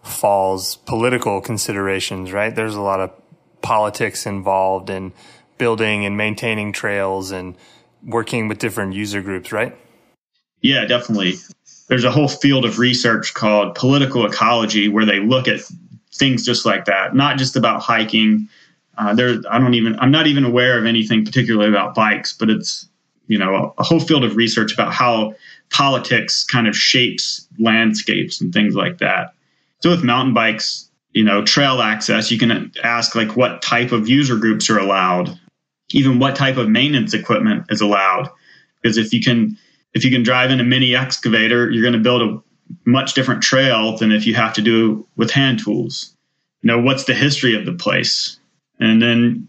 falls 0.03 0.77
political 0.77 1.41
considerations, 1.41 2.33
right? 2.33 2.55
There's 2.55 2.75
a 2.75 2.81
lot 2.81 3.01
of 3.01 3.13
politics 3.63 4.27
involved 4.27 4.91
in 4.91 5.13
building 5.59 6.05
and 6.07 6.17
maintaining 6.17 6.73
trails 6.73 7.31
and 7.31 7.55
working 8.03 8.49
with 8.49 8.59
different 8.59 8.95
user 8.95 9.21
groups, 9.21 9.53
right? 9.53 9.77
Yeah, 10.63 10.87
definitely. 10.87 11.35
There's 11.89 12.05
a 12.05 12.11
whole 12.11 12.29
field 12.29 12.65
of 12.65 12.79
research 12.79 13.35
called 13.35 13.75
political 13.75 14.27
ecology 14.27 14.89
where 14.89 15.05
they 15.05 15.21
look 15.21 15.49
at 15.49 15.61
things 16.15 16.45
just 16.45 16.67
like 16.67 16.87
that, 16.87 17.15
not 17.15 17.39
just 17.39 17.57
about 17.57 17.83
hiking, 17.83 18.49
uh, 19.01 19.15
there, 19.15 19.41
I 19.51 19.59
don't 19.59 19.73
even, 19.75 19.99
I'm 19.99 20.11
not 20.11 20.27
even 20.27 20.45
aware 20.45 20.79
of 20.79 20.85
anything 20.85 21.25
particularly 21.25 21.71
about 21.71 21.95
bikes, 21.95 22.35
but 22.35 22.51
it's, 22.51 22.87
you 23.29 23.39
know, 23.39 23.55
a, 23.55 23.81
a 23.81 23.83
whole 23.83 24.01
field 24.01 24.25
of 24.25 24.37
research 24.37 24.75
about 24.75 24.93
how 24.93 25.35
politics 25.71 26.45
kind 26.45 26.69
of 26.69 26.77
shapes 26.77 27.49
landscapes 27.59 28.43
and 28.43 28.53
things 28.53 28.75
like 28.75 28.99
that. 28.99 29.33
So 29.79 29.89
with 29.89 30.05
mountain 30.05 30.35
bikes, 30.35 30.91
you 31.13 31.25
know, 31.25 31.43
trail 31.43 31.81
access, 31.81 32.31
you 32.31 32.39
can 32.39 32.73
ask 32.85 33.15
like 33.15 33.37
what 33.37 33.63
type 33.63 33.93
of 33.93 34.07
user 34.07 34.37
groups 34.37 34.69
are 34.69 34.79
allowed, 34.79 35.39
even 35.93 36.19
what 36.19 36.37
type 36.37 36.59
of 36.59 36.69
maintenance 36.69 37.15
equipment 37.15 37.65
is 37.71 37.81
allowed. 37.81 38.29
Because 38.83 38.99
if 38.99 39.15
you 39.15 39.23
can, 39.23 39.57
if 39.95 40.05
you 40.05 40.11
can 40.11 40.23
drive 40.23 40.51
in 40.51 40.61
a 40.61 40.65
mini 40.65 40.95
excavator, 40.95 41.71
you're 41.71 41.83
going 41.83 41.95
to 41.95 42.01
build 42.01 42.23
a 42.23 42.43
much 42.85 43.15
different 43.15 43.43
trail 43.43 43.97
than 43.97 44.13
if 44.13 44.27
you 44.27 44.35
have 44.35 44.53
to 44.55 44.63
do 44.63 45.07
with 45.17 45.31
hand 45.31 45.59
tools. 45.59 46.15
You 46.63 46.69
know, 46.69 46.81
what's 46.81 47.05
the 47.05 47.15
history 47.15 47.57
of 47.57 47.65
the 47.65 47.73
place? 47.73 48.40
And 48.81 49.01
then 49.01 49.49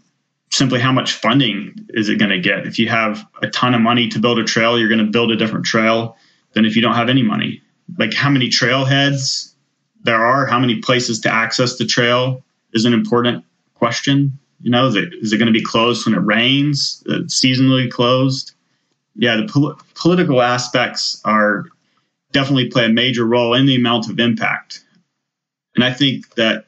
simply 0.50 0.78
how 0.78 0.92
much 0.92 1.12
funding 1.12 1.74
is 1.90 2.08
it 2.08 2.18
going 2.18 2.30
to 2.30 2.38
get? 2.38 2.66
If 2.66 2.78
you 2.78 2.88
have 2.88 3.26
a 3.40 3.48
ton 3.48 3.74
of 3.74 3.80
money 3.80 4.08
to 4.08 4.18
build 4.18 4.38
a 4.38 4.44
trail, 4.44 4.78
you're 4.78 4.88
going 4.88 5.04
to 5.04 5.10
build 5.10 5.32
a 5.32 5.36
different 5.36 5.64
trail 5.64 6.16
than 6.52 6.66
if 6.66 6.76
you 6.76 6.82
don't 6.82 6.94
have 6.94 7.08
any 7.08 7.22
money. 7.22 7.62
Like 7.98 8.12
how 8.12 8.28
many 8.28 8.48
trailheads 8.48 9.54
there 10.04 10.22
are, 10.22 10.46
how 10.46 10.58
many 10.58 10.80
places 10.80 11.20
to 11.20 11.32
access 11.32 11.78
the 11.78 11.86
trail 11.86 12.44
is 12.74 12.84
an 12.84 12.92
important 12.92 13.44
question. 13.74 14.38
You 14.60 14.70
know, 14.70 14.86
is 14.86 14.94
it, 14.94 15.14
is 15.14 15.32
it 15.32 15.38
going 15.38 15.52
to 15.52 15.58
be 15.58 15.64
closed 15.64 16.06
when 16.06 16.14
it 16.14 16.20
rains, 16.20 17.02
seasonally 17.06 17.90
closed? 17.90 18.52
Yeah, 19.16 19.36
the 19.36 19.46
pol- 19.46 19.78
political 19.94 20.40
aspects 20.42 21.20
are 21.24 21.64
definitely 22.32 22.68
play 22.68 22.86
a 22.86 22.88
major 22.88 23.24
role 23.24 23.54
in 23.54 23.66
the 23.66 23.76
amount 23.76 24.08
of 24.08 24.18
impact. 24.18 24.84
And 25.74 25.84
I 25.84 25.92
think 25.92 26.34
that 26.34 26.66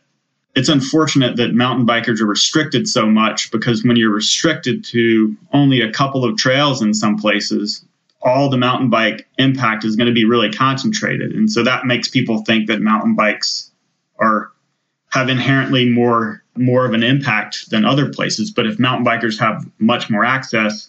it's 0.55 0.69
unfortunate 0.69 1.37
that 1.37 1.53
mountain 1.53 1.87
bikers 1.87 2.21
are 2.21 2.27
restricted 2.27 2.89
so 2.89 3.07
much 3.07 3.51
because 3.51 3.85
when 3.85 3.97
you're 3.97 4.13
restricted 4.13 4.85
to 4.85 5.37
only 5.53 5.81
a 5.81 5.93
couple 5.93 6.25
of 6.25 6.37
trails 6.37 6.81
in 6.81 6.95
some 6.95 7.19
places, 7.19 7.85
all 8.23 8.49
the 8.49 8.57
mountain 8.57 8.89
bike 8.89 9.27
impact 9.39 9.85
is 9.85 9.97
going 9.97 10.07
to 10.07 10.15
be 10.15 10.25
really 10.25 10.51
concentrated. 10.51 11.33
And 11.33 11.51
so 11.51 11.65
that 11.65 11.87
makes 11.87 12.09
people 12.09 12.43
think 12.45 12.69
that 12.69 12.81
mountain 12.81 13.15
bikes 13.15 13.71
are 14.19 14.51
have 15.11 15.29
inherently 15.29 15.89
more 15.89 16.43
more 16.57 16.87
of 16.87 16.93
an 16.93 17.03
impact 17.03 17.71
than 17.71 17.85
other 17.85 18.13
places. 18.13 18.51
But 18.51 18.67
if 18.67 18.79
mountain 18.79 19.05
bikers 19.05 19.39
have 19.41 19.69
much 19.79 20.09
more 20.09 20.25
access, 20.25 20.89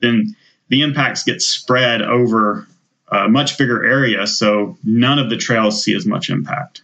then 0.00 0.34
the 0.68 0.80
impacts 0.80 1.22
get 1.22 1.42
spread 1.42 2.00
over 2.00 2.66
a 3.08 3.28
much 3.28 3.58
bigger 3.58 3.84
area. 3.84 4.26
So 4.26 4.78
none 4.84 5.18
of 5.18 5.28
the 5.28 5.36
trails 5.36 5.82
see 5.82 5.94
as 5.94 6.06
much 6.06 6.30
impact. 6.30 6.82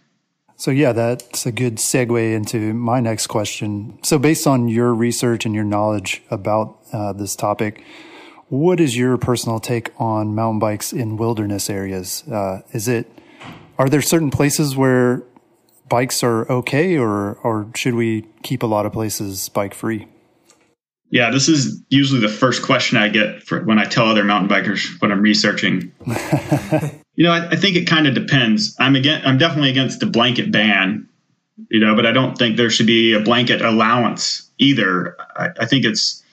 So, 0.59 0.71
yeah, 0.71 0.91
that's 0.91 1.45
a 1.45 1.53
good 1.53 1.77
segue 1.77 2.33
into 2.35 2.73
my 2.73 2.99
next 2.99 3.27
question. 3.27 3.97
So, 4.03 4.19
based 4.19 4.45
on 4.45 4.67
your 4.67 4.93
research 4.93 5.45
and 5.45 5.55
your 5.55 5.63
knowledge 5.63 6.21
about 6.29 6.77
uh, 6.91 7.13
this 7.13 7.33
topic, 7.37 7.81
What 8.49 8.79
is 8.79 8.97
your 8.97 9.17
personal 9.17 9.59
take 9.59 9.91
on 9.97 10.33
mountain 10.33 10.59
bikes 10.59 10.91
in 10.91 11.17
wilderness 11.17 11.69
areas? 11.69 12.27
Uh, 12.27 12.63
is 12.73 12.87
it 12.87 13.07
are 13.77 13.87
there 13.87 14.01
certain 14.01 14.31
places 14.31 14.75
where 14.75 15.23
bikes 15.87 16.23
are 16.23 16.51
okay, 16.51 16.97
or 16.97 17.35
or 17.43 17.69
should 17.75 17.93
we 17.93 18.25
keep 18.41 18.63
a 18.63 18.67
lot 18.67 18.87
of 18.87 18.91
places 18.91 19.49
bike 19.49 19.75
free? 19.75 20.07
Yeah, 21.11 21.29
this 21.29 21.47
is 21.47 21.81
usually 21.89 22.21
the 22.21 22.27
first 22.27 22.63
question 22.63 22.97
I 22.97 23.07
get 23.09 23.49
when 23.65 23.79
I 23.79 23.85
tell 23.85 24.07
other 24.07 24.23
mountain 24.23 24.49
bikers 24.49 24.99
what 24.99 25.11
I'm 25.11 25.21
researching. 25.21 25.93
you 27.19 27.25
know, 27.25 27.33
I, 27.33 27.49
I 27.49 27.55
think 27.57 27.75
it 27.75 27.85
kind 27.85 28.07
of 28.07 28.15
depends. 28.15 28.75
I'm 28.79 28.95
again, 28.95 29.21
I'm 29.25 29.37
definitely 29.37 29.69
against 29.69 29.99
the 29.99 30.05
blanket 30.05 30.51
ban, 30.51 31.07
you 31.69 31.79
know, 31.79 31.93
but 31.93 32.05
I 32.05 32.13
don't 32.13 32.37
think 32.37 32.55
there 32.55 32.69
should 32.69 32.87
be 32.87 33.13
a 33.13 33.19
blanket 33.19 33.61
allowance 33.61 34.49
either. 34.57 35.17
I, 35.35 35.49
I 35.59 35.65
think 35.65 35.83
it's 35.83 36.23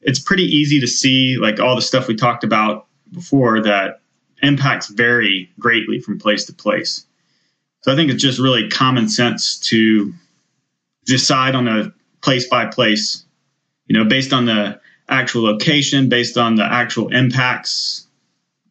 it's 0.00 0.20
pretty 0.20 0.44
easy 0.44 0.80
to 0.80 0.86
see, 0.86 1.36
like 1.36 1.58
all 1.58 1.74
the 1.74 1.82
stuff 1.82 2.06
we 2.06 2.14
talked 2.14 2.44
about 2.44 2.86
before, 3.12 3.60
that 3.62 4.00
impacts 4.42 4.88
vary 4.88 5.50
greatly 5.58 5.98
from 5.98 6.18
place 6.18 6.44
to 6.44 6.52
place. 6.52 7.04
So 7.80 7.92
I 7.92 7.96
think 7.96 8.12
it's 8.12 8.22
just 8.22 8.38
really 8.38 8.68
common 8.68 9.08
sense 9.08 9.58
to 9.70 10.14
decide 11.06 11.56
on 11.56 11.66
a 11.66 11.92
place 12.22 12.48
by 12.48 12.66
place 12.66 13.26
you 13.86 13.96
know, 13.96 14.04
based 14.04 14.32
on 14.32 14.46
the 14.46 14.80
actual 15.08 15.44
location, 15.44 16.08
based 16.08 16.36
on 16.36 16.56
the 16.56 16.64
actual 16.64 17.08
impacts, 17.14 18.05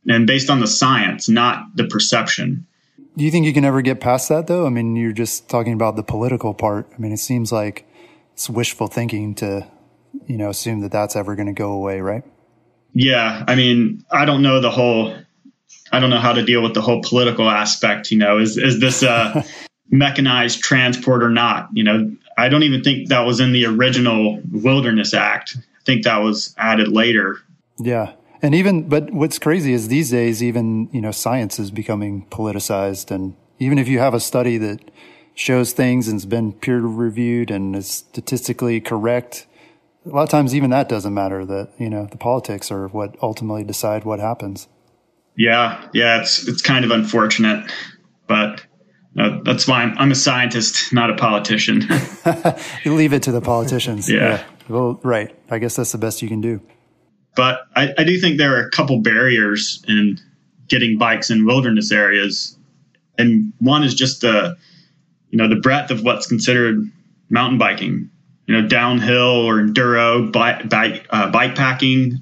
and 0.08 0.28
based 0.28 0.50
on 0.50 0.60
the 0.60 0.68
science, 0.68 1.28
not 1.30 1.76
the 1.76 1.86
perception. 1.86 2.66
Do 3.18 3.24
you 3.24 3.32
think 3.32 3.46
you 3.46 3.54
can 3.54 3.66
ever 3.66 3.82
get 3.82 4.00
past 4.00 4.30
that, 4.30 4.48
though? 4.48 4.66
I 4.66 4.70
mean, 4.70 4.96
you're 4.96 5.14
just 5.14 5.48
talking 5.50 5.74
about 5.74 5.96
the 5.96 6.04
political 6.04 6.54
part. 6.54 6.88
I 6.94 6.98
mean, 7.02 7.14
it 7.14 7.18
seems 7.18 7.52
like 7.52 7.88
it's 8.34 8.50
wishful 8.50 8.88
thinking 8.88 9.36
to, 9.36 9.68
you 10.28 10.38
know, 10.38 10.50
assume 10.50 10.82
that 10.82 10.92
that's 10.92 11.16
ever 11.16 11.36
going 11.36 11.48
to 11.48 11.54
go 11.54 11.72
away, 11.72 12.02
right? 12.02 12.24
Yeah. 12.94 13.44
I 13.48 13.56
mean, 13.56 14.04
I 14.12 14.26
don't 14.26 14.42
know 14.42 14.60
the 14.60 14.72
whole, 14.72 15.16
I 15.92 16.00
don't 16.00 16.10
know 16.10 16.20
how 16.20 16.34
to 16.34 16.44
deal 16.44 16.62
with 16.62 16.74
the 16.74 16.82
whole 16.82 17.02
political 17.02 17.50
aspect. 17.50 18.12
You 18.12 18.18
know, 18.18 18.38
is, 18.38 18.58
is 18.58 18.82
this 18.82 19.02
a 19.02 19.46
mechanized 19.90 20.62
transport 20.62 21.24
or 21.24 21.30
not? 21.30 21.70
You 21.74 21.84
know, 21.84 22.16
I 22.38 22.50
don't 22.50 22.64
even 22.64 22.84
think 22.84 23.10
that 23.10 23.22
was 23.22 23.40
in 23.40 23.54
the 23.54 23.66
original 23.66 24.42
Wilderness 24.52 25.14
Act. 25.14 25.56
I 25.58 25.84
think 25.86 26.04
that 26.04 26.18
was 26.18 26.54
added 26.58 26.90
later. 26.90 27.38
Yeah. 27.80 28.14
And 28.42 28.54
even, 28.54 28.88
but 28.90 29.12
what's 29.12 29.40
crazy 29.40 29.74
is 29.74 29.88
these 29.88 30.12
days, 30.12 30.44
even, 30.44 30.90
you 30.92 31.02
know, 31.02 31.12
science 31.12 31.60
is 31.60 31.72
becoming 31.72 32.26
politicized. 32.30 33.12
And 33.12 33.36
even 33.60 33.78
if 33.78 33.88
you 33.88 34.00
have 34.00 34.14
a 34.14 34.20
study 34.20 34.58
that 34.58 34.80
shows 35.34 35.74
things 35.74 36.08
and 36.08 36.16
has 36.16 36.26
been 36.26 36.54
peer 36.54 36.80
reviewed 36.80 37.52
and 37.52 37.76
is 37.76 37.90
statistically 37.90 38.80
correct, 38.82 39.48
a 40.06 40.10
lot 40.10 40.24
of 40.24 40.30
times 40.30 40.54
even 40.54 40.70
that 40.70 40.88
doesn't 40.88 41.14
matter 41.14 41.46
that, 41.46 41.72
you 41.78 41.90
know, 41.90 42.08
the 42.12 42.18
politics 42.18 42.72
are 42.72 42.88
what 42.88 43.16
ultimately 43.22 43.64
decide 43.64 44.04
what 44.04 44.20
happens. 44.20 44.68
Yeah. 45.38 45.90
Yeah. 45.94 46.22
It's, 46.22 46.48
it's 46.48 46.62
kind 46.62 46.86
of 46.86 46.92
unfortunate, 46.92 47.70
but 48.28 48.66
that's 49.16 49.68
why 49.68 49.84
I'm, 49.84 49.98
I'm, 49.98 50.12
a 50.12 50.16
scientist, 50.16 50.92
not 50.94 51.10
a 51.10 51.16
politician. 51.16 51.82
you 52.84 52.94
leave 52.94 53.14
it 53.14 53.24
to 53.24 53.32
the 53.32 53.42
politicians. 53.42 54.10
yeah. 54.10 54.18
yeah. 54.18 54.44
Well, 54.68 55.00
right. 55.04 55.34
I 55.50 55.60
guess 55.60 55.76
that's 55.76 55.94
the 55.94 55.98
best 55.98 56.22
you 56.22 56.28
can 56.28 56.42
do. 56.42 56.62
But 57.36 57.68
I, 57.76 57.94
I 57.98 58.04
do 58.04 58.20
think 58.20 58.38
there 58.38 58.56
are 58.56 58.66
a 58.66 58.72
couple 58.72 59.00
barriers 59.02 59.84
in 59.88 60.20
getting 60.68 60.98
bikes 60.98 61.30
in 61.30 61.46
wilderness 61.46 61.92
areas, 61.92 62.58
and 63.18 63.54
one 63.60 63.84
is 63.84 63.94
just 63.94 64.22
the, 64.22 64.58
you 65.30 65.38
know, 65.38 65.48
the 65.48 65.56
breadth 65.56 65.92
of 65.92 66.04
what's 66.04 66.28
considered 66.28 66.90
mountain 67.30 67.58
biking. 67.58 68.10
You 68.48 68.62
know, 68.62 68.68
downhill 68.68 69.48
or 69.48 69.56
enduro, 69.56 70.32
bike, 70.32 70.70
bike, 70.70 71.08
uh, 71.10 71.32
bike 71.32 71.56
packing, 71.56 72.22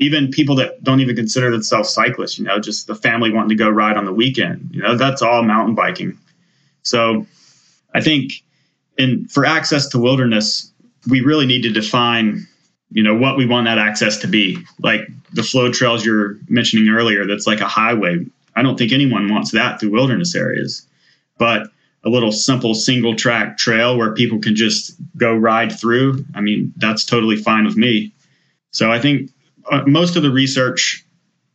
even 0.00 0.32
people 0.32 0.56
that 0.56 0.82
don't 0.82 1.00
even 1.00 1.14
consider 1.14 1.50
themselves 1.52 1.90
cyclists, 1.90 2.40
you 2.40 2.44
know, 2.44 2.58
just 2.58 2.88
the 2.88 2.94
family 2.96 3.30
wanting 3.30 3.50
to 3.50 3.54
go 3.54 3.68
ride 3.68 3.96
on 3.96 4.04
the 4.04 4.12
weekend, 4.12 4.70
you 4.72 4.82
know, 4.82 4.96
that's 4.96 5.22
all 5.22 5.44
mountain 5.44 5.76
biking. 5.76 6.18
So 6.82 7.24
I 7.94 8.00
think 8.00 8.42
in 8.98 9.28
for 9.28 9.44
access 9.44 9.88
to 9.90 9.98
wilderness, 10.00 10.72
we 11.08 11.20
really 11.20 11.46
need 11.46 11.62
to 11.62 11.70
define, 11.70 12.48
you 12.90 13.02
know, 13.02 13.14
what 13.14 13.36
we 13.36 13.46
want 13.46 13.66
that 13.66 13.78
access 13.78 14.18
to 14.18 14.26
be. 14.26 14.58
Like 14.80 15.02
the 15.32 15.42
flow 15.42 15.72
trails 15.72 16.04
you're 16.04 16.36
mentioning 16.48 16.88
earlier, 16.88 17.26
that's 17.26 17.46
like 17.46 17.60
a 17.60 17.68
highway. 17.68 18.24
I 18.56 18.62
don't 18.62 18.76
think 18.76 18.92
anyone 18.92 19.32
wants 19.32 19.52
that 19.52 19.80
through 19.80 19.92
wilderness 19.92 20.34
areas. 20.34 20.86
But 21.38 21.68
a 22.04 22.08
little 22.08 22.32
simple 22.32 22.74
single 22.74 23.14
track 23.14 23.58
trail 23.58 23.96
where 23.96 24.12
people 24.12 24.38
can 24.38 24.56
just 24.56 24.94
go 25.16 25.34
ride 25.34 25.72
through, 25.72 26.24
I 26.34 26.40
mean, 26.40 26.72
that's 26.76 27.04
totally 27.04 27.36
fine 27.36 27.64
with 27.64 27.76
me. 27.76 28.12
So 28.72 28.90
I 28.90 28.98
think 28.98 29.30
uh, 29.70 29.82
most 29.86 30.16
of 30.16 30.22
the 30.22 30.30
research 30.30 31.04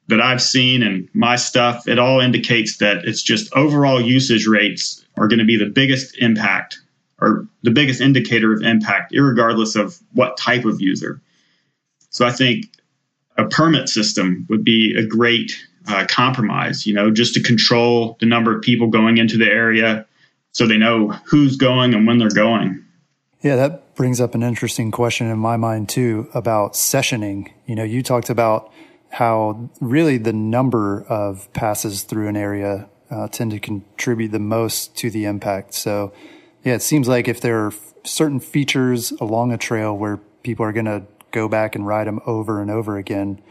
that 0.08 0.22
I've 0.22 0.42
seen 0.42 0.84
and 0.84 1.10
my 1.14 1.36
stuff, 1.36 1.88
it 1.88 1.98
all 1.98 2.20
indicates 2.20 2.78
that 2.78 3.06
it's 3.06 3.24
just 3.24 3.52
overall 3.56 4.00
usage 4.00 4.46
rates 4.46 5.04
are 5.18 5.28
going 5.28 5.40
to 5.40 5.46
be 5.46 5.58
the 5.58 5.66
biggest 5.66 6.18
impact 6.20 6.80
or 7.20 7.48
the 7.64 7.72
biggest 7.72 8.02
indicator 8.02 8.54
of 8.54 8.62
impact, 8.62 9.14
regardless 9.16 9.76
of 9.76 9.98
what 10.14 10.38
type 10.38 10.66
of 10.66 10.82
user. 10.82 11.22
So 12.16 12.26
I 12.26 12.32
think 12.32 12.68
a 13.38 13.44
permit 13.44 13.90
system 13.90 14.46
would 14.50 14.64
be 14.64 14.96
a 14.98 15.06
great 15.06 15.52
uh, 15.86 16.06
compromise, 16.08 16.88
you 16.88 16.94
know, 16.94 17.12
just 17.12 17.34
to 17.34 17.44
control 17.44 18.16
the 18.22 18.26
number 18.26 18.56
of 18.56 18.62
people 18.62 18.88
going 18.88 19.18
into 19.18 19.38
the 19.38 19.48
area 19.48 20.06
so 20.54 20.66
they 20.66 20.78
know 20.78 21.10
who's 21.26 21.58
going 21.58 21.94
and 21.94 22.08
when 22.08 22.18
they're 22.18 22.30
going. 22.30 22.82
Yeah, 23.42 23.58
that 23.58 23.96
brings 23.96 24.22
up 24.22 24.34
an 24.34 24.44
interesting 24.44 24.92
question 24.92 25.30
in 25.30 25.38
my 25.40 25.58
mind 25.58 25.90
too 25.90 26.30
about 26.34 26.76
sessioning. 26.76 27.52
You 27.66 27.76
know, 27.76 27.84
you 27.84 28.02
talked 28.02 28.30
about 28.30 28.72
how 29.10 29.70
really 29.82 30.18
the 30.18 30.32
number 30.32 31.04
of 31.10 31.52
passes 31.52 32.04
through 32.04 32.30
an 32.30 32.38
area 32.38 32.88
uh, 33.12 33.28
tend 33.28 33.52
to 33.52 33.60
contribute 33.60 34.30
the 34.30 34.40
most 34.40 34.96
to 35.00 35.10
the 35.10 35.26
impact. 35.26 35.74
So, 35.74 36.14
yeah, 36.64 36.76
it 36.76 36.82
seems 36.82 37.10
like 37.10 37.28
if 37.28 37.42
there 37.42 37.66
are 37.66 37.74
certain 38.06 38.40
features 38.40 39.12
along 39.20 39.52
a 39.52 39.58
trail 39.58 39.98
where 39.98 40.22
people 40.44 40.66
are 40.66 40.72
going 40.72 40.86
to 40.86 41.04
go 41.36 41.48
back 41.48 41.76
and 41.76 41.86
ride 41.86 42.08
them 42.08 42.20
over 42.26 42.62
and 42.62 42.72
over 42.72 42.98
again, 42.98 43.42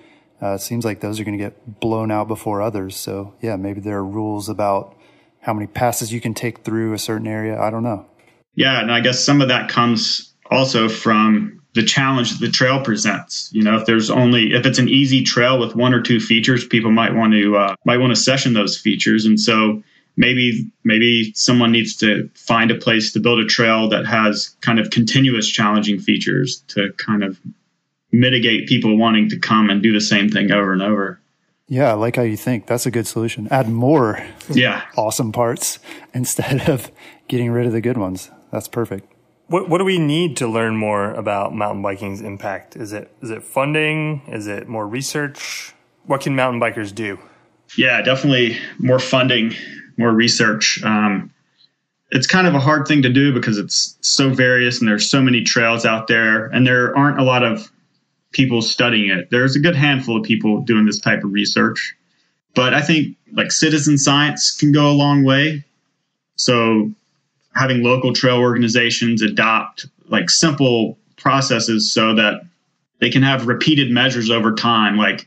uh, 0.43 0.55
it 0.55 0.61
seems 0.61 0.85
like 0.85 1.01
those 1.01 1.21
are 1.21 1.25
going 1.25 1.39
to 1.39 1.45
get 1.45 1.81
blown 1.81 2.11
out 2.11 2.27
before 2.27 2.61
others. 2.61 2.97
So, 2.97 3.35
yeah, 3.41 3.57
maybe 3.57 3.81
there 3.81 3.99
are 3.99 4.05
rules 4.05 4.49
about 4.49 4.97
how 5.41 5.53
many 5.53 5.67
passes 5.67 6.13
you 6.13 6.21
can 6.21 6.35
take 6.35 6.65
through 6.65 6.95
a 6.95 6.99
certain 6.99 7.27
area. 7.27 7.61
I 7.61 7.71
don't 7.71 7.83
know. 7.83 8.07
Yeah, 8.55 8.81
and 8.81 8.91
I 8.91 9.01
guess 9.01 9.23
some 9.23 9.41
of 9.41 9.49
that 9.49 9.69
comes 9.69 10.33
also 10.51 10.89
from 10.89 11.61
the 11.75 11.83
challenge 11.83 12.33
that 12.33 12.47
the 12.47 12.51
trail 12.51 12.83
presents. 12.83 13.51
You 13.53 13.63
know, 13.63 13.77
if 13.77 13.87
there's 13.87 14.11
only 14.11 14.55
if 14.55 14.65
it's 14.65 14.79
an 14.79 14.89
easy 14.89 15.23
trail 15.23 15.59
with 15.59 15.75
one 15.75 15.93
or 15.93 16.01
two 16.01 16.21
features, 16.21 16.67
people 16.67 16.91
might 16.91 17.15
want 17.15 17.33
to 17.33 17.57
uh, 17.57 17.75
might 17.85 17.99
want 17.99 18.15
to 18.15 18.21
session 18.21 18.55
those 18.55 18.79
features, 18.79 19.27
and 19.27 19.39
so 19.39 19.83
maybe 20.17 20.71
maybe 20.85 21.33
someone 21.35 21.73
needs 21.73 21.97
to 21.97 22.31
find 22.35 22.71
a 22.71 22.77
place 22.77 23.13
to 23.13 23.21
build 23.21 23.41
a 23.41 23.47
trail 23.47 23.89
that 23.89 24.07
has 24.07 24.57
kind 24.61 24.79
of 24.79 24.91
continuous 24.91 25.49
challenging 25.49 25.99
features 25.99 26.63
to 26.69 26.93
kind 26.97 27.25
of 27.25 27.39
mitigate 28.15 28.69
people 28.69 28.97
wanting 28.97 29.29
to 29.31 29.39
come 29.39 29.71
and 29.71 29.83
do 29.83 29.93
the 29.93 30.01
same 30.01 30.31
thing 30.31 30.51
over 30.51 30.73
and 30.73 30.83
over. 30.83 31.21
Yeah, 31.67 31.91
I 31.91 31.95
like 31.95 32.17
how 32.17 32.23
you 32.23 32.37
think. 32.37 32.67
That's 32.67 32.87
a 32.87 32.91
good 32.91 33.07
solution. 33.07 33.49
Add 33.51 33.69
more 33.69 34.25
yeah. 34.51 34.83
awesome 34.97 35.33
parts 35.33 35.79
instead 36.15 36.69
of 36.69 36.91
getting 37.29 37.51
rid 37.51 37.67
of 37.67 37.73
the 37.73 37.81
good 37.81 37.97
ones. 37.97 38.31
That's 38.51 38.69
perfect. 38.69 39.11
What 39.49 39.69
what 39.69 39.79
do 39.79 39.85
we 39.85 39.99
need 39.99 40.39
to 40.39 40.47
learn 40.47 40.77
more 40.77 41.13
about 41.13 41.55
mountain 41.55 41.83
biking's 41.83 42.23
impact? 42.23 42.77
Is 42.77 42.93
it 42.93 43.15
is 43.23 43.31
it 43.31 43.43
funding? 43.43 44.23
Is 44.27 44.47
it 44.47 44.69
more 44.69 44.87
research? 44.87 45.75
What 46.07 46.23
can 46.23 46.35
mountain 46.35 46.61
bikers 46.61 46.95
do? 46.95 47.19
Yeah, 47.77 48.01
definitely 48.03 48.59
more 48.79 48.99
funding, 48.99 49.55
more 49.99 50.13
research. 50.13 50.83
Um, 50.83 51.31
it's 52.11 52.27
kind 52.27 52.47
of 52.47 52.55
a 52.55 52.61
hard 52.61 52.87
thing 52.87 53.03
to 53.03 53.09
do 53.09 53.35
because 53.35 53.59
it's 53.59 53.99
so 54.01 54.31
various 54.31 54.79
and 54.81 54.89
there's 54.89 55.11
so 55.11 55.21
many 55.21 55.43
trails 55.43 55.85
out 55.85 56.07
there, 56.07 56.47
and 56.47 56.67
there 56.67 56.97
aren't 56.97 57.19
a 57.19 57.25
lot 57.25 57.43
of 57.43 57.71
people 58.35 58.61
studying 58.61 59.11
it. 59.11 59.31
There's 59.31 59.57
a 59.57 59.61
good 59.61 59.77
handful 59.77 60.19
of 60.19 60.25
people 60.25 60.61
doing 60.61 60.85
this 60.85 61.01
type 61.01 61.25
of 61.25 61.33
research, 61.33 61.97
but 62.55 62.75
I 62.75 62.83
think 62.83 63.17
like 63.33 63.51
citizen 63.51 63.97
science 63.97 64.55
can 64.57 64.73
go 64.73 64.91
a 64.91 64.93
long 64.93 65.25
way. 65.25 65.65
So 66.37 66.91
having 67.55 67.83
local 67.83 68.13
trail 68.13 68.39
organizations 68.39 69.23
adopt 69.23 69.87
like 70.09 70.29
simple 70.29 70.99
processes 71.17 71.93
so 71.93 72.15
that 72.15 72.43
they 73.01 73.11
can 73.11 73.23
have 73.23 73.47
repeated 73.47 73.91
measures 73.91 74.31
over 74.31 74.55
time, 74.55 74.97
like 74.97 75.27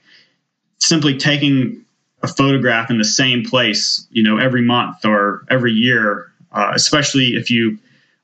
simply 0.79 1.17
taking 1.17 1.83
a 2.23 2.27
photograph 2.27 2.89
in 2.89 2.97
the 2.97 3.05
same 3.05 3.43
place, 3.43 4.05
you 4.11 4.23
know, 4.23 4.37
every 4.37 4.61
month 4.61 5.05
or 5.05 5.43
every 5.49 5.71
year, 5.71 6.31
uh, 6.51 6.71
especially 6.73 7.35
if 7.35 7.49
you 7.49 7.77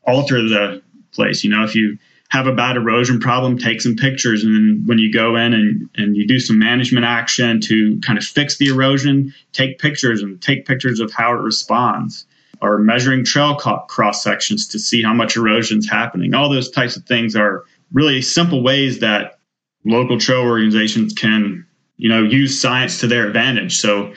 alter 0.06 0.42
the 0.42 0.82
place. 1.14 1.44
You 1.44 1.52
know, 1.52 1.64
if 1.64 1.76
you 1.76 1.98
have 2.34 2.48
a 2.48 2.52
bad 2.52 2.76
erosion 2.76 3.20
problem, 3.20 3.60
take 3.60 3.80
some 3.80 3.96
pictures, 3.96 4.44
and 4.44 4.56
then 4.56 4.84
when 4.88 4.98
you 4.98 5.14
go 5.14 5.36
in 5.36 5.54
and, 5.54 5.88
and 5.94 6.18
you 6.18 6.26
do 6.26 6.40
some 6.40 6.58
management 6.58 7.06
action 7.06 7.62
to 7.62 8.00
kind 8.00 8.18
of 8.18 8.26
fix 8.26 8.58
the 8.58 8.66
erosion, 8.66 9.32
take 9.52 9.78
pictures 9.78 10.24
and 10.24 10.42
take 10.42 10.66
pictures 10.66 11.00
of 11.00 11.14
how 11.14 11.32
it 11.32 11.40
responds 11.42 12.26
or 12.60 12.80
measuring 12.80 13.24
trail 13.24 13.56
cross 13.56 14.24
sections 14.24 14.68
to 14.68 14.80
see 14.80 15.04
how 15.04 15.14
much 15.14 15.38
erosion 15.38 15.78
is 15.78 15.88
happening. 15.88 16.34
All 16.34 16.50
those 16.50 16.72
types 16.72 16.98
of 16.98 17.06
things 17.06 17.36
are 17.36 17.66
really 17.92 18.20
simple 18.24 18.64
ways 18.64 18.98
that 19.02 19.38
local 19.86 20.20
trail 20.20 20.42
organizations 20.42 21.14
can, 21.14 21.68
you 21.98 22.10
know, 22.10 22.24
use 22.24 22.60
science 22.60 23.00
to 23.02 23.06
their 23.06 23.28
advantage. 23.28 23.80
So 23.80 24.12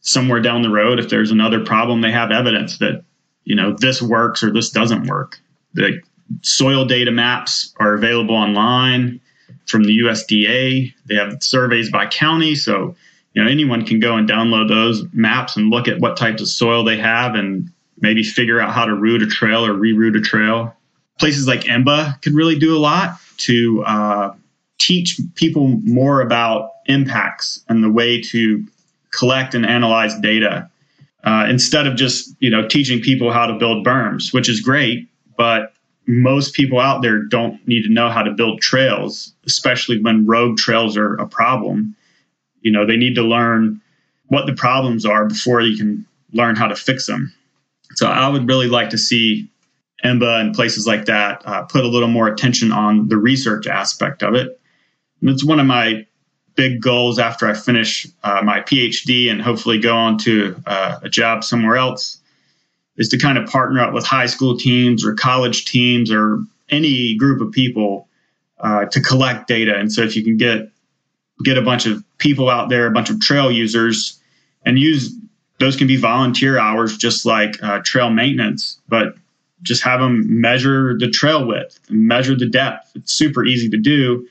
somewhere 0.00 0.40
down 0.40 0.62
the 0.62 0.70
road, 0.70 0.98
if 0.98 1.08
there's 1.08 1.30
another 1.30 1.64
problem, 1.64 2.00
they 2.00 2.10
have 2.10 2.32
evidence 2.32 2.78
that, 2.78 3.04
you 3.44 3.54
know, 3.54 3.76
this 3.78 4.02
works 4.02 4.42
or 4.42 4.52
this 4.52 4.70
doesn't 4.70 5.06
work. 5.06 5.38
The 5.74 6.02
soil 6.42 6.84
data 6.84 7.10
maps 7.10 7.74
are 7.78 7.94
available 7.94 8.34
online 8.34 9.20
from 9.66 9.84
the 9.84 9.98
USDA. 10.00 10.92
They 11.06 11.14
have 11.14 11.42
surveys 11.42 11.90
by 11.90 12.06
county. 12.06 12.54
So, 12.54 12.96
you 13.32 13.42
know, 13.42 13.50
anyone 13.50 13.84
can 13.84 14.00
go 14.00 14.16
and 14.16 14.28
download 14.28 14.68
those 14.68 15.04
maps 15.12 15.56
and 15.56 15.70
look 15.70 15.88
at 15.88 16.00
what 16.00 16.16
types 16.16 16.42
of 16.42 16.48
soil 16.48 16.84
they 16.84 16.98
have 16.98 17.34
and 17.34 17.70
maybe 18.00 18.22
figure 18.22 18.60
out 18.60 18.72
how 18.72 18.84
to 18.84 18.94
route 18.94 19.22
a 19.22 19.26
trail 19.26 19.64
or 19.64 19.72
reroute 19.72 20.16
a 20.16 20.20
trail. 20.20 20.74
Places 21.18 21.46
like 21.46 21.60
IMBA 21.62 22.20
could 22.22 22.34
really 22.34 22.58
do 22.58 22.76
a 22.76 22.78
lot 22.78 23.16
to 23.38 23.84
uh, 23.84 24.34
teach 24.78 25.20
people 25.34 25.68
more 25.84 26.20
about 26.20 26.72
impacts 26.86 27.64
and 27.68 27.82
the 27.82 27.90
way 27.90 28.20
to 28.20 28.64
collect 29.10 29.54
and 29.54 29.64
analyze 29.64 30.18
data 30.18 30.68
uh, 31.24 31.46
instead 31.48 31.86
of 31.86 31.96
just 31.96 32.34
you 32.38 32.50
know 32.50 32.68
teaching 32.68 33.00
people 33.00 33.32
how 33.32 33.46
to 33.46 33.54
build 33.54 33.86
berms, 33.86 34.32
which 34.32 34.48
is 34.48 34.60
great, 34.60 35.08
but 35.36 35.72
most 36.06 36.54
people 36.54 36.80
out 36.80 37.02
there 37.02 37.22
don't 37.22 37.66
need 37.66 37.82
to 37.82 37.88
know 37.88 38.10
how 38.10 38.22
to 38.22 38.30
build 38.30 38.60
trails, 38.60 39.32
especially 39.46 40.00
when 40.00 40.26
rogue 40.26 40.58
trails 40.58 40.96
are 40.96 41.14
a 41.14 41.26
problem. 41.26 41.96
You 42.60 42.72
know, 42.72 42.86
they 42.86 42.96
need 42.96 43.14
to 43.14 43.22
learn 43.22 43.80
what 44.26 44.46
the 44.46 44.54
problems 44.54 45.06
are 45.06 45.26
before 45.26 45.60
you 45.60 45.76
can 45.76 46.06
learn 46.32 46.56
how 46.56 46.66
to 46.66 46.76
fix 46.76 47.06
them. 47.06 47.32
So 47.94 48.06
I 48.06 48.28
would 48.28 48.48
really 48.48 48.68
like 48.68 48.90
to 48.90 48.98
see 48.98 49.48
IMBA 50.04 50.40
and 50.40 50.54
places 50.54 50.86
like 50.86 51.06
that 51.06 51.42
uh, 51.46 51.62
put 51.62 51.84
a 51.84 51.88
little 51.88 52.08
more 52.08 52.28
attention 52.28 52.72
on 52.72 53.08
the 53.08 53.16
research 53.16 53.66
aspect 53.66 54.22
of 54.22 54.34
it. 54.34 54.60
And 55.20 55.30
it's 55.30 55.44
one 55.44 55.60
of 55.60 55.66
my 55.66 56.06
big 56.54 56.80
goals 56.80 57.18
after 57.18 57.48
I 57.48 57.54
finish 57.54 58.06
uh, 58.22 58.40
my 58.42 58.60
PhD 58.60 59.30
and 59.30 59.40
hopefully 59.40 59.78
go 59.78 59.96
on 59.96 60.18
to 60.18 60.60
uh, 60.66 61.00
a 61.02 61.08
job 61.08 61.44
somewhere 61.44 61.76
else 61.76 62.18
is 62.96 63.08
to 63.08 63.18
kind 63.18 63.38
of 63.38 63.48
partner 63.48 63.80
up 63.80 63.92
with 63.92 64.06
high 64.06 64.26
school 64.26 64.56
teams 64.56 65.04
or 65.04 65.14
college 65.14 65.64
teams 65.64 66.12
or 66.12 66.38
any 66.70 67.16
group 67.16 67.40
of 67.40 67.52
people 67.52 68.08
uh, 68.60 68.84
to 68.86 69.00
collect 69.00 69.48
data. 69.48 69.76
And 69.76 69.92
so 69.92 70.02
if 70.02 70.16
you 70.16 70.22
can 70.22 70.36
get 70.36 70.70
get 71.42 71.58
a 71.58 71.62
bunch 71.62 71.86
of 71.86 72.04
people 72.18 72.48
out 72.48 72.68
there, 72.68 72.86
a 72.86 72.92
bunch 72.92 73.10
of 73.10 73.20
trail 73.20 73.50
users, 73.50 74.20
and 74.64 74.78
use 74.78 75.12
those 75.58 75.76
can 75.76 75.86
be 75.86 75.96
volunteer 75.96 76.58
hours, 76.58 76.96
just 76.96 77.26
like 77.26 77.60
uh, 77.62 77.80
trail 77.84 78.10
maintenance, 78.10 78.80
but 78.88 79.14
just 79.62 79.82
have 79.82 80.00
them 80.00 80.40
measure 80.40 80.96
the 80.98 81.08
trail 81.08 81.46
width 81.46 81.78
measure 81.90 82.36
the 82.36 82.46
depth. 82.46 82.92
It's 82.94 83.12
super 83.12 83.44
easy 83.44 83.68
to 83.70 83.78
do. 83.78 84.26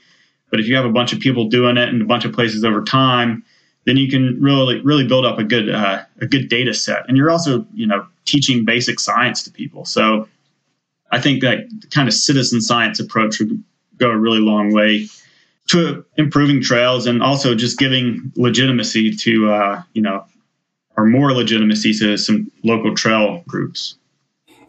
But 0.50 0.60
if 0.60 0.68
you 0.68 0.76
have 0.76 0.86
a 0.86 0.92
bunch 0.92 1.14
of 1.14 1.20
people 1.20 1.50
doing 1.50 1.78
it 1.78 1.90
in 1.90 2.02
a 2.02 2.06
bunch 2.06 2.26
of 2.26 2.34
places 2.34 2.64
over 2.64 2.84
time, 2.84 3.44
then 3.86 3.98
you 3.98 4.10
can 4.10 4.42
really 4.42 4.82
really 4.82 5.08
build 5.08 5.26
up 5.26 5.40
a 5.40 5.44
good 5.44 5.70
uh, 5.70 6.04
a 6.22 6.26
good 6.26 6.50
data 6.50 6.74
set. 6.74 7.08
And 7.08 7.18
you're 7.18 7.32
also 7.32 7.66
you 7.74 7.88
know 7.88 8.06
teaching 8.26 8.66
basic 8.66 9.00
science 9.00 9.44
to 9.44 9.52
people. 9.52 9.86
So 9.86 10.28
I 11.12 11.20
think 11.20 11.42
that 11.42 11.68
kind 11.92 12.08
of 12.08 12.14
citizen 12.14 12.62
science 12.62 13.00
approach 13.00 13.40
would 13.40 13.64
go 13.98 14.10
a 14.10 14.18
really 14.18 14.40
long 14.40 14.74
way 14.74 15.08
to 15.68 16.06
improving 16.18 16.62
trails 16.62 17.06
and 17.06 17.22
also 17.22 17.56
just 17.56 17.78
giving 17.78 18.32
legitimacy 18.36 19.16
to 19.16 19.52
uh, 19.52 19.84
you 19.94 20.02
know 20.02 20.26
or 20.96 21.06
more 21.06 21.34
legitimacy 21.34 21.94
to 21.94 22.18
some 22.18 22.52
local 22.64 22.94
trail 22.96 23.44
groups. 23.48 23.96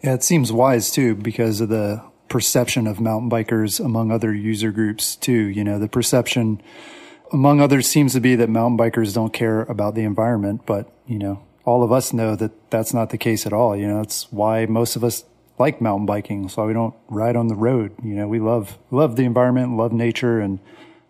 Yeah, 0.02 0.14
it 0.14 0.22
seems 0.22 0.52
wise 0.52 0.90
too 0.90 1.14
because 1.14 1.60
of 1.60 1.68
the 1.68 2.02
perception 2.28 2.86
of 2.86 3.00
mountain 3.00 3.30
bikers 3.30 3.82
among 3.82 4.10
other 4.10 4.34
user 4.34 4.70
groups 4.70 5.16
too. 5.16 5.32
You 5.32 5.64
know, 5.64 5.78
the 5.78 5.88
perception 5.88 6.62
among 7.32 7.60
others 7.60 7.88
seems 7.88 8.12
to 8.12 8.20
be 8.20 8.36
that 8.36 8.48
mountain 8.48 8.78
bikers 8.78 9.14
don't 9.14 9.32
care 9.32 9.62
about 9.62 9.94
the 9.94 10.02
environment, 10.02 10.62
but 10.66 10.90
you 11.06 11.18
know, 11.18 11.42
all 11.64 11.82
of 11.82 11.92
us 11.92 12.12
know 12.12 12.36
that 12.36 12.70
that's 12.70 12.92
not 12.92 13.10
the 13.10 13.18
case 13.18 13.46
at 13.46 13.52
all. 13.52 13.76
You 13.76 13.88
know, 13.88 13.98
that's 13.98 14.30
why 14.30 14.66
most 14.66 14.96
of 14.96 15.04
us 15.04 15.24
like 15.58 15.80
mountain 15.80 16.06
biking. 16.06 16.48
So 16.48 16.66
we 16.66 16.72
don't 16.72 16.94
ride 17.08 17.36
on 17.36 17.48
the 17.48 17.54
road. 17.54 17.92
You 18.02 18.14
know, 18.14 18.28
we 18.28 18.40
love, 18.40 18.78
love 18.90 19.16
the 19.16 19.24
environment, 19.24 19.76
love 19.76 19.92
nature. 19.92 20.40
And 20.40 20.58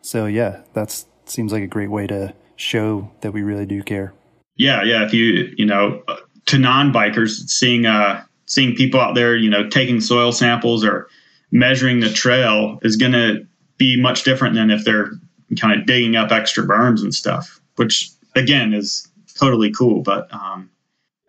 so, 0.03 0.27
yeah, 0.27 0.61
that 0.75 1.05
seems 1.27 1.53
like 1.53 1.63
a 1.63 1.69
great 1.69 1.91
way 1.91 2.07
to 2.07 2.35
show 2.57 3.11
that 3.23 3.33
we 3.33 3.43
really 3.43 3.67
do 3.67 3.83
care. 3.83 4.13
Yeah. 4.57 4.83
Yeah. 4.85 5.05
If 5.05 5.13
you, 5.13 5.53
you 5.57 5.67
know, 5.67 6.03
to 6.47 6.59
non 6.59 6.93
bikers, 6.93 7.49
seeing, 7.49 7.87
uh, 7.87 8.23
seeing 8.47 8.77
people 8.77 9.01
out 9.01 9.15
there, 9.15 9.35
you 9.35 9.51
know, 9.51 9.69
taking 9.69 10.01
soil 10.01 10.31
samples 10.31 10.85
or 10.85 11.09
measuring 11.51 12.01
the 12.01 12.11
trail 12.11 12.79
is 12.83 12.97
going 12.97 13.13
to 13.13 13.47
be 13.79 14.01
much 14.01 14.23
different 14.25 14.55
than 14.55 14.71
if 14.71 14.85
they're 14.85 15.13
kind 15.57 15.79
of 15.79 15.87
digging 15.87 16.17
up 16.17 16.31
extra 16.31 16.65
berms 16.65 17.03
and 17.03 17.15
stuff, 17.15 17.61
which 17.77 18.11
again 18.35 18.73
is 18.73 19.09
totally 19.39 19.73
cool. 19.73 20.03
But 20.03 20.33
um, 20.33 20.71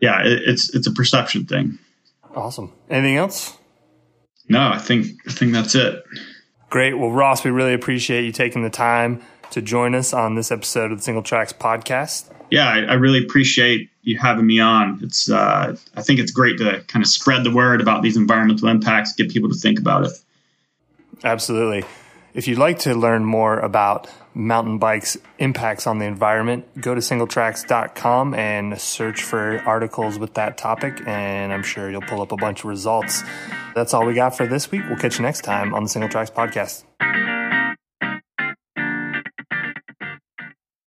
yeah, 0.02 0.24
it, 0.24 0.42
it's 0.46 0.74
it's 0.74 0.88
a 0.88 0.92
perception 0.92 1.46
thing. 1.46 1.80
Awesome. 2.36 2.74
Anything 2.90 3.18
else? 3.18 3.58
No, 4.48 4.70
I 4.70 4.78
think 4.78 5.08
I 5.28 5.32
think 5.32 5.54
that's 5.54 5.76
it. 5.76 6.04
Great. 6.70 6.94
Well, 6.98 7.12
Ross, 7.12 7.44
we 7.44 7.52
really 7.52 7.74
appreciate 7.74 8.26
you 8.26 8.32
taking 8.32 8.64
the 8.64 8.70
time 8.70 9.22
to 9.52 9.62
join 9.62 9.96
us 9.96 10.14
on 10.14 10.36
this 10.36 10.52
episode 10.52 10.92
of 10.92 11.04
the 11.04 11.12
Singletracks 11.12 11.54
podcast. 11.54 12.30
Yeah, 12.52 12.68
I, 12.68 12.80
I 12.80 12.94
really 12.94 13.24
appreciate 13.24 13.90
you 14.02 14.18
having 14.20 14.46
me 14.46 14.60
on. 14.60 15.00
It's 15.02 15.30
uh, 15.30 15.76
I 15.96 16.02
think 16.02 16.20
it's 16.20 16.32
great 16.32 16.58
to 16.60 16.82
kind 16.88 17.04
of 17.04 17.10
spread 17.10 17.44
the 17.44 17.52
word 17.52 17.82
about 17.82 18.04
these 18.04 18.18
environmental 18.18 18.68
impacts, 18.68 19.14
get 19.14 19.30
people 19.30 19.50
to 19.50 19.56
think 19.56 19.80
about 19.80 20.06
it. 20.06 20.12
Absolutely. 21.24 21.86
If 22.36 22.50
you'd 22.50 22.58
like 22.58 22.80
to 22.80 22.94
learn 22.94 23.24
more 23.24 23.58
about 23.60 24.10
mountain 24.34 24.78
bikes' 24.78 25.16
impacts 25.40 25.88
on 25.88 26.00
the 26.00 26.06
environment, 26.06 26.66
go 26.82 26.94
to 26.94 27.00
singletracks.com 27.00 28.34
and 28.34 28.80
search 28.80 29.24
for 29.24 29.62
articles 29.66 30.20
with 30.20 30.34
that 30.34 30.58
topic, 30.58 31.02
and 31.08 31.54
I'm 31.54 31.64
sure 31.64 31.90
you'll 31.90 32.02
pull 32.02 32.22
up 32.22 32.34
a 32.34 32.38
bunch 32.38 32.60
of 32.60 32.66
results. 32.66 33.24
That's 33.74 33.94
all 33.94 34.06
we 34.06 34.14
got 34.14 34.36
for 34.36 34.46
this 34.48 34.70
week. 34.70 34.82
We'll 34.90 35.00
catch 35.00 35.18
you 35.18 35.24
next 35.24 35.46
time 35.46 35.74
on 35.74 35.84
the 35.84 35.90
Singletracks 35.90 36.34
Podcast. 36.34 37.35